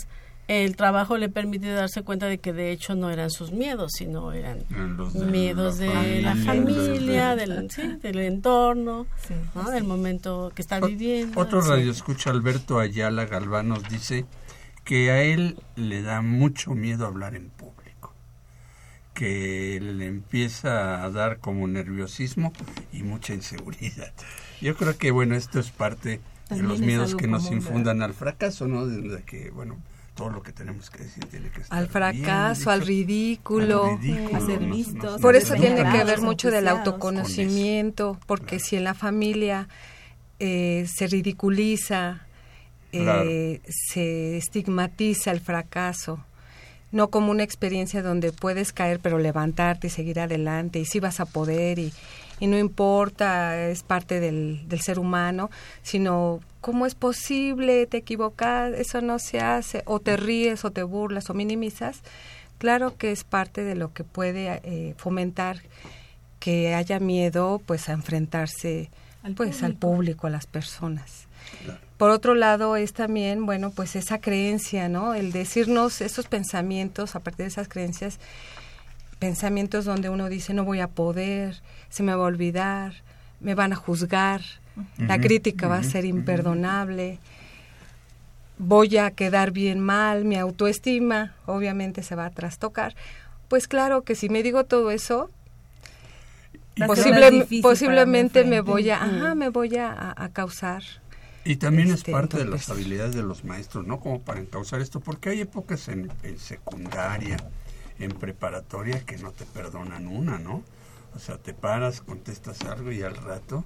el 0.50 0.76
trabajo 0.76 1.18
le 1.18 1.30
permite 1.30 1.70
darse 1.72 2.02
cuenta 2.02 2.26
de 2.26 2.39
que 2.39 2.54
de 2.54 2.72
hecho 2.72 2.95
no 2.95 3.12
eran 3.12 3.30
sus 3.30 3.52
miedos, 3.52 3.91
sino 3.95 4.32
eran 4.34 4.60
de 4.68 5.26
miedos 5.26 5.80
la 5.80 6.02
de 6.02 6.22
la 6.24 6.36
familia, 6.36 7.36
del- 7.36 7.50
del, 7.56 7.72
sí, 7.72 7.82
del 8.02 8.18
entorno, 8.20 9.06
Sí, 9.28 9.36
¿no? 9.54 9.70
del 9.70 9.84
momento 9.84 10.52
que 10.56 10.62
está 10.64 10.80
Ot- 10.80 10.88
viviendo. 10.88 11.39
Otro 11.39 11.62
radio 11.62 11.91
escucha 11.91 12.32
Alberto 12.32 12.80
Ayala 12.80 13.26
Galván 13.26 13.70
nos 13.70 13.88
dice 13.89 14.26
que 14.84 15.12
a 15.12 15.22
él 15.22 15.56
le 15.76 16.02
da 16.02 16.22
mucho 16.24 16.72
miedo 16.74 17.06
hablar 17.06 17.36
en 17.36 17.50
público, 17.52 18.16
que 19.14 19.80
le 19.82 20.08
empieza 20.08 21.04
a 21.04 21.10
dar 21.12 21.39
como 21.39 21.68
nerviosismo 21.68 22.54
y 22.93 23.04
mucha 23.04 23.34
inseguridad. 23.34 24.12
Yo 24.62 24.76
creo 24.76 24.97
que 24.97 25.12
bueno, 25.12 25.36
esto 25.36 25.60
es 25.60 25.70
parte 25.72 26.10
de 26.10 26.20
También 26.47 26.68
los 26.70 26.80
miedos 26.80 27.16
que 27.16 27.28
nos 27.28 27.52
infundan 27.52 28.02
al 28.02 28.14
fracaso, 28.14 28.68
¿no? 28.68 28.88
De 28.88 29.22
que 29.24 29.52
bueno, 29.52 29.78
todo 30.20 30.30
lo 30.32 30.43
que 30.43 30.51
tenemos 30.51 30.89
que 30.89 31.03
decir 31.03 31.24
tiene 31.26 31.49
que 31.49 31.61
estar 31.61 31.78
al 31.78 31.88
fracaso, 31.88 32.59
dicho, 32.59 32.72
al 32.72 32.82
ridículo. 32.82 33.86
al 33.86 33.99
ridículo, 33.99 34.38
a 34.38 34.39
ser 34.45 34.61
nos- 34.61 34.76
vistos, 34.78 35.11
nos- 35.13 35.22
Por 35.22 35.36
eso 35.36 35.53
tiene 35.55 35.89
que 35.91 36.03
ver 36.03 36.22
mucho 36.22 36.51
del 36.51 36.67
autoconocimiento, 36.67 38.20
porque 38.28 38.57
Claro. 38.57 38.65
si 38.65 38.76
en 38.76 38.84
la 38.84 38.93
familia 38.93 39.67
eh, 40.41 40.86
se 40.88 41.07
ridiculiza, 41.07 42.22
eh, 42.91 43.01
Claro. 43.03 43.30
se 43.70 44.38
estigmatiza 44.38 45.32
el 45.32 45.39
fracaso, 45.41 46.24
no 46.91 47.09
como 47.09 47.32
una 47.32 47.43
experiencia 47.43 48.01
donde 48.01 48.32
puedes 48.32 48.72
caer 48.74 48.99
pero 48.99 49.20
levantarte 49.20 49.88
y 49.88 49.89
seguir 49.89 50.20
adelante 50.20 50.80
y 50.80 50.86
sí 50.86 50.99
vas 50.99 51.20
a 51.20 51.26
poder 51.26 51.78
y, 51.78 51.91
y 52.39 52.47
no 52.47 52.57
importa, 52.57 53.67
es 53.70 53.84
parte 53.84 54.20
del, 54.20 54.67
del 54.67 54.82
ser 54.82 54.97
humano, 54.97 55.49
sino 55.84 56.39
cómo 56.62 56.86
es 56.86 56.95
posible, 56.95 57.86
te 57.86 57.97
equivocas, 57.97 58.74
eso 58.74 59.01
no 59.01 59.20
se 59.20 59.39
hace, 59.39 59.84
o 59.86 59.99
te 59.99 60.18
ríes 60.18 60.66
o 60.66 60.72
te 60.72 60.84
burlas 60.84 61.30
o 61.30 61.34
minimizas, 61.34 62.01
claro 62.57 62.97
que 62.97 63.12
es 63.12 63.24
parte 63.24 63.64
de 63.64 63.76
lo 63.76 63.93
que 63.93 64.03
puede 64.03 64.62
eh, 64.64 64.93
fomentar 64.97 65.62
que 66.39 66.74
haya 66.74 66.99
miedo 66.99 67.62
pues 67.66 67.89
a 67.89 67.93
enfrentarse 67.93 68.89
Al 69.24 69.34
pues 69.34 69.64
al 69.64 69.74
público. 69.74 69.95
público, 69.95 70.28
a 70.28 70.30
las 70.30 70.47
personas. 70.47 71.28
Por 71.97 72.12
otro 72.12 72.36
lado 72.36 72.76
es 72.78 72.93
también, 72.93 73.45
bueno, 73.45 73.72
pues 73.72 73.95
esa 73.95 74.20
creencia, 74.22 74.88
¿no? 74.88 75.16
El 75.16 75.32
decirnos 75.32 75.99
esos 75.99 76.28
pensamientos, 76.28 77.16
a 77.16 77.20
partir 77.20 77.45
de 77.45 77.49
esas 77.49 77.68
creencias, 77.68 78.20
pensamientos 79.20 79.84
donde 79.84 80.10
uno 80.10 80.30
dice 80.30 80.53
no 80.53 80.64
voy 80.64 80.80
a 80.80 80.88
poder, 80.88 81.62
se 81.89 82.03
me 82.03 82.16
va 82.16 82.24
a 82.24 82.28
olvidar, 82.28 82.93
me 83.41 83.55
van 83.55 83.74
a 83.74 83.76
juzgar, 83.76 84.41
la 84.98 85.20
crítica 85.20 85.68
va 85.68 85.78
a 85.78 85.84
ser 85.84 86.06
imperdonable, 86.06 87.20
voy 88.58 88.98
a 88.98 89.12
quedar 89.12 89.52
bien 89.52 89.80
mal, 89.80 90.26
mi 90.26 90.36
autoestima 90.36 91.34
obviamente 91.46 92.04
se 92.04 92.16
va 92.16 92.26
a 92.26 92.30
trastocar. 92.30 92.96
Pues 93.48 93.68
claro 93.68 94.04
que 94.04 94.16
si 94.16 94.30
me 94.30 94.44
digo 94.44 94.66
todo 94.66 94.92
eso, 94.92 95.32
posible- 96.76 97.62
posiblemente 97.62 98.44
me 98.44 98.62
voy 98.62 98.90
a, 98.90 99.02
ajá, 99.04 99.36
me 99.36 99.50
voy 99.50 99.78
a, 99.78 100.30
causar. 100.34 100.84
Y 101.46 101.56
también 101.56 101.90
Este, 101.90 102.12
es 102.12 102.16
parte 102.16 102.38
de 102.38 102.46
las 102.46 102.70
habilidades 102.70 103.16
de 103.16 103.24
los 103.24 103.44
maestros, 103.44 103.88
¿no? 103.88 104.00
Como 104.00 104.22
para 104.22 104.40
encauzar 104.40 104.82
esto, 104.82 105.00
porque 105.00 105.30
hay 105.30 105.42
épocas 105.42 105.88
en, 105.88 106.12
en 106.24 106.38
secundaria, 106.38 107.38
en 107.98 108.12
preparatoria, 108.12 109.00
que 109.06 109.18
no 109.18 109.32
te 109.32 109.46
perdonan 109.46 110.08
una, 110.08 110.38
¿no? 110.38 110.64
O 111.16 111.20
sea, 111.20 111.38
te 111.38 111.54
paras, 111.54 112.02
contestas 112.02 112.62
algo 112.62 112.92
y 112.92 113.02
al 113.02 113.16
rato 113.16 113.64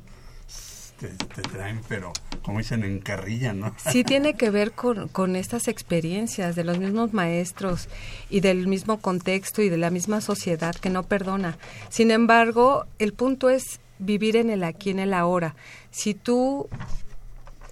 te, 1.07 1.41
traen, 1.41 1.81
pero 1.87 2.13
como 2.43 2.59
dicen, 2.59 2.83
en 2.83 2.99
carrilla, 2.99 3.53
¿no? 3.53 3.73
Sí 3.91 4.03
tiene 4.03 4.35
que 4.35 4.49
ver 4.49 4.71
con, 4.71 5.07
con 5.07 5.35
estas 5.35 5.67
experiencias 5.67 6.55
de 6.55 6.63
los 6.63 6.77
mismos 6.77 7.13
maestros 7.13 7.89
y 8.29 8.39
del 8.39 8.67
mismo 8.67 8.99
contexto 8.99 9.61
y 9.61 9.69
de 9.69 9.77
la 9.77 9.89
misma 9.89 10.21
sociedad 10.21 10.75
que 10.75 10.89
no 10.89 11.03
perdona. 11.03 11.57
Sin 11.89 12.11
embargo, 12.11 12.85
el 12.99 13.13
punto 13.13 13.49
es 13.49 13.79
vivir 13.99 14.35
en 14.35 14.49
el 14.49 14.63
aquí, 14.63 14.89
en 14.89 14.99
el 14.99 15.13
ahora. 15.13 15.55
Si 15.91 16.13
tú 16.13 16.67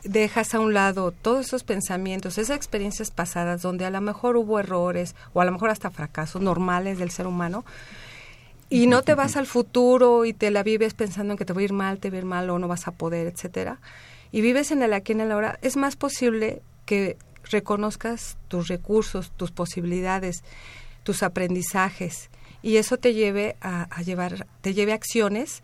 dejas 0.04 0.54
a 0.56 0.60
un 0.60 0.74
lado 0.74 1.12
todos 1.12 1.48
esos 1.48 1.64
pensamientos, 1.64 2.38
esas 2.38 2.56
experiencias 2.56 3.12
pasadas 3.12 3.62
donde 3.62 3.86
a 3.86 3.90
lo 3.90 4.02
mejor 4.02 4.36
hubo 4.38 4.60
errores 4.60 5.16
o 5.34 5.42
a 5.42 5.46
lo 5.46 5.52
mejor 5.52 5.70
hasta 5.70 5.92
fracasos 5.92 6.42
normales 6.42 6.98
del 6.98 7.12
ser 7.12 7.28
humano, 7.28 7.64
y 8.72 8.88
no 8.88 9.02
te 9.02 9.16
vas 9.16 9.36
al 9.36 9.48
futuro 9.48 10.24
y 10.24 10.32
te 10.32 10.50
la 10.50 10.64
vives 10.64 10.94
pensando 10.94 11.34
en 11.34 11.38
que 11.38 11.44
te 11.44 11.52
va 11.52 11.60
a 11.60 11.64
ir 11.64 11.74
mal, 11.74 12.00
te 12.00 12.10
va 12.10 12.16
a 12.16 12.20
ir 12.20 12.26
mal 12.26 12.50
o 12.50 12.58
no 12.58 12.70
vas 12.70 12.88
a 12.88 12.92
poder, 12.92 13.28
etcétera, 13.28 13.82
y 14.32 14.40
vives 14.40 14.72
en 14.72 14.82
el 14.82 14.94
aquí, 14.94 15.12
en 15.12 15.20
el 15.20 15.34
ahora, 15.34 15.60
es 15.62 15.76
más 15.76 15.98
posible 15.98 16.62
que 16.86 17.18
reconozcas 17.44 18.38
tus 18.48 18.70
recursos, 18.70 19.34
tus 19.36 19.52
posibilidades, 19.52 20.46
tus 21.04 21.22
aprendizajes, 21.22 22.30
y 22.62 22.78
eso 22.78 22.96
te 22.96 23.14
lleve 23.14 23.58
a, 23.60 23.94
a 23.94 24.04
llevar, 24.04 24.48
te 24.62 24.74
lleve 24.74 24.94
a 24.94 24.96
acciones 24.96 25.64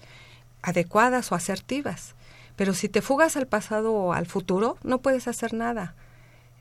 adecuadas 0.61 1.31
o 1.31 1.35
asertivas. 1.35 2.13
Pero 2.57 2.73
si 2.73 2.89
te 2.89 3.01
fugas 3.01 3.37
al 3.37 3.47
pasado 3.47 3.93
o 3.93 4.11
al 4.11 4.25
futuro, 4.25 4.77
no 4.83 4.97
puedes 4.97 5.29
hacer 5.29 5.53
nada. 5.53 5.95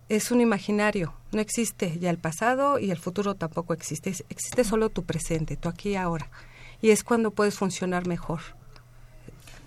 Es 0.08 0.30
un 0.30 0.40
imaginario, 0.40 1.14
no 1.32 1.40
existe 1.40 1.98
ya 1.98 2.10
el 2.10 2.18
pasado 2.18 2.78
y 2.78 2.90
el 2.90 2.98
futuro 2.98 3.34
tampoco 3.34 3.72
existe. 3.72 4.10
Existe 4.28 4.64
solo 4.64 4.88
tu 4.88 5.04
presente, 5.04 5.56
tu 5.56 5.68
aquí 5.68 5.90
y 5.90 5.96
ahora. 5.96 6.28
Y 6.80 6.90
es 6.90 7.02
cuando 7.02 7.32
puedes 7.32 7.56
funcionar 7.56 8.06
mejor. 8.06 8.40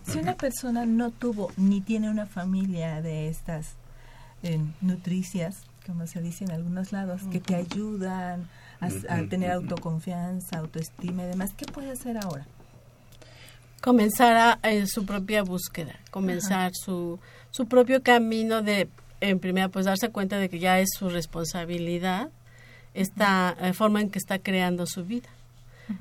Si 0.07 0.17
una 0.17 0.35
persona 0.35 0.85
no 0.85 1.11
tuvo 1.11 1.51
ni 1.57 1.81
tiene 1.81 2.09
una 2.09 2.25
familia 2.25 3.01
de 3.01 3.27
estas 3.27 3.75
eh, 4.43 4.59
nutricias, 4.81 5.63
como 5.85 6.07
se 6.07 6.21
dice 6.21 6.45
en 6.45 6.51
algunos 6.51 6.91
lados, 6.91 7.21
que 7.31 7.39
te 7.39 7.55
ayudan 7.55 8.47
a, 8.79 8.87
a 9.09 9.27
tener 9.27 9.51
autoconfianza, 9.51 10.59
autoestima 10.59 11.23
y 11.23 11.27
demás, 11.27 11.53
¿qué 11.55 11.65
puede 11.65 11.91
hacer 11.91 12.17
ahora? 12.17 12.47
comenzar 13.81 14.59
a, 14.61 14.69
en 14.69 14.87
su 14.87 15.05
propia 15.05 15.43
búsqueda, 15.43 15.95
comenzar 16.11 16.71
su, 16.73 17.19
su 17.51 17.65
propio 17.67 18.03
camino 18.03 18.61
de, 18.61 18.89
en 19.21 19.39
primera, 19.39 19.69
pues 19.69 19.85
darse 19.85 20.09
cuenta 20.09 20.37
de 20.37 20.49
que 20.49 20.59
ya 20.59 20.79
es 20.79 20.89
su 20.97 21.09
responsabilidad 21.09 22.29
esta 22.93 23.55
eh, 23.61 23.73
forma 23.73 24.01
en 24.01 24.09
que 24.09 24.19
está 24.19 24.39
creando 24.39 24.85
su 24.85 25.05
vida. 25.05 25.29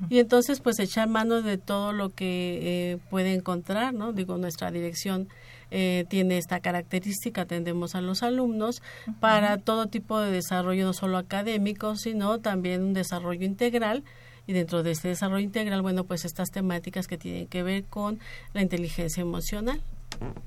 Y 0.09 0.19
entonces, 0.19 0.59
pues 0.59 0.77
echar 0.77 1.09
mano 1.09 1.41
de 1.41 1.57
todo 1.57 1.93
lo 1.93 2.13
que 2.13 2.59
eh, 2.61 2.97
puede 3.09 3.33
encontrar, 3.33 3.91
¿no? 3.91 4.13
Digo, 4.13 4.37
nuestra 4.37 4.69
dirección 4.69 5.27
eh, 5.71 6.05
tiene 6.09 6.37
esta 6.37 6.59
característica, 6.59 7.41
atendemos 7.41 7.95
a 7.95 8.01
los 8.01 8.21
alumnos 8.21 8.83
para 9.19 9.57
todo 9.57 9.87
tipo 9.87 10.19
de 10.19 10.31
desarrollo, 10.31 10.85
no 10.85 10.93
solo 10.93 11.17
académico, 11.17 11.95
sino 11.95 12.37
también 12.39 12.83
un 12.83 12.93
desarrollo 12.93 13.43
integral. 13.43 14.03
Y 14.45 14.53
dentro 14.53 14.83
de 14.83 14.91
este 14.91 15.07
desarrollo 15.07 15.43
integral, 15.43 15.81
bueno, 15.81 16.03
pues 16.03 16.23
estas 16.23 16.49
temáticas 16.49 17.07
que 17.07 17.17
tienen 17.17 17.47
que 17.47 17.63
ver 17.63 17.83
con 17.83 18.19
la 18.53 18.61
inteligencia 18.61 19.21
emocional. 19.21 19.81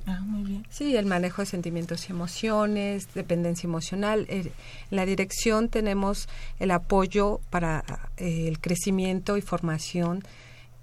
Ah. 0.06 0.22
Sí, 0.72 0.96
el 0.96 1.04
manejo 1.06 1.42
de 1.42 1.46
sentimientos 1.46 2.08
y 2.08 2.12
emociones, 2.12 3.12
dependencia 3.14 3.66
emocional. 3.66 4.26
Eh, 4.30 4.52
en 4.90 4.96
la 4.96 5.04
dirección 5.04 5.68
tenemos 5.68 6.28
el 6.58 6.70
apoyo 6.70 7.40
para 7.50 7.84
eh, 8.16 8.48
el 8.48 8.58
crecimiento 8.58 9.36
y 9.36 9.42
formación 9.42 10.22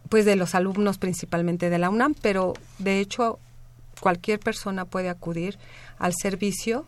pues 0.08 0.26
de 0.26 0.36
los 0.36 0.56
alumnos 0.56 0.98
principalmente 0.98 1.70
de 1.70 1.80
la 1.80 1.90
UNAM, 1.90 2.16
pero 2.22 2.54
de 2.78 3.00
hecho 3.00 3.40
cualquier 4.00 4.40
persona 4.40 4.86
puede 4.86 5.10
acudir 5.10 5.58
al 5.98 6.14
servicio 6.14 6.86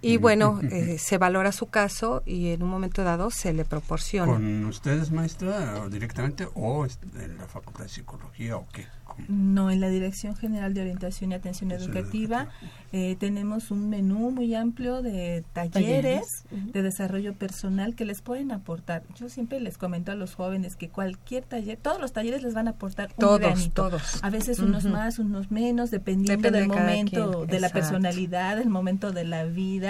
y 0.00 0.16
bueno, 0.16 0.60
eh, 0.70 0.96
se 0.98 1.18
valora 1.18 1.52
su 1.52 1.66
caso 1.66 2.22
y 2.26 2.50
en 2.50 2.62
un 2.62 2.70
momento 2.70 3.04
dado 3.04 3.30
se 3.30 3.52
le 3.52 3.64
proporciona. 3.64 4.32
¿Con 4.32 4.64
ustedes, 4.66 5.10
maestra, 5.10 5.82
o 5.82 5.88
directamente, 5.90 6.48
o 6.54 6.86
en 6.86 7.38
la 7.38 7.46
Facultad 7.46 7.84
de 7.84 7.88
Psicología, 7.88 8.56
o 8.56 8.66
qué? 8.72 8.86
¿Cómo? 9.04 9.24
No, 9.28 9.70
en 9.70 9.80
la 9.80 9.88
Dirección 9.88 10.36
General 10.36 10.74
de 10.74 10.82
Orientación 10.82 11.32
y 11.32 11.34
Atención 11.34 11.72
Educativa 11.72 12.48
eh, 12.92 13.16
tenemos 13.18 13.70
un 13.70 13.90
menú 13.90 14.30
muy 14.30 14.54
amplio 14.54 15.02
de 15.02 15.44
talleres, 15.52 16.44
de 16.50 16.82
desarrollo 16.82 17.34
personal 17.34 17.94
que 17.94 18.06
les 18.06 18.22
pueden 18.22 18.50
aportar. 18.50 19.02
Yo 19.18 19.28
siempre 19.28 19.60
les 19.60 19.76
comento 19.76 20.12
a 20.12 20.14
los 20.14 20.34
jóvenes 20.34 20.74
que 20.76 20.88
cualquier 20.88 21.44
taller, 21.44 21.78
todos 21.80 22.00
los 22.00 22.12
talleres 22.12 22.42
les 22.42 22.54
van 22.54 22.66
a 22.66 22.72
aportar 22.72 23.10
un 23.10 23.16
Todos, 23.16 23.40
granito. 23.40 23.82
todos. 23.88 24.22
A 24.22 24.30
veces 24.30 24.58
unos 24.60 24.84
más, 24.84 25.18
unos 25.18 25.50
menos, 25.50 25.90
dependiendo 25.90 26.48
Depende 26.48 26.60
del 26.60 26.68
de 26.68 26.74
momento, 26.74 27.30
quien, 27.30 27.50
de 27.50 27.60
la 27.60 27.68
personalidad, 27.68 28.56
del 28.56 28.70
momento 28.70 29.12
de 29.12 29.24
la 29.24 29.44
vida, 29.44 29.87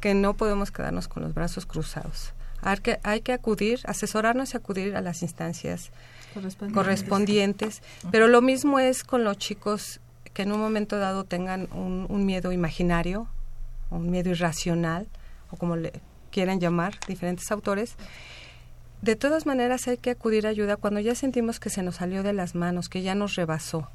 que 0.00 0.14
no 0.14 0.34
podemos 0.34 0.70
quedarnos 0.70 1.08
con 1.08 1.22
los 1.24 1.34
brazos 1.34 1.66
cruzados. 1.66 2.32
Hay 2.62 2.78
que, 2.78 2.98
hay 3.02 3.20
que 3.20 3.32
acudir, 3.32 3.80
asesorarnos 3.84 4.54
y 4.54 4.56
acudir 4.56 4.96
a 4.96 5.00
las 5.00 5.22
instancias 5.22 5.90
Correspondientes. 6.34 6.74
correspondientes. 6.74 7.82
Pero 8.10 8.28
lo 8.28 8.42
mismo 8.42 8.78
es 8.78 9.04
con 9.04 9.24
los 9.24 9.38
chicos 9.38 10.00
que 10.34 10.42
en 10.42 10.52
un 10.52 10.60
momento 10.60 10.98
dado 10.98 11.24
tengan 11.24 11.68
un, 11.72 12.06
un 12.08 12.26
miedo 12.26 12.52
imaginario, 12.52 13.28
un 13.90 14.10
miedo 14.10 14.30
irracional, 14.30 15.08
o 15.50 15.56
como 15.56 15.76
le 15.76 15.92
quieran 16.30 16.60
llamar 16.60 16.98
diferentes 17.06 17.50
autores. 17.50 17.96
De 19.02 19.16
todas 19.16 19.46
maneras 19.46 19.86
hay 19.88 19.96
que 19.96 20.10
acudir 20.10 20.46
a 20.46 20.50
ayuda 20.50 20.76
cuando 20.76 21.00
ya 21.00 21.14
sentimos 21.14 21.60
que 21.60 21.70
se 21.70 21.82
nos 21.82 21.96
salió 21.96 22.22
de 22.22 22.32
las 22.32 22.54
manos, 22.54 22.88
que 22.88 23.02
ya 23.02 23.14
nos 23.14 23.36
rebasó. 23.36 23.88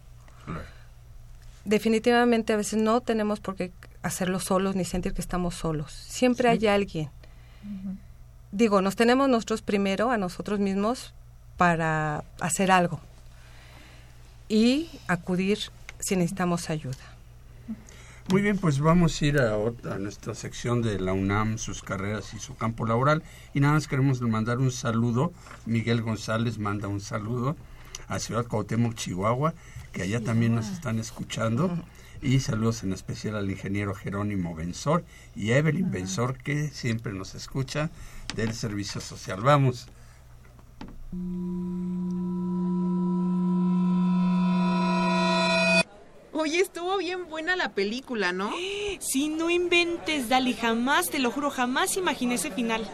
Definitivamente 1.66 2.54
a 2.54 2.58
veces 2.58 2.82
no 2.82 3.02
tenemos 3.02 3.40
por 3.40 3.56
qué 3.56 3.72
hacerlo 4.02 4.40
solos 4.40 4.76
ni 4.76 4.86
sentir 4.86 5.14
que 5.14 5.22
estamos 5.22 5.56
solos. 5.56 5.92
Siempre 5.92 6.50
hay 6.50 6.68
alguien. 6.68 7.10
Digo, 8.56 8.84
nos 8.84 8.96
tenemos 8.96 9.28
nosotros 9.30 9.64
primero 9.64 10.12
a 10.12 10.18
nosotros 10.18 10.60
mismos 10.60 11.12
para 11.58 12.24
hacer 12.40 12.70
algo 12.70 13.00
y 14.48 14.90
acudir 15.08 15.58
si 16.00 16.16
necesitamos 16.16 16.70
ayuda. 16.70 16.98
Muy 18.30 18.44
bien, 18.44 18.60
pues 18.60 18.80
vamos 18.80 19.20
a 19.20 19.26
ir 19.26 19.40
a, 19.40 19.58
otra- 19.58 19.96
a 19.96 19.98
nuestra 19.98 20.36
sección 20.36 20.84
de 20.84 21.00
la 21.00 21.14
UNAM, 21.14 21.58
sus 21.58 21.82
carreras 21.82 22.36
y 22.36 22.40
su 22.40 22.56
campo 22.56 22.86
laboral. 22.86 23.24
Y 23.56 23.60
nada 23.60 23.74
más 23.74 23.88
queremos 23.88 24.22
mandar 24.22 24.60
un 24.60 24.72
saludo. 24.72 25.34
Miguel 25.66 26.04
González 26.04 26.60
manda 26.60 26.88
un 26.88 27.02
saludo 27.02 27.56
a 28.08 28.20
Ciudad 28.20 28.46
Cuauhtémoc, 28.46 28.94
Chihuahua, 28.94 29.56
que 29.94 30.04
allá 30.04 30.22
también 30.24 30.54
nos 30.54 30.70
están 30.70 31.00
escuchando. 31.00 31.76
Y 32.22 32.40
saludos 32.40 32.84
en 32.84 32.94
especial 32.94 33.36
al 33.36 33.50
ingeniero 33.50 33.96
Jerónimo 33.96 34.54
Benzor 34.56 35.04
y 35.36 35.52
a 35.52 35.58
Evelyn 35.58 35.90
Benzor, 35.92 36.38
que 36.38 36.70
siempre 36.70 37.12
nos 37.14 37.34
escucha 37.36 37.90
del 38.36 38.54
Servicio 38.54 39.02
Social. 39.02 39.42
Vamos. 39.42 39.88
Oye, 46.32 46.60
estuvo 46.60 46.98
bien 46.98 47.30
buena 47.30 47.56
la 47.56 47.70
película, 47.70 48.34
¿no? 48.34 48.52
Si 49.00 49.30
no 49.30 49.50
inventes, 49.50 50.30
Dali, 50.30 50.54
jamás, 50.54 51.10
te 51.10 51.20
lo 51.20 51.32
juro, 51.32 51.50
jamás 51.50 51.96
imaginé 51.96 52.36
ese 52.36 52.52
final. 52.52 52.86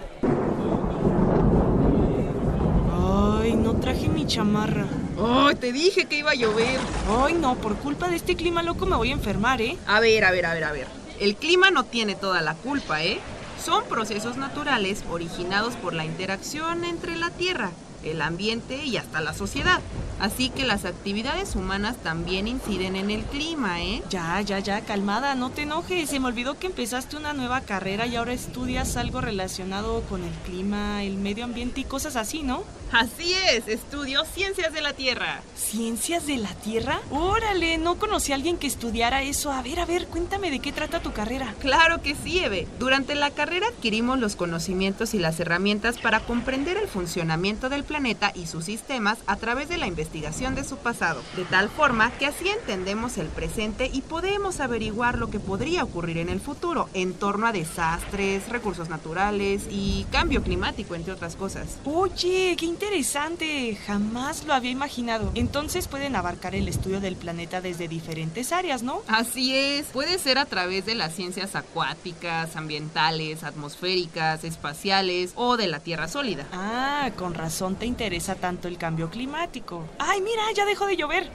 Ay, 3.41 3.53
no 3.55 3.75
traje 3.79 4.07
mi 4.09 4.27
chamarra. 4.27 4.85
Ay, 5.21 5.55
te 5.55 5.71
dije 5.71 6.05
que 6.05 6.19
iba 6.19 6.31
a 6.31 6.35
llover. 6.35 6.79
Ay, 7.07 7.33
no, 7.33 7.55
por 7.55 7.75
culpa 7.77 8.07
de 8.09 8.17
este 8.17 8.35
clima 8.35 8.61
loco 8.61 8.85
me 8.85 8.95
voy 8.95 9.09
a 9.09 9.13
enfermar, 9.13 9.61
¿eh? 9.61 9.77
A 9.87 9.99
ver, 9.99 10.25
a 10.25 10.31
ver, 10.31 10.45
a 10.45 10.53
ver, 10.53 10.63
a 10.65 10.71
ver. 10.71 10.87
El 11.19 11.35
clima 11.35 11.71
no 11.71 11.85
tiene 11.85 12.15
toda 12.15 12.41
la 12.41 12.55
culpa, 12.55 13.03
¿eh? 13.03 13.19
Son 13.63 13.83
procesos 13.85 14.37
naturales 14.37 15.03
originados 15.11 15.75
por 15.75 15.93
la 15.93 16.05
interacción 16.05 16.85
entre 16.85 17.17
la 17.17 17.29
Tierra, 17.29 17.71
el 18.03 18.21
ambiente 18.21 18.83
y 18.85 18.97
hasta 18.97 19.21
la 19.21 19.33
sociedad. 19.33 19.81
Así 20.19 20.49
que 20.49 20.65
las 20.65 20.83
actividades 20.83 21.55
humanas 21.55 21.95
también 22.03 22.47
inciden 22.47 22.95
en 22.97 23.09
el 23.09 23.23
clima, 23.23 23.81
¿eh? 23.81 24.03
Ya, 24.09 24.41
ya, 24.41 24.59
ya, 24.59 24.81
calmada, 24.81 25.35
no 25.35 25.49
te 25.49 25.61
enojes. 25.61 26.09
Se 26.09 26.19
me 26.19 26.27
olvidó 26.27 26.59
que 26.59 26.67
empezaste 26.67 27.15
una 27.15 27.33
nueva 27.33 27.61
carrera 27.61 28.05
y 28.05 28.17
ahora 28.17 28.33
estudias 28.33 28.97
algo 28.97 29.21
relacionado 29.21 30.01
con 30.09 30.23
el 30.23 30.33
clima, 30.45 31.03
el 31.03 31.15
medio 31.15 31.45
ambiente 31.45 31.81
y 31.81 31.85
cosas 31.85 32.17
así, 32.17 32.43
¿no? 32.43 32.63
Así 32.91 33.33
es, 33.33 33.67
estudio 33.67 34.25
ciencias 34.25 34.73
de 34.73 34.81
la 34.81 34.93
Tierra. 34.93 35.41
¿Ciencias 35.55 36.25
de 36.25 36.37
la 36.37 36.53
Tierra? 36.55 36.99
Órale, 37.11 37.77
no 37.77 37.99
conocí 37.99 38.31
a 38.31 38.35
alguien 38.35 38.57
que 38.57 38.65
estudiara 38.65 39.21
eso. 39.21 39.51
A 39.51 39.61
ver, 39.61 39.79
a 39.79 39.85
ver, 39.85 40.07
cuéntame 40.07 40.49
de 40.49 40.59
qué 40.59 40.71
trata 40.71 40.99
tu 40.99 41.13
carrera. 41.13 41.53
Claro 41.59 42.01
que 42.01 42.15
sí, 42.15 42.39
Eve. 42.39 42.67
Durante 42.79 43.13
la 43.13 43.29
carrera 43.29 43.67
adquirimos 43.67 44.19
los 44.19 44.35
conocimientos 44.35 45.13
y 45.13 45.19
las 45.19 45.39
herramientas 45.39 45.99
para 45.99 46.21
comprender 46.21 46.77
el 46.77 46.87
funcionamiento 46.87 47.69
del 47.69 47.83
planeta 47.89 48.31
y 48.35 48.45
sus 48.45 48.65
sistemas 48.65 49.17
a 49.25 49.35
través 49.35 49.67
de 49.67 49.77
la 49.77 49.87
investigación 49.87 50.53
de 50.53 50.63
su 50.63 50.77
pasado, 50.77 51.21
de 51.35 51.43
tal 51.43 51.69
forma 51.69 52.11
que 52.11 52.27
así 52.27 52.47
entendemos 52.47 53.17
el 53.17 53.27
presente 53.27 53.89
y 53.91 54.01
podemos 54.01 54.59
averiguar 54.59 55.17
lo 55.17 55.31
que 55.31 55.39
podría 55.39 55.83
ocurrir 55.83 56.19
en 56.19 56.29
el 56.29 56.39
futuro 56.39 56.87
en 56.93 57.15
torno 57.15 57.47
a 57.47 57.51
desastres, 57.51 58.47
recursos 58.49 58.89
naturales 58.89 59.63
y 59.71 60.05
cambio 60.11 60.43
climático, 60.43 60.93
entre 60.93 61.13
otras 61.13 61.35
cosas. 61.35 61.79
Oye, 61.83 62.55
qué 62.57 62.65
interesante. 62.67 63.75
Jamás 63.87 64.45
lo 64.45 64.53
había 64.53 64.69
imaginado. 64.69 65.31
Entonces 65.33 65.87
pueden 65.87 66.15
abarcar 66.15 66.53
el 66.53 66.67
estudio 66.67 67.01
del 67.01 67.15
planeta 67.15 67.59
desde 67.59 67.87
diferentes 67.87 68.51
áreas, 68.51 68.83
¿no? 68.83 69.01
Así 69.07 69.55
es, 69.55 69.87
puede 69.87 70.19
ser 70.19 70.37
a 70.37 70.45
través 70.45 70.85
de 70.85 70.93
las 70.93 71.15
ciencias 71.15 71.55
acuáticas, 71.55 72.55
ambientales, 72.55 73.43
atmosféricas, 73.43 74.43
espaciales 74.43 75.33
o 75.35 75.57
de 75.57 75.67
la 75.67 75.79
Tierra 75.79 76.07
sólida. 76.07 76.45
Ah, 76.53 77.09
con 77.17 77.33
razón 77.33 77.78
te 77.79 77.85
interesa 77.85 78.35
tanto 78.35 78.67
el 78.67 78.77
cambio 78.77 79.09
climático. 79.09 79.85
Ay, 79.97 80.21
mira, 80.21 80.43
ya 80.55 80.65
dejó 80.65 80.85
de 80.85 80.97
llover. 80.97 81.29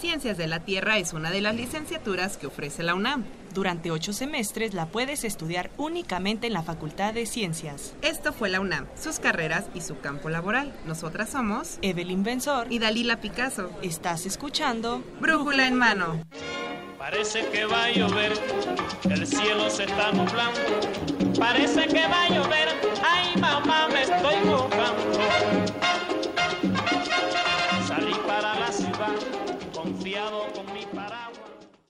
Ciencias 0.00 0.38
de 0.38 0.46
la 0.46 0.60
Tierra 0.60 0.98
es 0.98 1.12
una 1.12 1.30
de 1.32 1.40
las 1.40 1.56
licenciaturas 1.56 2.36
que 2.36 2.46
ofrece 2.46 2.84
la 2.84 2.94
UNAM. 2.94 3.24
Durante 3.52 3.90
ocho 3.90 4.12
semestres 4.12 4.72
la 4.72 4.86
puedes 4.86 5.24
estudiar 5.24 5.70
únicamente 5.76 6.46
en 6.46 6.52
la 6.52 6.62
Facultad 6.62 7.14
de 7.14 7.26
Ciencias. 7.26 7.94
Esto 8.02 8.32
fue 8.32 8.48
la 8.48 8.60
UNAM, 8.60 8.86
sus 8.96 9.18
carreras 9.18 9.64
y 9.74 9.80
su 9.80 9.98
campo 9.98 10.28
laboral. 10.28 10.72
Nosotras 10.86 11.30
somos 11.30 11.78
Evelyn 11.82 12.22
Benzor 12.22 12.68
y 12.70 12.78
Dalila 12.78 13.20
Picasso. 13.20 13.70
Estás 13.82 14.24
escuchando 14.24 15.02
Brújula 15.20 15.66
en 15.66 15.74
mano. 15.74 16.22
Parece 16.98 17.46
que 17.50 17.64
va 17.64 17.84
a 17.84 17.90
llover, 17.90 18.32
el 19.08 19.26
cielo 19.26 19.70
se 19.70 19.84
está 19.84 20.10
nublando. 20.10 20.60
Parece 21.38 21.86
que 21.86 22.06
va 22.08 22.24
a 22.24 22.28
llover, 22.28 22.68
ay 23.08 23.36
mamá 23.40 23.88
me 23.88 24.02
estoy 24.02 24.36
mojando. 24.44 26.17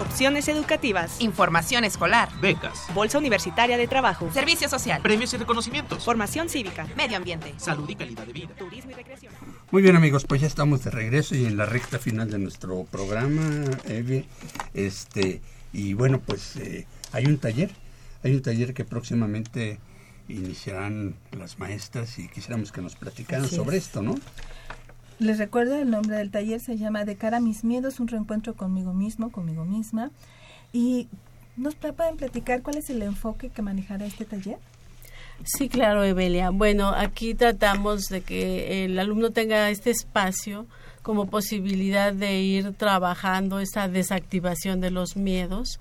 Opciones 0.00 0.46
educativas. 0.48 1.20
Información 1.20 1.84
escolar, 1.84 2.28
Becas, 2.40 2.86
Bolsa 2.94 3.16
Universitaria 3.18 3.78
de 3.78 3.88
Trabajo. 3.88 4.30
servicio 4.32 4.68
social, 4.68 5.00
premios 5.00 5.32
y 5.32 5.38
reconocimientos, 5.38 6.04
Formación 6.04 6.48
cívica. 6.50 6.86
medio 6.96 7.16
ambiente. 7.16 7.54
salud 7.56 7.88
y 7.88 7.94
calidad 7.94 8.26
de 8.26 8.32
vida. 8.32 8.48
Turismo 8.58 8.90
y 8.90 8.94
recreación. 8.94 9.32
Muy 9.70 9.80
bien 9.82 9.96
amigos, 9.96 10.26
pues 10.26 10.42
ya 10.42 10.46
estamos 10.46 10.84
de 10.84 10.90
regreso 10.90 11.34
y 11.34 11.46
en 11.46 11.56
la 11.56 11.64
recta 11.64 11.98
final 11.98 12.30
de 12.30 12.38
nuestro 12.38 12.84
programa, 12.84 13.64
Eve. 13.84 14.26
Este, 14.74 15.40
y 15.72 15.94
bueno, 15.94 16.20
pues 16.20 16.56
eh, 16.56 16.86
hay 17.12 17.24
un 17.26 17.38
taller, 17.38 17.70
Hay 18.22 18.34
un 18.34 18.42
taller 18.42 18.74
que 18.74 18.84
próximamente 18.84 19.78
iniciarán 20.28 21.14
las 21.38 21.58
maestras 21.58 22.18
y 22.18 22.28
quisiéramos 22.28 22.70
que 22.72 22.82
nos 22.82 22.96
platicaran 22.96 23.44
Así 23.46 23.56
sobre 23.56 23.76
es. 23.78 23.84
esto, 23.84 24.02
¿no? 24.02 24.16
Les 25.18 25.38
recuerdo 25.38 25.76
el 25.76 25.90
nombre 25.90 26.16
del 26.16 26.30
taller, 26.30 26.60
se 26.60 26.76
llama 26.76 27.04
De 27.04 27.16
cara 27.16 27.38
a 27.38 27.40
mis 27.40 27.64
miedos, 27.64 28.00
un 28.00 28.08
reencuentro 28.08 28.54
conmigo 28.54 28.92
mismo, 28.92 29.30
conmigo 29.30 29.64
misma. 29.64 30.10
Y 30.72 31.08
nos 31.56 31.74
pueden 31.74 32.16
platicar 32.16 32.62
cuál 32.62 32.76
es 32.76 32.90
el 32.90 33.02
enfoque 33.02 33.48
que 33.48 33.62
manejará 33.62 34.04
este 34.04 34.26
taller. 34.26 34.58
Sí, 35.44 35.68
claro, 35.68 36.04
Evelia. 36.04 36.50
Bueno, 36.50 36.88
aquí 36.88 37.34
tratamos 37.34 38.08
de 38.08 38.20
que 38.22 38.84
el 38.84 38.98
alumno 38.98 39.30
tenga 39.30 39.70
este 39.70 39.90
espacio 39.90 40.66
como 41.02 41.26
posibilidad 41.26 42.12
de 42.12 42.40
ir 42.40 42.74
trabajando 42.74 43.60
esa 43.60 43.88
desactivación 43.88 44.80
de 44.80 44.90
los 44.90 45.16
miedos 45.16 45.78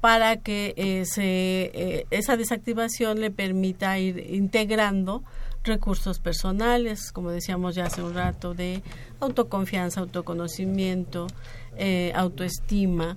para 0.00 0.36
que 0.36 0.74
eh, 0.76 1.04
eh, 1.16 2.06
esa 2.10 2.36
desactivación 2.36 3.20
le 3.20 3.30
permita 3.30 3.98
ir 3.98 4.34
integrando 4.34 5.24
recursos 5.66 6.18
personales, 6.18 7.12
como 7.12 7.30
decíamos 7.30 7.74
ya 7.74 7.86
hace 7.86 8.02
un 8.02 8.14
rato, 8.14 8.54
de 8.54 8.82
autoconfianza, 9.20 10.00
autoconocimiento, 10.00 11.26
eh, 11.76 12.12
autoestima. 12.14 13.16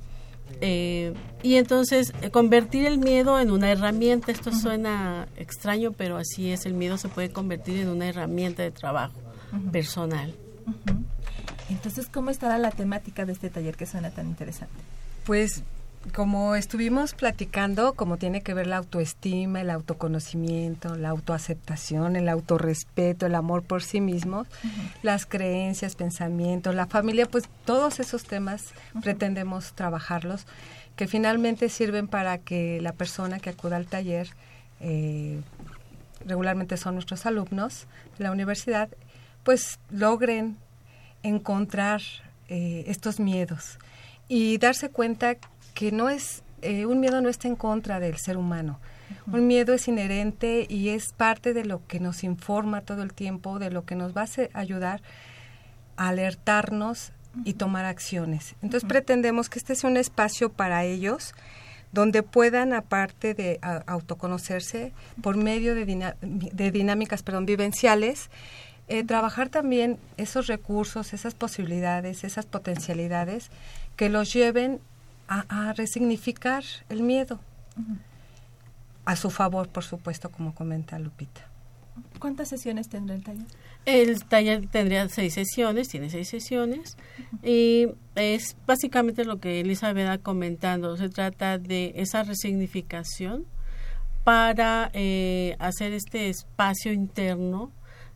Eh, 0.61 1.13
y 1.43 1.55
entonces 1.55 2.11
eh, 2.21 2.31
convertir 2.31 2.85
el 2.87 2.97
miedo 2.97 3.39
en 3.39 3.51
una 3.51 3.71
herramienta, 3.71 4.31
esto 4.31 4.51
suena 4.51 5.27
extraño, 5.37 5.91
pero 5.91 6.17
así 6.17 6.51
es, 6.51 6.65
el 6.65 6.73
miedo 6.73 6.97
se 6.97 7.07
puede 7.07 7.29
convertir 7.29 7.79
en 7.79 7.89
una 7.89 8.07
herramienta 8.07 8.63
de 8.63 8.71
trabajo 8.71 9.13
personal. 9.71 10.33
Entonces, 11.69 12.07
¿cómo 12.11 12.31
estará 12.31 12.57
la 12.57 12.71
temática 12.71 13.25
de 13.25 13.33
este 13.33 13.49
taller 13.49 13.75
que 13.75 13.85
suena 13.85 14.09
tan 14.09 14.27
interesante? 14.27 14.73
Pues 15.25 15.63
como 16.13 16.55
estuvimos 16.55 17.13
platicando, 17.13 17.93
como 17.93 18.17
tiene 18.17 18.41
que 18.41 18.53
ver 18.53 18.67
la 18.67 18.77
autoestima, 18.77 19.61
el 19.61 19.69
autoconocimiento, 19.69 20.95
la 20.95 21.09
autoaceptación, 21.09 22.15
el 22.15 22.29
autorrespeto, 22.29 23.25
el 23.25 23.35
amor 23.35 23.63
por 23.63 23.83
sí 23.83 23.99
mismos, 23.99 24.47
las 25.03 25.25
creencias, 25.25 25.95
pensamientos, 25.95 26.73
la 26.73 26.87
familia, 26.87 27.25
pues 27.25 27.49
todos 27.65 27.99
esos 27.99 28.23
temas 28.23 28.73
pretendemos 29.01 29.73
trabajarlos, 29.73 30.45
que 30.95 31.07
finalmente 31.07 31.69
sirven 31.69 32.07
para 32.07 32.37
que 32.37 32.81
la 32.81 32.93
persona 32.93 33.39
que 33.39 33.49
acuda 33.49 33.75
al 33.75 33.85
taller, 33.85 34.29
eh, 34.79 35.41
regularmente 36.25 36.77
son 36.77 36.95
nuestros 36.95 37.25
alumnos 37.25 37.87
de 38.17 38.23
la 38.23 38.31
universidad, 38.31 38.89
pues 39.43 39.79
logren 39.89 40.57
encontrar 41.23 42.01
eh, 42.47 42.85
estos 42.87 43.19
miedos 43.19 43.79
y 44.27 44.57
darse 44.57 44.89
cuenta 44.89 45.35
que 45.73 45.91
no 45.91 46.09
es 46.09 46.43
eh, 46.61 46.85
un 46.85 46.99
miedo 46.99 47.21
no 47.21 47.29
está 47.29 47.47
en 47.47 47.55
contra 47.55 47.99
del 47.99 48.17
ser 48.17 48.37
humano. 48.37 48.79
Un 49.31 49.47
miedo 49.47 49.73
es 49.73 49.87
inherente 49.87 50.67
y 50.69 50.89
es 50.89 51.13
parte 51.13 51.53
de 51.53 51.65
lo 51.65 51.81
que 51.87 51.99
nos 51.99 52.23
informa 52.23 52.81
todo 52.81 53.01
el 53.01 53.13
tiempo, 53.13 53.57
de 53.57 53.71
lo 53.71 53.83
que 53.85 53.95
nos 53.95 54.15
va 54.15 54.23
a 54.23 54.59
ayudar 54.59 55.01
a 55.97 56.09
alertarnos 56.09 57.11
y 57.43 57.53
tomar 57.53 57.85
acciones. 57.85 58.55
Entonces 58.61 58.87
pretendemos 58.87 59.49
que 59.49 59.57
este 59.59 59.75
sea 59.75 59.89
un 59.89 59.97
espacio 59.97 60.51
para 60.51 60.83
ellos 60.83 61.33
donde 61.91 62.21
puedan, 62.21 62.73
aparte 62.73 63.33
de 63.33 63.57
a- 63.61 63.83
autoconocerse, 63.87 64.93
por 65.23 65.37
medio 65.37 65.73
de, 65.73 66.13
de 66.21 66.71
dinámicas 66.71 67.23
perdón, 67.23 67.45
vivenciales, 67.47 68.29
eh, 68.89 69.03
trabajar 69.03 69.49
también 69.49 69.97
esos 70.17 70.47
recursos, 70.47 71.13
esas 71.13 71.33
posibilidades, 71.33 72.23
esas 72.23 72.45
potencialidades 72.45 73.49
que 73.95 74.09
los 74.09 74.31
lleven 74.33 74.81
a, 75.29 75.69
a 75.69 75.73
resignificar 75.73 76.63
el 76.89 77.03
miedo. 77.03 77.39
A 79.05 79.15
su 79.15 79.29
favor, 79.29 79.69
por 79.69 79.83
supuesto, 79.83 80.29
como 80.29 80.53
comenta 80.53 80.99
Lupita. 80.99 81.47
¿Cuántas 82.19 82.49
sesiones 82.49 82.89
tendrá 82.89 83.15
el 83.15 83.23
taller? 83.23 83.45
El 83.85 84.23
taller 84.25 84.67
tendría 84.67 85.07
seis 85.09 85.33
sesiones, 85.33 85.87
tiene 85.87 86.09
seis 86.09 86.27
sesiones 86.27 86.97
y 87.43 87.87
es 88.15 88.57
básicamente 88.67 89.23
lo 89.23 89.39
que 89.39 89.61
Elizabeth 89.61 90.07
ha 90.07 90.17
comentando. 90.17 90.97
Se 90.97 91.09
trata 91.09 91.57
de 91.57 91.93
esa 91.95 92.23
resignificación 92.23 93.45
para 94.23 94.91
eh, 94.93 95.55
hacer 95.59 95.93
este 95.93 96.29
espacio 96.29 96.91
interno 96.91 97.71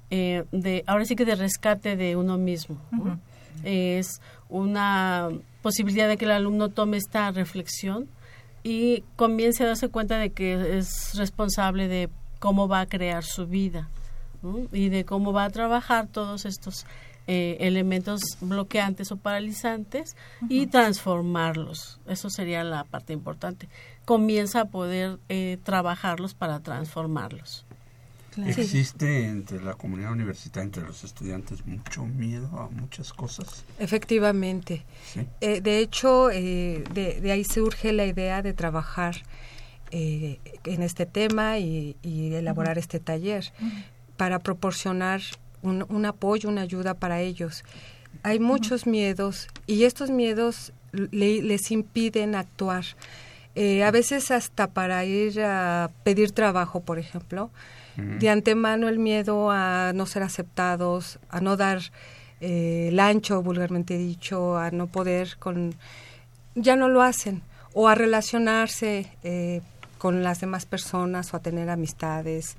eh, 0.10 0.44
de, 0.52 0.84
ahora 0.86 1.06
sí 1.06 1.16
que 1.16 1.26
de 1.26 1.36
rescate 1.36 1.96
de 1.96 2.16
uno 2.16 2.38
mismo. 2.38 2.80
¿no? 2.92 3.20
Es 3.64 4.22
una 4.50 5.30
posibilidad 5.62 6.08
de 6.08 6.18
que 6.18 6.26
el 6.26 6.32
alumno 6.32 6.70
tome 6.70 6.98
esta 6.98 7.32
reflexión 7.32 8.08
y 8.64 9.04
comience 9.16 9.64
a 9.64 9.68
darse 9.68 9.90
cuenta 9.90 10.18
de 10.18 10.32
que 10.32 10.78
es 10.78 11.16
responsable 11.16 11.88
de 11.88 12.10
cómo 12.40 12.68
va 12.68 12.82
a 12.82 12.86
crear 12.86 13.24
su 13.24 13.48
vida 13.48 13.90
¿no? 14.42 14.68
y 14.72 14.90
de 14.90 15.06
cómo 15.06 15.34
va 15.34 15.46
a 15.46 15.50
trabajar 15.50 16.08
todos 16.08 16.46
estos 16.46 16.86
eh, 17.26 17.56
elementos 17.62 18.22
bloqueantes 18.42 19.12
o 19.14 19.16
paralizantes 19.16 20.18
y 20.50 20.68
transformarlos. 20.68 22.00
Eso 22.06 22.30
sería 22.30 22.66
la 22.66 22.84
parte 22.84 23.14
importante. 23.14 23.70
Comienza 24.04 24.62
a 24.62 24.66
poder 24.66 25.20
eh, 25.30 25.58
trabajarlos 25.64 26.34
para 26.34 26.60
transformarlos. 26.60 27.66
¿Existe 28.46 29.26
entre 29.28 29.62
la 29.62 29.74
comunidad 29.76 30.12
universitaria, 30.12 30.66
entre 30.66 30.84
los 30.84 31.04
estudiantes, 31.04 31.66
mucho 31.66 32.06
miedo 32.06 32.48
a 32.60 32.70
muchas 32.70 33.14
cosas? 33.14 33.64
Efectivamente. 33.80 34.84
Sí. 35.14 35.22
Eh, 35.42 35.62
de 35.62 35.80
hecho, 35.80 36.30
eh, 36.32 36.84
de, 36.94 37.20
de 37.22 37.32
ahí 37.32 37.44
surge 37.44 37.94
la 37.94 38.06
idea 38.06 38.42
de 38.42 38.54
trabajar 38.54 39.16
eh, 39.92 40.40
en 40.64 40.82
este 40.82 41.06
tema 41.06 41.60
y, 41.60 41.96
y 42.02 42.34
elaborar 42.34 42.78
este 42.78 43.00
taller 43.00 43.52
para 44.18 44.40
proporcionar 44.40 45.22
un, 45.62 45.86
un 45.90 46.06
apoyo, 46.06 46.50
una 46.50 46.62
ayuda 46.62 46.94
para 46.96 47.22
ellos. 47.22 47.64
Hay 48.24 48.40
muchos 48.40 48.86
miedos 48.88 49.48
y 49.68 49.84
estos 49.84 50.10
miedos 50.10 50.72
le- 50.92 51.42
les 51.42 51.72
impiden 51.72 52.36
actuar. 52.36 52.86
Eh, 53.56 53.84
a 53.84 53.92
veces 53.92 54.32
hasta 54.32 54.68
para 54.68 55.06
ir 55.06 55.40
a 55.42 55.92
pedir 56.04 56.32
trabajo, 56.32 56.80
por 56.82 56.98
ejemplo, 56.98 57.52
de 57.96 58.30
antemano 58.30 58.90
el 58.90 59.00
miedo 59.00 59.52
a 59.52 59.92
no 59.94 60.06
ser 60.06 60.24
aceptados, 60.24 61.20
a 61.30 61.42
no 61.42 61.58
dar 61.58 61.80
eh, 62.42 62.90
el 62.90 63.00
ancho, 63.00 63.42
vulgarmente 63.42 63.98
dicho, 63.98 64.58
a 64.58 64.72
no 64.72 64.88
poder 64.88 65.38
con... 65.38 65.76
ya 66.56 66.76
no 66.76 66.90
lo 66.90 67.02
hacen, 67.02 67.42
o 67.74 67.88
a 67.88 67.96
relacionarse 67.96 69.12
eh, 69.24 69.62
con 69.98 70.24
las 70.24 70.42
demás 70.42 70.66
personas 70.66 71.34
o 71.34 71.38
a 71.38 71.40
tener 71.42 71.70
amistades. 71.70 72.58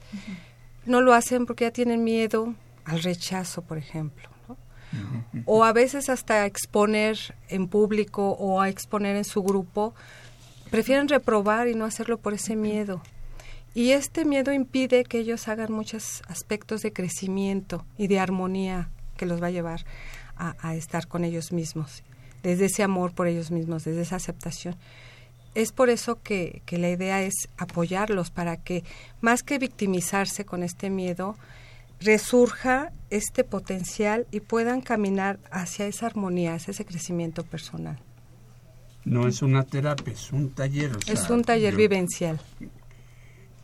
No 0.87 1.01
lo 1.01 1.12
hacen 1.12 1.47
porque 1.47 1.64
ya 1.64 1.70
tienen 1.70 2.05
miedo 2.05 2.55
al 2.85 3.03
rechazo, 3.03 3.62
por 3.62 3.76
ejemplo. 3.76 4.28
¿no? 4.49 4.57
O 5.47 5.64
a 5.64 5.72
veces 5.72 6.09
hasta 6.09 6.47
exponer 6.47 7.18
en 7.49 7.68
público 7.68 8.30
o 8.30 8.61
a 8.61 8.68
exponer 8.68 9.16
en 9.16 9.24
su 9.24 9.43
grupo, 9.43 9.95
prefieren 10.70 11.09
reprobar 11.09 11.68
y 11.68 11.74
no 11.74 11.85
hacerlo 11.85 12.18
por 12.18 12.35
ese 12.35 12.57
miedo. 12.57 13.03
Y 13.74 13.90
este 13.90 14.24
miedo 14.24 14.52
impide 14.52 15.04
que 15.04 15.18
ellos 15.18 15.48
hagan 15.48 15.72
muchos 15.72 16.22
aspectos 16.28 16.82
de 16.82 16.92
crecimiento 16.92 17.84
y 17.98 18.06
de 18.06 18.20
armonía 18.20 18.88
que 19.16 19.26
los 19.26 19.42
va 19.42 19.48
a 19.48 19.50
llevar 19.50 19.84
a, 20.36 20.54
a 20.60 20.74
estar 20.76 21.08
con 21.08 21.24
ellos 21.24 21.52
mismos, 21.52 22.02
desde 22.42 22.66
ese 22.66 22.82
amor 22.84 23.12
por 23.14 23.26
ellos 23.26 23.50
mismos, 23.50 23.84
desde 23.84 24.02
esa 24.02 24.16
aceptación. 24.16 24.76
Es 25.56 25.72
por 25.72 25.88
eso 25.90 26.20
que, 26.22 26.62
que 26.66 26.78
la 26.78 26.90
idea 26.90 27.22
es 27.22 27.34
apoyarlos 27.56 28.30
para 28.30 28.56
que, 28.56 28.82
más 29.20 29.42
que 29.42 29.58
victimizarse 29.58 30.44
con 30.44 30.62
este 30.62 30.90
miedo, 30.90 31.36
resurja 32.00 32.92
este 33.10 33.44
potencial 33.44 34.26
y 34.32 34.40
puedan 34.40 34.80
caminar 34.80 35.38
hacia 35.50 35.86
esa 35.86 36.06
armonía, 36.06 36.54
hacia 36.54 36.72
ese 36.72 36.84
crecimiento 36.84 37.44
personal. 37.44 37.98
No 39.04 39.28
es 39.28 39.42
una 39.42 39.62
terapia, 39.64 40.12
es 40.12 40.32
un 40.32 40.50
taller. 40.50 40.92
o 40.96 41.12
es 41.12 41.28
un 41.30 41.42
taller 41.44 41.72
yo- 41.72 41.78
vivencial. 41.78 42.40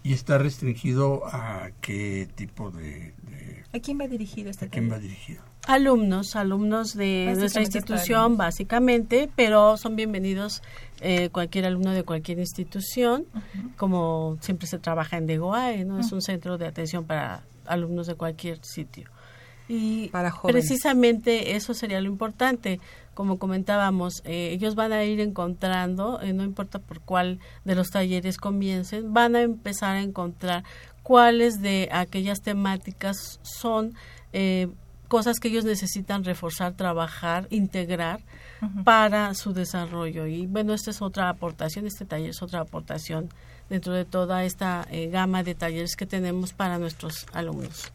¿Y 0.03 0.13
está 0.15 0.39
restringido 0.39 1.27
a 1.27 1.71
qué 1.81 2.29
tipo 2.35 2.71
de... 2.71 3.13
de- 3.29 3.65
¿A 3.73 3.79
quién 3.81 4.01
va 4.01 4.09
dirigido 4.09 4.51
este 4.51 4.65
¿A 4.65 4.69
quién 4.69 4.91
va 4.91 4.99
dirigido? 4.99 5.43
Alumnos, 5.67 6.35
alumnos 6.37 6.95
de 6.97 7.35
nuestra 7.39 7.61
institución, 7.63 8.37
básicamente, 8.39 9.31
pero 9.37 9.77
son 9.77 9.95
bienvenidos 9.95 10.63
eh, 11.03 11.29
cualquier 11.31 11.67
alumno 11.67 11.93
de 11.93 12.03
cualquier 12.03 12.39
institución, 12.39 13.27
como 13.77 14.39
siempre 14.41 14.67
se 14.67 14.79
trabaja 14.79 15.19
en 15.19 15.27
DEGOAE, 15.27 15.85
¿no? 15.85 16.01
Es 16.01 16.11
un 16.13 16.23
centro 16.23 16.57
de 16.59 16.67
atención 16.67 17.05
para 17.05 17.43
alumnos 17.67 18.07
de 18.07 18.15
cualquier 18.15 18.59
sitio. 18.65 19.11
Y 19.69 20.09
Para 20.09 20.31
jóvenes. 20.33 20.65
precisamente 20.67 21.55
eso 21.55 21.75
sería 21.75 22.01
lo 22.01 22.09
importante. 22.09 22.81
Como 23.15 23.39
comentábamos, 23.39 24.23
eh, 24.25 24.51
ellos 24.53 24.75
van 24.75 24.93
a 24.93 25.05
ir 25.05 25.21
encontrando, 25.21 26.21
eh, 26.23 26.33
no 26.33 26.45
importa 26.45 26.79
por 26.79 27.01
cuál 27.01 27.39
de 27.65 27.75
los 27.75 27.91
talleres 27.91 28.39
comiencen, 28.39 29.13
van 29.13 29.37
a 29.37 29.43
empezar 29.43 29.97
a 29.97 30.03
encontrar 30.03 30.65
cuáles 31.03 31.61
de 31.61 31.89
aquellas 31.93 32.41
temáticas 32.41 33.41
son 33.43 33.95
eh, 34.33 34.69
cosas 35.09 35.41
que 35.41 35.49
ellos 35.49 35.65
necesitan 35.65 36.23
reforzar, 36.23 36.75
trabajar, 36.75 37.49
integrar 37.51 38.21
para 38.85 39.35
su 39.35 39.53
desarrollo. 39.53 40.27
Y 40.27 40.47
bueno, 40.47 40.73
esta 40.73 40.93
es 40.93 41.03
otra 41.03 41.29
aportación, 41.29 41.87
este 41.87 42.05
taller 42.05 42.31
es 42.31 42.43
otra 42.43 42.61
aportación 42.61 43.29
dentro 43.69 43.93
de 43.93 44.05
toda 44.05 44.45
esta 44.45 44.87
eh, 44.91 45.09
gama 45.09 45.43
de 45.43 45.57
talleres 45.57 45.97
que 45.97 46.07
tenemos 46.07 46.53
para 46.53 46.79
nuestros 46.79 47.27
alumnos. 47.33 47.93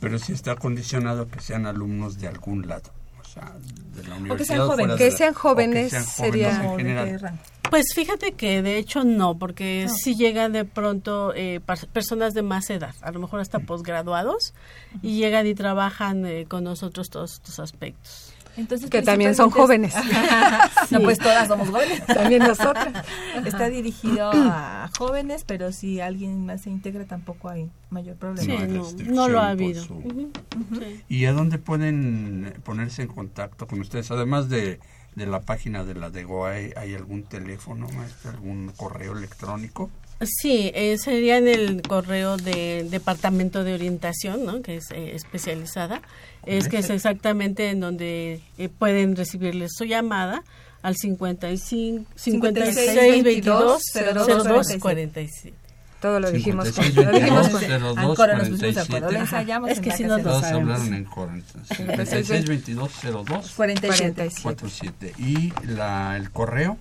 Pero 0.00 0.18
si 0.18 0.32
está 0.32 0.56
condicionado 0.56 1.28
que 1.28 1.40
sean 1.40 1.66
alumnos 1.66 2.18
de 2.18 2.26
algún 2.26 2.66
lado, 2.66 2.90
sea, 3.34 3.52
de 3.94 4.08
la 4.08 4.14
universidad. 4.16 4.36
que 4.38 4.44
sean 4.44 4.60
o 4.60 4.76
de 4.76 4.96
Que 4.96 5.10
sean 5.10 5.34
que 5.34 5.38
jóvenes 5.40 5.92
sería- 5.92 6.56
jóvenes 6.56 6.98
en 6.98 7.06
general. 7.06 7.40
Pues 7.70 7.86
fíjate 7.94 8.32
que 8.32 8.62
de 8.62 8.76
hecho 8.78 9.04
no, 9.04 9.36
porque 9.38 9.86
No. 9.88 9.94
si 9.94 10.14
llegan 10.14 10.52
de 10.52 10.64
pronto 10.64 11.32
eh, 11.34 11.60
personas 11.92 12.32
de 12.34 12.42
más 12.42 12.68
edad, 12.70 12.94
a 13.00 13.10
lo 13.10 13.18
mejor 13.20 13.40
hasta 13.40 13.58
posgraduados, 13.60 14.54
y 15.02 15.16
llegan 15.16 15.46
y 15.46 15.54
trabajan 15.54 16.24
eh, 16.26 16.44
con 16.46 16.62
nosotros 16.64 17.08
todos 17.10 17.32
estos 17.34 17.58
aspectos. 17.58 18.33
Entonces, 18.56 18.88
Que 18.88 19.02
también 19.02 19.34
son 19.34 19.50
jóvenes. 19.50 19.94
no, 20.90 20.98
Sí. 20.98 21.04
pues 21.04 21.18
todas 21.18 21.48
somos 21.48 21.68
jóvenes. 21.68 22.04
También 22.06 22.42
nosotras. 22.42 23.04
Está 23.44 23.68
dirigido 23.68 24.30
a 24.32 24.88
jóvenes, 24.96 25.44
pero 25.44 25.72
si 25.72 26.00
alguien 26.00 26.46
más 26.46 26.60
se 26.62 26.70
integra 26.70 27.04
tampoco 27.04 27.48
hay 27.48 27.70
mayor 27.90 28.16
problema. 28.16 28.54
No 28.54 28.60
hay 28.60 28.68
no, 29.06 29.12
no 29.14 29.28
lo 29.28 29.40
ha 29.40 29.50
habido. 29.50 29.82
su- 29.82 30.30
sí. 30.78 31.02
¿Y 31.08 31.24
a 31.26 31.32
dónde 31.32 31.58
pueden 31.58 32.54
ponerse 32.64 33.02
en 33.02 33.08
contacto 33.08 33.66
con 33.66 33.80
ustedes? 33.80 34.10
Además 34.10 34.48
de, 34.48 34.78
de 35.16 35.26
la 35.26 35.40
página 35.40 35.84
de 35.84 35.94
la 35.94 36.10
de 36.10 36.24
GOAE, 36.24 36.74
¿hay 36.76 36.94
algún 36.94 37.24
teléfono, 37.24 37.88
maestra, 37.96 38.30
algún 38.30 38.72
correo 38.76 39.16
electrónico? 39.16 39.90
Sí, 40.20 40.70
eh, 40.74 40.96
sería 40.98 41.36
en 41.38 41.48
el 41.48 41.82
correo 41.82 42.36
del 42.36 42.90
Departamento 42.90 43.64
de 43.64 43.74
Orientación, 43.74 44.44
¿no? 44.46 44.62
que 44.62 44.76
es 44.76 44.90
eh, 44.92 45.14
especializada. 45.14 46.00
Es 46.46 46.68
que 46.68 46.78
es 46.78 46.90
exactamente 46.90 47.70
en 47.70 47.80
donde 47.80 48.40
eh, 48.58 48.68
pueden 48.68 49.16
recibirles 49.16 49.72
su 49.76 49.84
llamada 49.84 50.42
al 50.82 50.94
55 50.96 52.04
56 52.14 53.24
22 53.24 53.82
02 53.92 54.76
47. 54.78 55.54
Todo 56.00 56.20
lo 56.20 56.30
dijimos. 56.30 56.68
56, 56.68 57.06
lo 57.06 57.12
dijimos 57.18 57.52
22, 57.52 57.82
con- 57.94 57.96
02, 57.96 58.18
Ahora 58.20 58.34
nos 58.36 58.48
pusimos 58.50 58.60
de 58.60 58.74
47. 58.74 58.80
acuerdo, 58.96 59.10
lo 59.10 59.18
ensayamos 59.20 59.70
Es 59.70 59.78
en 59.78 59.84
que 59.84 59.90
la 59.90 59.96
si 59.96 60.04
no 60.04 60.18
sabemos. 60.18 60.44
hablaron 60.52 60.94
en 60.94 61.04
coro. 61.06 61.32
entonces. 61.32 61.76
56, 61.78 62.26
56 62.26 62.48
22 62.48 62.90
02 63.26 63.52
47. 63.56 64.30
47. 64.42 65.12
¿Y 65.18 65.52
la, 65.66 66.16
el 66.18 66.30
correo? 66.30 66.76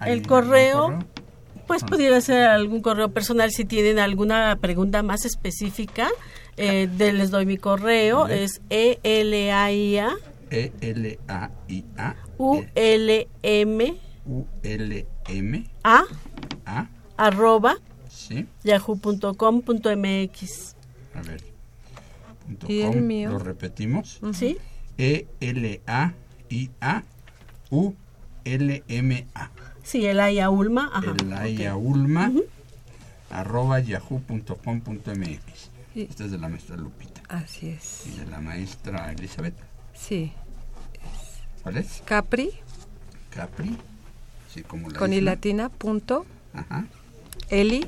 ¿Hay 0.00 0.12
El 0.12 0.26
correo, 0.26 0.98
pues 1.66 1.82
Ah. 1.82 1.86
pudiera 1.86 2.20
ser 2.20 2.44
algún 2.44 2.82
correo 2.82 3.10
personal 3.12 3.50
si 3.50 3.64
tienen 3.64 3.98
alguna 3.98 4.56
pregunta 4.60 5.02
más 5.02 5.24
específica. 5.24 6.08
Eh, 6.56 6.88
de- 6.96 7.12
les 7.14 7.30
doy 7.30 7.46
mi 7.46 7.56
correo, 7.56 8.20
Vale. 8.20 8.44
es 8.44 8.60
E 8.68 8.98
elaia 9.02 10.10
E-L-A-I-A 10.50 12.14
ulm 12.36 12.66
U-L-M 14.26 15.64
a 15.82 16.04
A 16.66 16.88
arroba 17.16 17.76
Sí, 18.10 18.46
yahoo.com.mx. 18.62 20.76
a 21.14 21.22
ver. 21.22 21.42
punto 22.44 22.66
¿Y 22.68 22.82
el 22.82 22.92
com, 22.92 23.00
mío? 23.06 23.30
Lo 23.30 23.38
repetimos. 23.38 24.20
¿Sí? 24.34 24.58
E-L-A-I-A-U-L-M-A. 28.44 29.50
Sí, 29.82 30.06
Elaya 30.06 30.48
Ulma. 30.50 30.90
Ajá. 30.92 31.14
Elaya 31.20 31.76
Ulma 31.76 32.30
arroba 33.30 33.80
yahoo.com.mx. 33.80 35.70
Esta 35.94 36.24
es 36.24 36.30
de 36.30 36.38
la 36.38 36.48
maestra 36.48 36.76
Lupita 36.76 37.20
Así 37.28 37.68
es. 37.68 38.06
y 38.06 38.18
de 38.18 38.26
la 38.26 38.40
maestra 38.40 39.12
Elizabeth. 39.12 39.54
Sí. 39.94 40.32
¿Cuál 41.62 41.76
es? 41.78 42.02
Capri 42.04 42.50
Capri. 43.30 43.76
Sí, 44.52 44.62
como 44.62 44.88
la 44.90 44.98
con 44.98 45.12
isla. 45.12 45.36
punto 45.70 46.26
Ajá. 46.54 46.86
Eli 47.48 47.86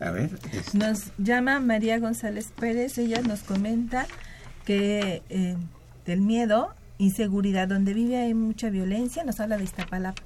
A 0.00 0.10
ver, 0.10 0.38
este, 0.52 0.76
Nos 0.76 1.12
llama 1.16 1.58
María 1.60 1.98
González 1.98 2.52
Pérez, 2.54 2.98
ella 2.98 3.22
nos 3.22 3.40
comenta 3.40 4.06
que 4.66 5.22
eh, 5.30 5.56
del 6.04 6.20
miedo, 6.20 6.74
inseguridad, 6.98 7.68
donde 7.68 7.94
vive 7.94 8.18
hay 8.18 8.34
mucha 8.34 8.68
violencia, 8.68 9.24
nos 9.24 9.40
habla 9.40 9.56
de 9.56 9.64
Iztapalapa, 9.64 10.20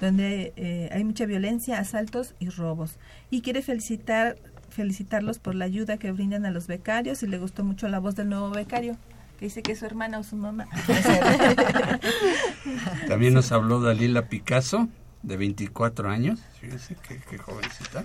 donde 0.00 0.52
eh, 0.56 0.88
hay 0.92 1.04
mucha 1.04 1.26
violencia, 1.26 1.78
asaltos 1.78 2.34
y 2.38 2.48
robos. 2.48 2.96
Y 3.30 3.42
quiere 3.42 3.62
felicitar 3.62 4.36
felicitarlos 4.74 5.38
por 5.38 5.54
la 5.54 5.64
ayuda 5.64 5.96
que 5.96 6.12
brindan 6.12 6.44
a 6.44 6.50
los 6.50 6.66
becarios 6.66 7.22
y 7.22 7.26
le 7.26 7.38
gustó 7.38 7.64
mucho 7.64 7.88
la 7.88 8.00
voz 8.00 8.16
del 8.16 8.28
nuevo 8.28 8.50
becario, 8.50 8.96
que 9.38 9.46
dice 9.46 9.62
que 9.62 9.72
es 9.72 9.78
su 9.78 9.86
hermana 9.86 10.18
o 10.18 10.24
su 10.24 10.36
mamá. 10.36 10.66
también 13.08 13.34
nos 13.34 13.52
habló 13.52 13.80
Dalila 13.80 14.28
Picasso, 14.28 14.88
de 15.22 15.38
24 15.38 16.10
años, 16.10 16.40
fíjese 16.60 16.96
qué, 17.06 17.18
qué 17.30 17.38
jovencita, 17.38 18.04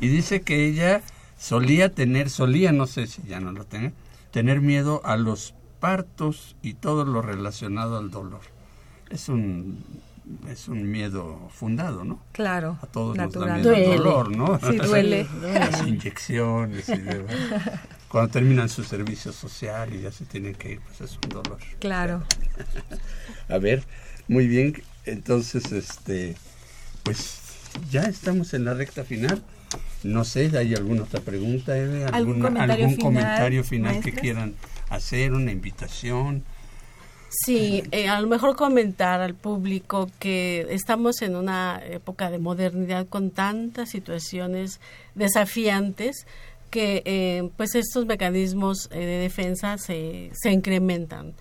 y 0.00 0.08
dice 0.08 0.40
que 0.40 0.64
ella 0.64 1.02
solía 1.38 1.92
tener, 1.92 2.30
solía, 2.30 2.72
no 2.72 2.86
sé 2.86 3.08
si 3.08 3.22
ya 3.24 3.40
no 3.40 3.52
lo 3.52 3.64
tiene, 3.64 3.92
tener 4.30 4.62
miedo 4.62 5.02
a 5.04 5.16
los 5.16 5.54
partos 5.80 6.56
y 6.62 6.74
todo 6.74 7.04
lo 7.04 7.20
relacionado 7.20 7.98
al 7.98 8.10
dolor. 8.10 8.40
Es 9.10 9.28
un 9.28 9.84
es 10.48 10.68
un 10.68 10.90
miedo 10.90 11.48
fundado, 11.52 12.04
¿no? 12.04 12.20
claro 12.32 12.78
A 12.82 12.86
todos 12.86 13.16
nos 13.16 13.32
da 13.32 13.40
natural 13.40 13.60
miedo 13.60 13.72
el 13.74 13.84
Duele. 13.84 13.96
dolor, 13.96 14.36
¿no? 14.36 14.58
Sí, 14.60 14.76
duele. 14.86 15.26
Las 15.42 15.86
inyecciones 15.86 16.88
y 16.88 16.96
demás. 16.98 17.34
Cuando 18.08 18.30
terminan 18.30 18.68
su 18.68 18.82
servicio 18.84 19.32
social 19.32 19.92
y 19.94 20.02
ya 20.02 20.10
se 20.12 20.24
tienen 20.24 20.54
que 20.54 20.72
ir, 20.72 20.80
pues 20.80 21.00
es 21.00 21.18
un 21.22 21.28
dolor. 21.28 21.58
claro 21.80 22.22
A 23.48 23.58
ver, 23.58 23.84
muy 24.28 24.46
bien. 24.46 24.82
Entonces, 25.04 25.70
este, 25.72 26.34
pues 27.02 27.40
ya 27.90 28.02
estamos 28.02 28.54
en 28.54 28.64
la 28.64 28.74
recta 28.74 29.04
final. 29.04 29.42
No 30.02 30.24
sé, 30.24 30.50
¿hay 30.56 30.74
alguna 30.74 31.02
otra 31.02 31.20
pregunta, 31.20 31.76
Eve? 31.76 32.04
¿Algún 32.04 32.14
¿Alguna- 32.44 32.48
comentario 32.48 32.74
algún 32.86 32.96
final, 32.96 33.02
comentario 33.02 33.64
final 33.64 34.00
que 34.00 34.12
quieran 34.12 34.54
hacer? 34.88 35.32
¿Una 35.32 35.52
invitación? 35.52 36.44
Sí, 37.28 37.82
eh, 37.90 38.08
a 38.08 38.20
lo 38.20 38.28
mejor 38.28 38.56
comentar 38.56 39.20
al 39.20 39.34
público 39.34 40.08
que 40.18 40.66
estamos 40.70 41.22
en 41.22 41.36
una 41.36 41.80
época 41.84 42.30
de 42.30 42.38
modernidad 42.38 43.06
con 43.08 43.30
tantas 43.30 43.90
situaciones 43.90 44.80
desafiantes 45.14 46.26
que 46.70 47.02
eh, 47.04 47.50
pues 47.56 47.74
estos 47.74 48.06
mecanismos 48.06 48.88
eh, 48.90 48.98
de 49.00 49.18
defensa 49.18 49.76
se, 49.78 50.30
se 50.34 50.50
incrementan. 50.52 51.34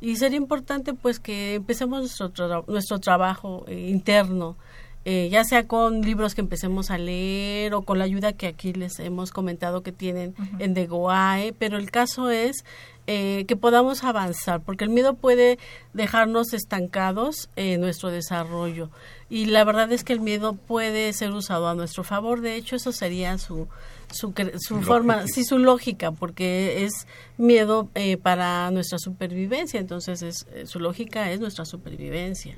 Y 0.00 0.16
sería 0.16 0.38
importante 0.38 0.94
pues 0.94 1.18
que 1.18 1.54
empecemos 1.54 2.00
nuestro, 2.00 2.32
tra- 2.32 2.64
nuestro 2.66 2.98
trabajo 3.00 3.64
eh, 3.66 3.88
interno, 3.90 4.56
eh, 5.04 5.28
ya 5.30 5.44
sea 5.44 5.66
con 5.66 6.02
libros 6.02 6.34
que 6.34 6.42
empecemos 6.42 6.90
a 6.90 6.98
leer 6.98 7.74
o 7.74 7.82
con 7.82 7.98
la 7.98 8.04
ayuda 8.04 8.34
que 8.34 8.46
aquí 8.46 8.72
les 8.74 8.98
hemos 8.98 9.30
comentado 9.32 9.82
que 9.82 9.92
tienen 9.92 10.34
en 10.58 10.74
Degoae, 10.74 11.54
pero 11.58 11.78
el 11.78 11.90
caso 11.90 12.30
es 12.30 12.64
eh, 13.12 13.44
que 13.48 13.56
podamos 13.56 14.04
avanzar, 14.04 14.60
porque 14.60 14.84
el 14.84 14.90
miedo 14.90 15.14
puede 15.14 15.58
dejarnos 15.94 16.52
estancados 16.52 17.48
en 17.56 17.80
nuestro 17.80 18.10
desarrollo. 18.10 18.88
Y 19.28 19.46
la 19.46 19.64
verdad 19.64 19.90
es 19.90 20.04
que 20.04 20.12
el 20.12 20.20
miedo 20.20 20.52
puede 20.54 21.12
ser 21.12 21.32
usado 21.32 21.68
a 21.68 21.74
nuestro 21.74 22.04
favor, 22.04 22.40
de 22.40 22.54
hecho 22.54 22.76
eso 22.76 22.92
sería 22.92 23.36
su, 23.38 23.66
su, 24.12 24.32
cre- 24.32 24.52
su 24.60 24.74
Lógica. 24.74 24.86
forma, 24.92 25.26
sí, 25.26 25.42
su 25.44 25.58
lógica, 25.58 26.12
porque 26.12 26.84
es 26.84 26.92
miedo 27.36 27.88
eh, 27.96 28.16
para 28.16 28.70
nuestra 28.70 28.98
supervivencia, 28.98 29.80
entonces 29.80 30.22
es, 30.22 30.46
eh, 30.54 30.66
su 30.66 30.78
lógica 30.78 31.32
es 31.32 31.40
nuestra 31.40 31.64
supervivencia. 31.64 32.56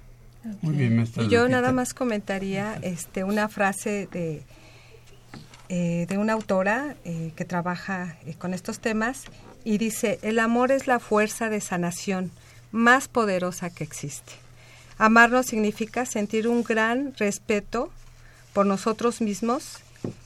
Muy 0.61 0.75
bien, 0.75 0.97
maestra 0.97 1.23
Y 1.23 1.29
yo 1.29 1.41
Lupita. 1.43 1.61
nada 1.61 1.73
más 1.73 1.95
comentaría 1.95 2.79
este, 2.83 3.25
una 3.25 3.49
frase 3.49 4.07
de, 4.13 4.43
eh, 5.69 6.07
de 6.09 6.19
una 6.19 6.35
autora 6.35 6.97
eh, 7.05 7.33
que 7.37 7.45
trabaja 7.47 8.19
eh, 8.27 8.35
con 8.35 8.53
estos 8.53 8.81
temas 8.81 9.25
y 9.65 9.79
dice, 9.79 10.19
el 10.23 10.39
amor 10.39 10.71
es 10.73 10.87
la 10.87 10.99
fuerza 11.01 11.49
de 11.49 11.61
sanación 11.61 12.31
más 12.73 13.09
poderosa 13.09 13.71
que 13.71 13.85
existe. 13.85 14.33
Amarnos 14.99 15.47
significa 15.47 16.07
sentir 16.07 16.47
un 16.49 16.63
gran 16.63 17.15
respeto 17.17 17.91
por 18.53 18.67
nosotros 18.67 19.21
mismos 19.21 19.79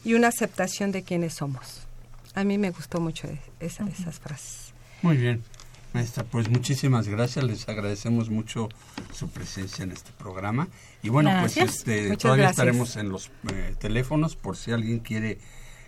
y 0.04 0.14
una 0.14 0.28
aceptación 0.28 0.92
de 0.92 1.02
quienes 1.02 1.34
somos. 1.34 1.82
A 2.34 2.44
mí 2.44 2.58
me 2.58 2.70
gustó 2.70 3.00
mucho 3.00 3.28
esa- 3.60 3.88
esas 3.88 4.18
frases. 4.20 4.72
Muy 5.02 5.16
bien. 5.16 5.42
Maestra, 5.92 6.24
pues 6.24 6.48
muchísimas 6.50 7.08
gracias, 7.08 7.44
les 7.44 7.66
agradecemos 7.68 8.28
mucho 8.28 8.68
su 9.14 9.28
presencia 9.30 9.82
en 9.84 9.92
este 9.92 10.10
programa. 10.18 10.68
Y 11.02 11.08
bueno, 11.08 11.30
pues 11.40 11.56
este, 11.56 12.16
todavía 12.16 12.44
gracias. 12.44 12.50
estaremos 12.50 12.96
en 12.96 13.08
los 13.08 13.30
eh, 13.52 13.74
teléfonos 13.78 14.36
por 14.36 14.56
si 14.58 14.72
alguien 14.72 14.98
quiere 14.98 15.38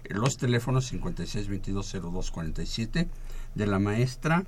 eh, 0.04 0.14
los 0.14 0.38
teléfonos 0.38 0.90
56220247 0.92 3.06
de 3.58 3.66
la 3.66 3.78
maestra 3.78 4.44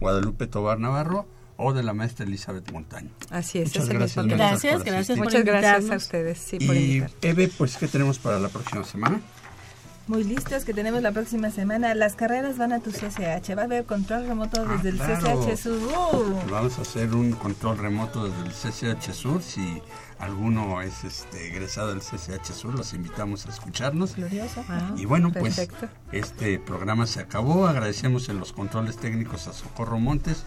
Guadalupe 0.00 0.48
Tobar 0.48 0.80
Navarro 0.80 1.26
o 1.56 1.72
de 1.72 1.84
la 1.84 1.94
maestra 1.94 2.26
Elizabeth 2.26 2.72
Montaño. 2.72 3.10
Así 3.30 3.60
es, 3.60 3.68
Muchas 3.68 3.84
es 3.84 3.88
gracias, 3.90 4.26
gracias, 4.26 4.84
gracias 4.84 5.18
por 5.18 5.26
Muchas 5.26 5.44
gracias 5.44 5.90
a 5.90 5.96
ustedes 5.96 6.38
sí, 6.38 6.58
por 6.58 6.74
Y 6.74 7.04
Eve, 7.22 7.48
pues 7.56 7.76
¿qué 7.76 7.86
tenemos 7.86 8.18
para 8.18 8.40
la 8.40 8.48
próxima 8.48 8.82
semana? 8.82 9.20
Muy 10.06 10.22
listos 10.22 10.66
que 10.66 10.74
tenemos 10.74 11.00
la 11.00 11.12
próxima 11.12 11.50
semana. 11.50 11.94
Las 11.94 12.14
carreras 12.14 12.58
van 12.58 12.74
a 12.74 12.80
tu 12.80 12.90
CCH. 12.90 13.56
Va 13.56 13.62
a 13.62 13.64
haber 13.64 13.86
control 13.86 14.26
remoto 14.26 14.62
Ah, 14.68 14.76
desde 14.76 14.90
el. 14.90 14.98
CCH 14.98 15.56
Sur. 15.56 15.72
¡Uh! 15.78 16.50
Vamos 16.50 16.78
a 16.78 16.82
hacer 16.82 17.14
un 17.14 17.32
control 17.32 17.78
remoto 17.78 18.28
desde 18.28 18.42
el 18.42 18.52
CCH 18.96 19.12
Sur. 19.14 19.42
Si 19.42 19.80
alguno 20.18 20.82
es 20.82 21.04
este, 21.04 21.48
egresado 21.48 21.88
del 21.88 22.00
CCH 22.00 22.52
Sur, 22.52 22.74
los 22.74 22.92
invitamos 22.92 23.46
a 23.46 23.48
escucharnos. 23.48 24.14
Glorioso. 24.16 24.62
Y 24.96 25.06
bueno, 25.06 25.32
pues 25.32 25.66
este 26.12 26.58
programa 26.58 27.06
se 27.06 27.20
acabó. 27.20 27.66
Agradecemos 27.66 28.28
en 28.28 28.38
los 28.38 28.52
controles 28.52 28.98
técnicos 28.98 29.48
a 29.48 29.54
Socorro 29.54 29.98
Montes. 29.98 30.44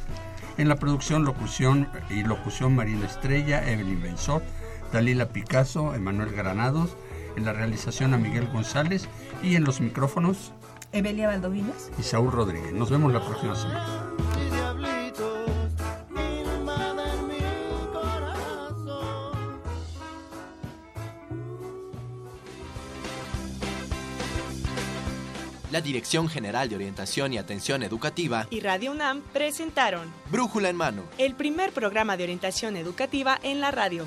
En 0.59 0.69
la 0.69 0.75
producción, 0.75 1.25
locución 1.25 1.89
y 2.11 2.21
locución 2.21 2.75
Marina 2.75 3.07
Estrella, 3.07 3.67
Evelyn 3.67 4.03
Benzor, 4.03 4.43
Dalila 4.93 5.29
Picasso, 5.29 5.95
Emanuel 5.95 6.29
Granados. 6.31 6.95
En 7.35 7.45
la 7.45 7.53
realización 7.53 8.15
a 8.15 8.17
Miguel 8.17 8.47
González 8.47 9.07
y 9.43 9.55
en 9.55 9.63
los 9.63 9.79
micrófonos 9.81 10.51
Evelia 10.91 11.27
Valdovinos. 11.27 11.89
y 11.99 12.03
Saúl 12.03 12.31
Rodríguez. 12.31 12.73
Nos 12.73 12.89
vemos 12.89 13.11
la 13.13 13.23
próxima 13.23 13.55
semana. 13.55 14.03
La 25.71 25.81
Dirección 25.81 26.29
General 26.29 26.69
de 26.69 26.75
Orientación 26.75 27.33
y 27.33 27.37
Atención 27.37 27.83
Educativa, 27.83 28.47
Y 28.49 28.61
Radio 28.61 28.91
UNAM 28.91 29.21
presentaron 29.33 30.13
Brújula 30.31 30.69
en 30.69 30.77
Mano. 30.77 31.03
el 31.17 31.35
primer 31.35 31.71
programa 31.73 32.15
de 32.15 32.23
orientación 32.23 32.77
educativa 32.77 33.37
en 33.43 33.59
la 33.59 33.71
radio. 33.71 34.05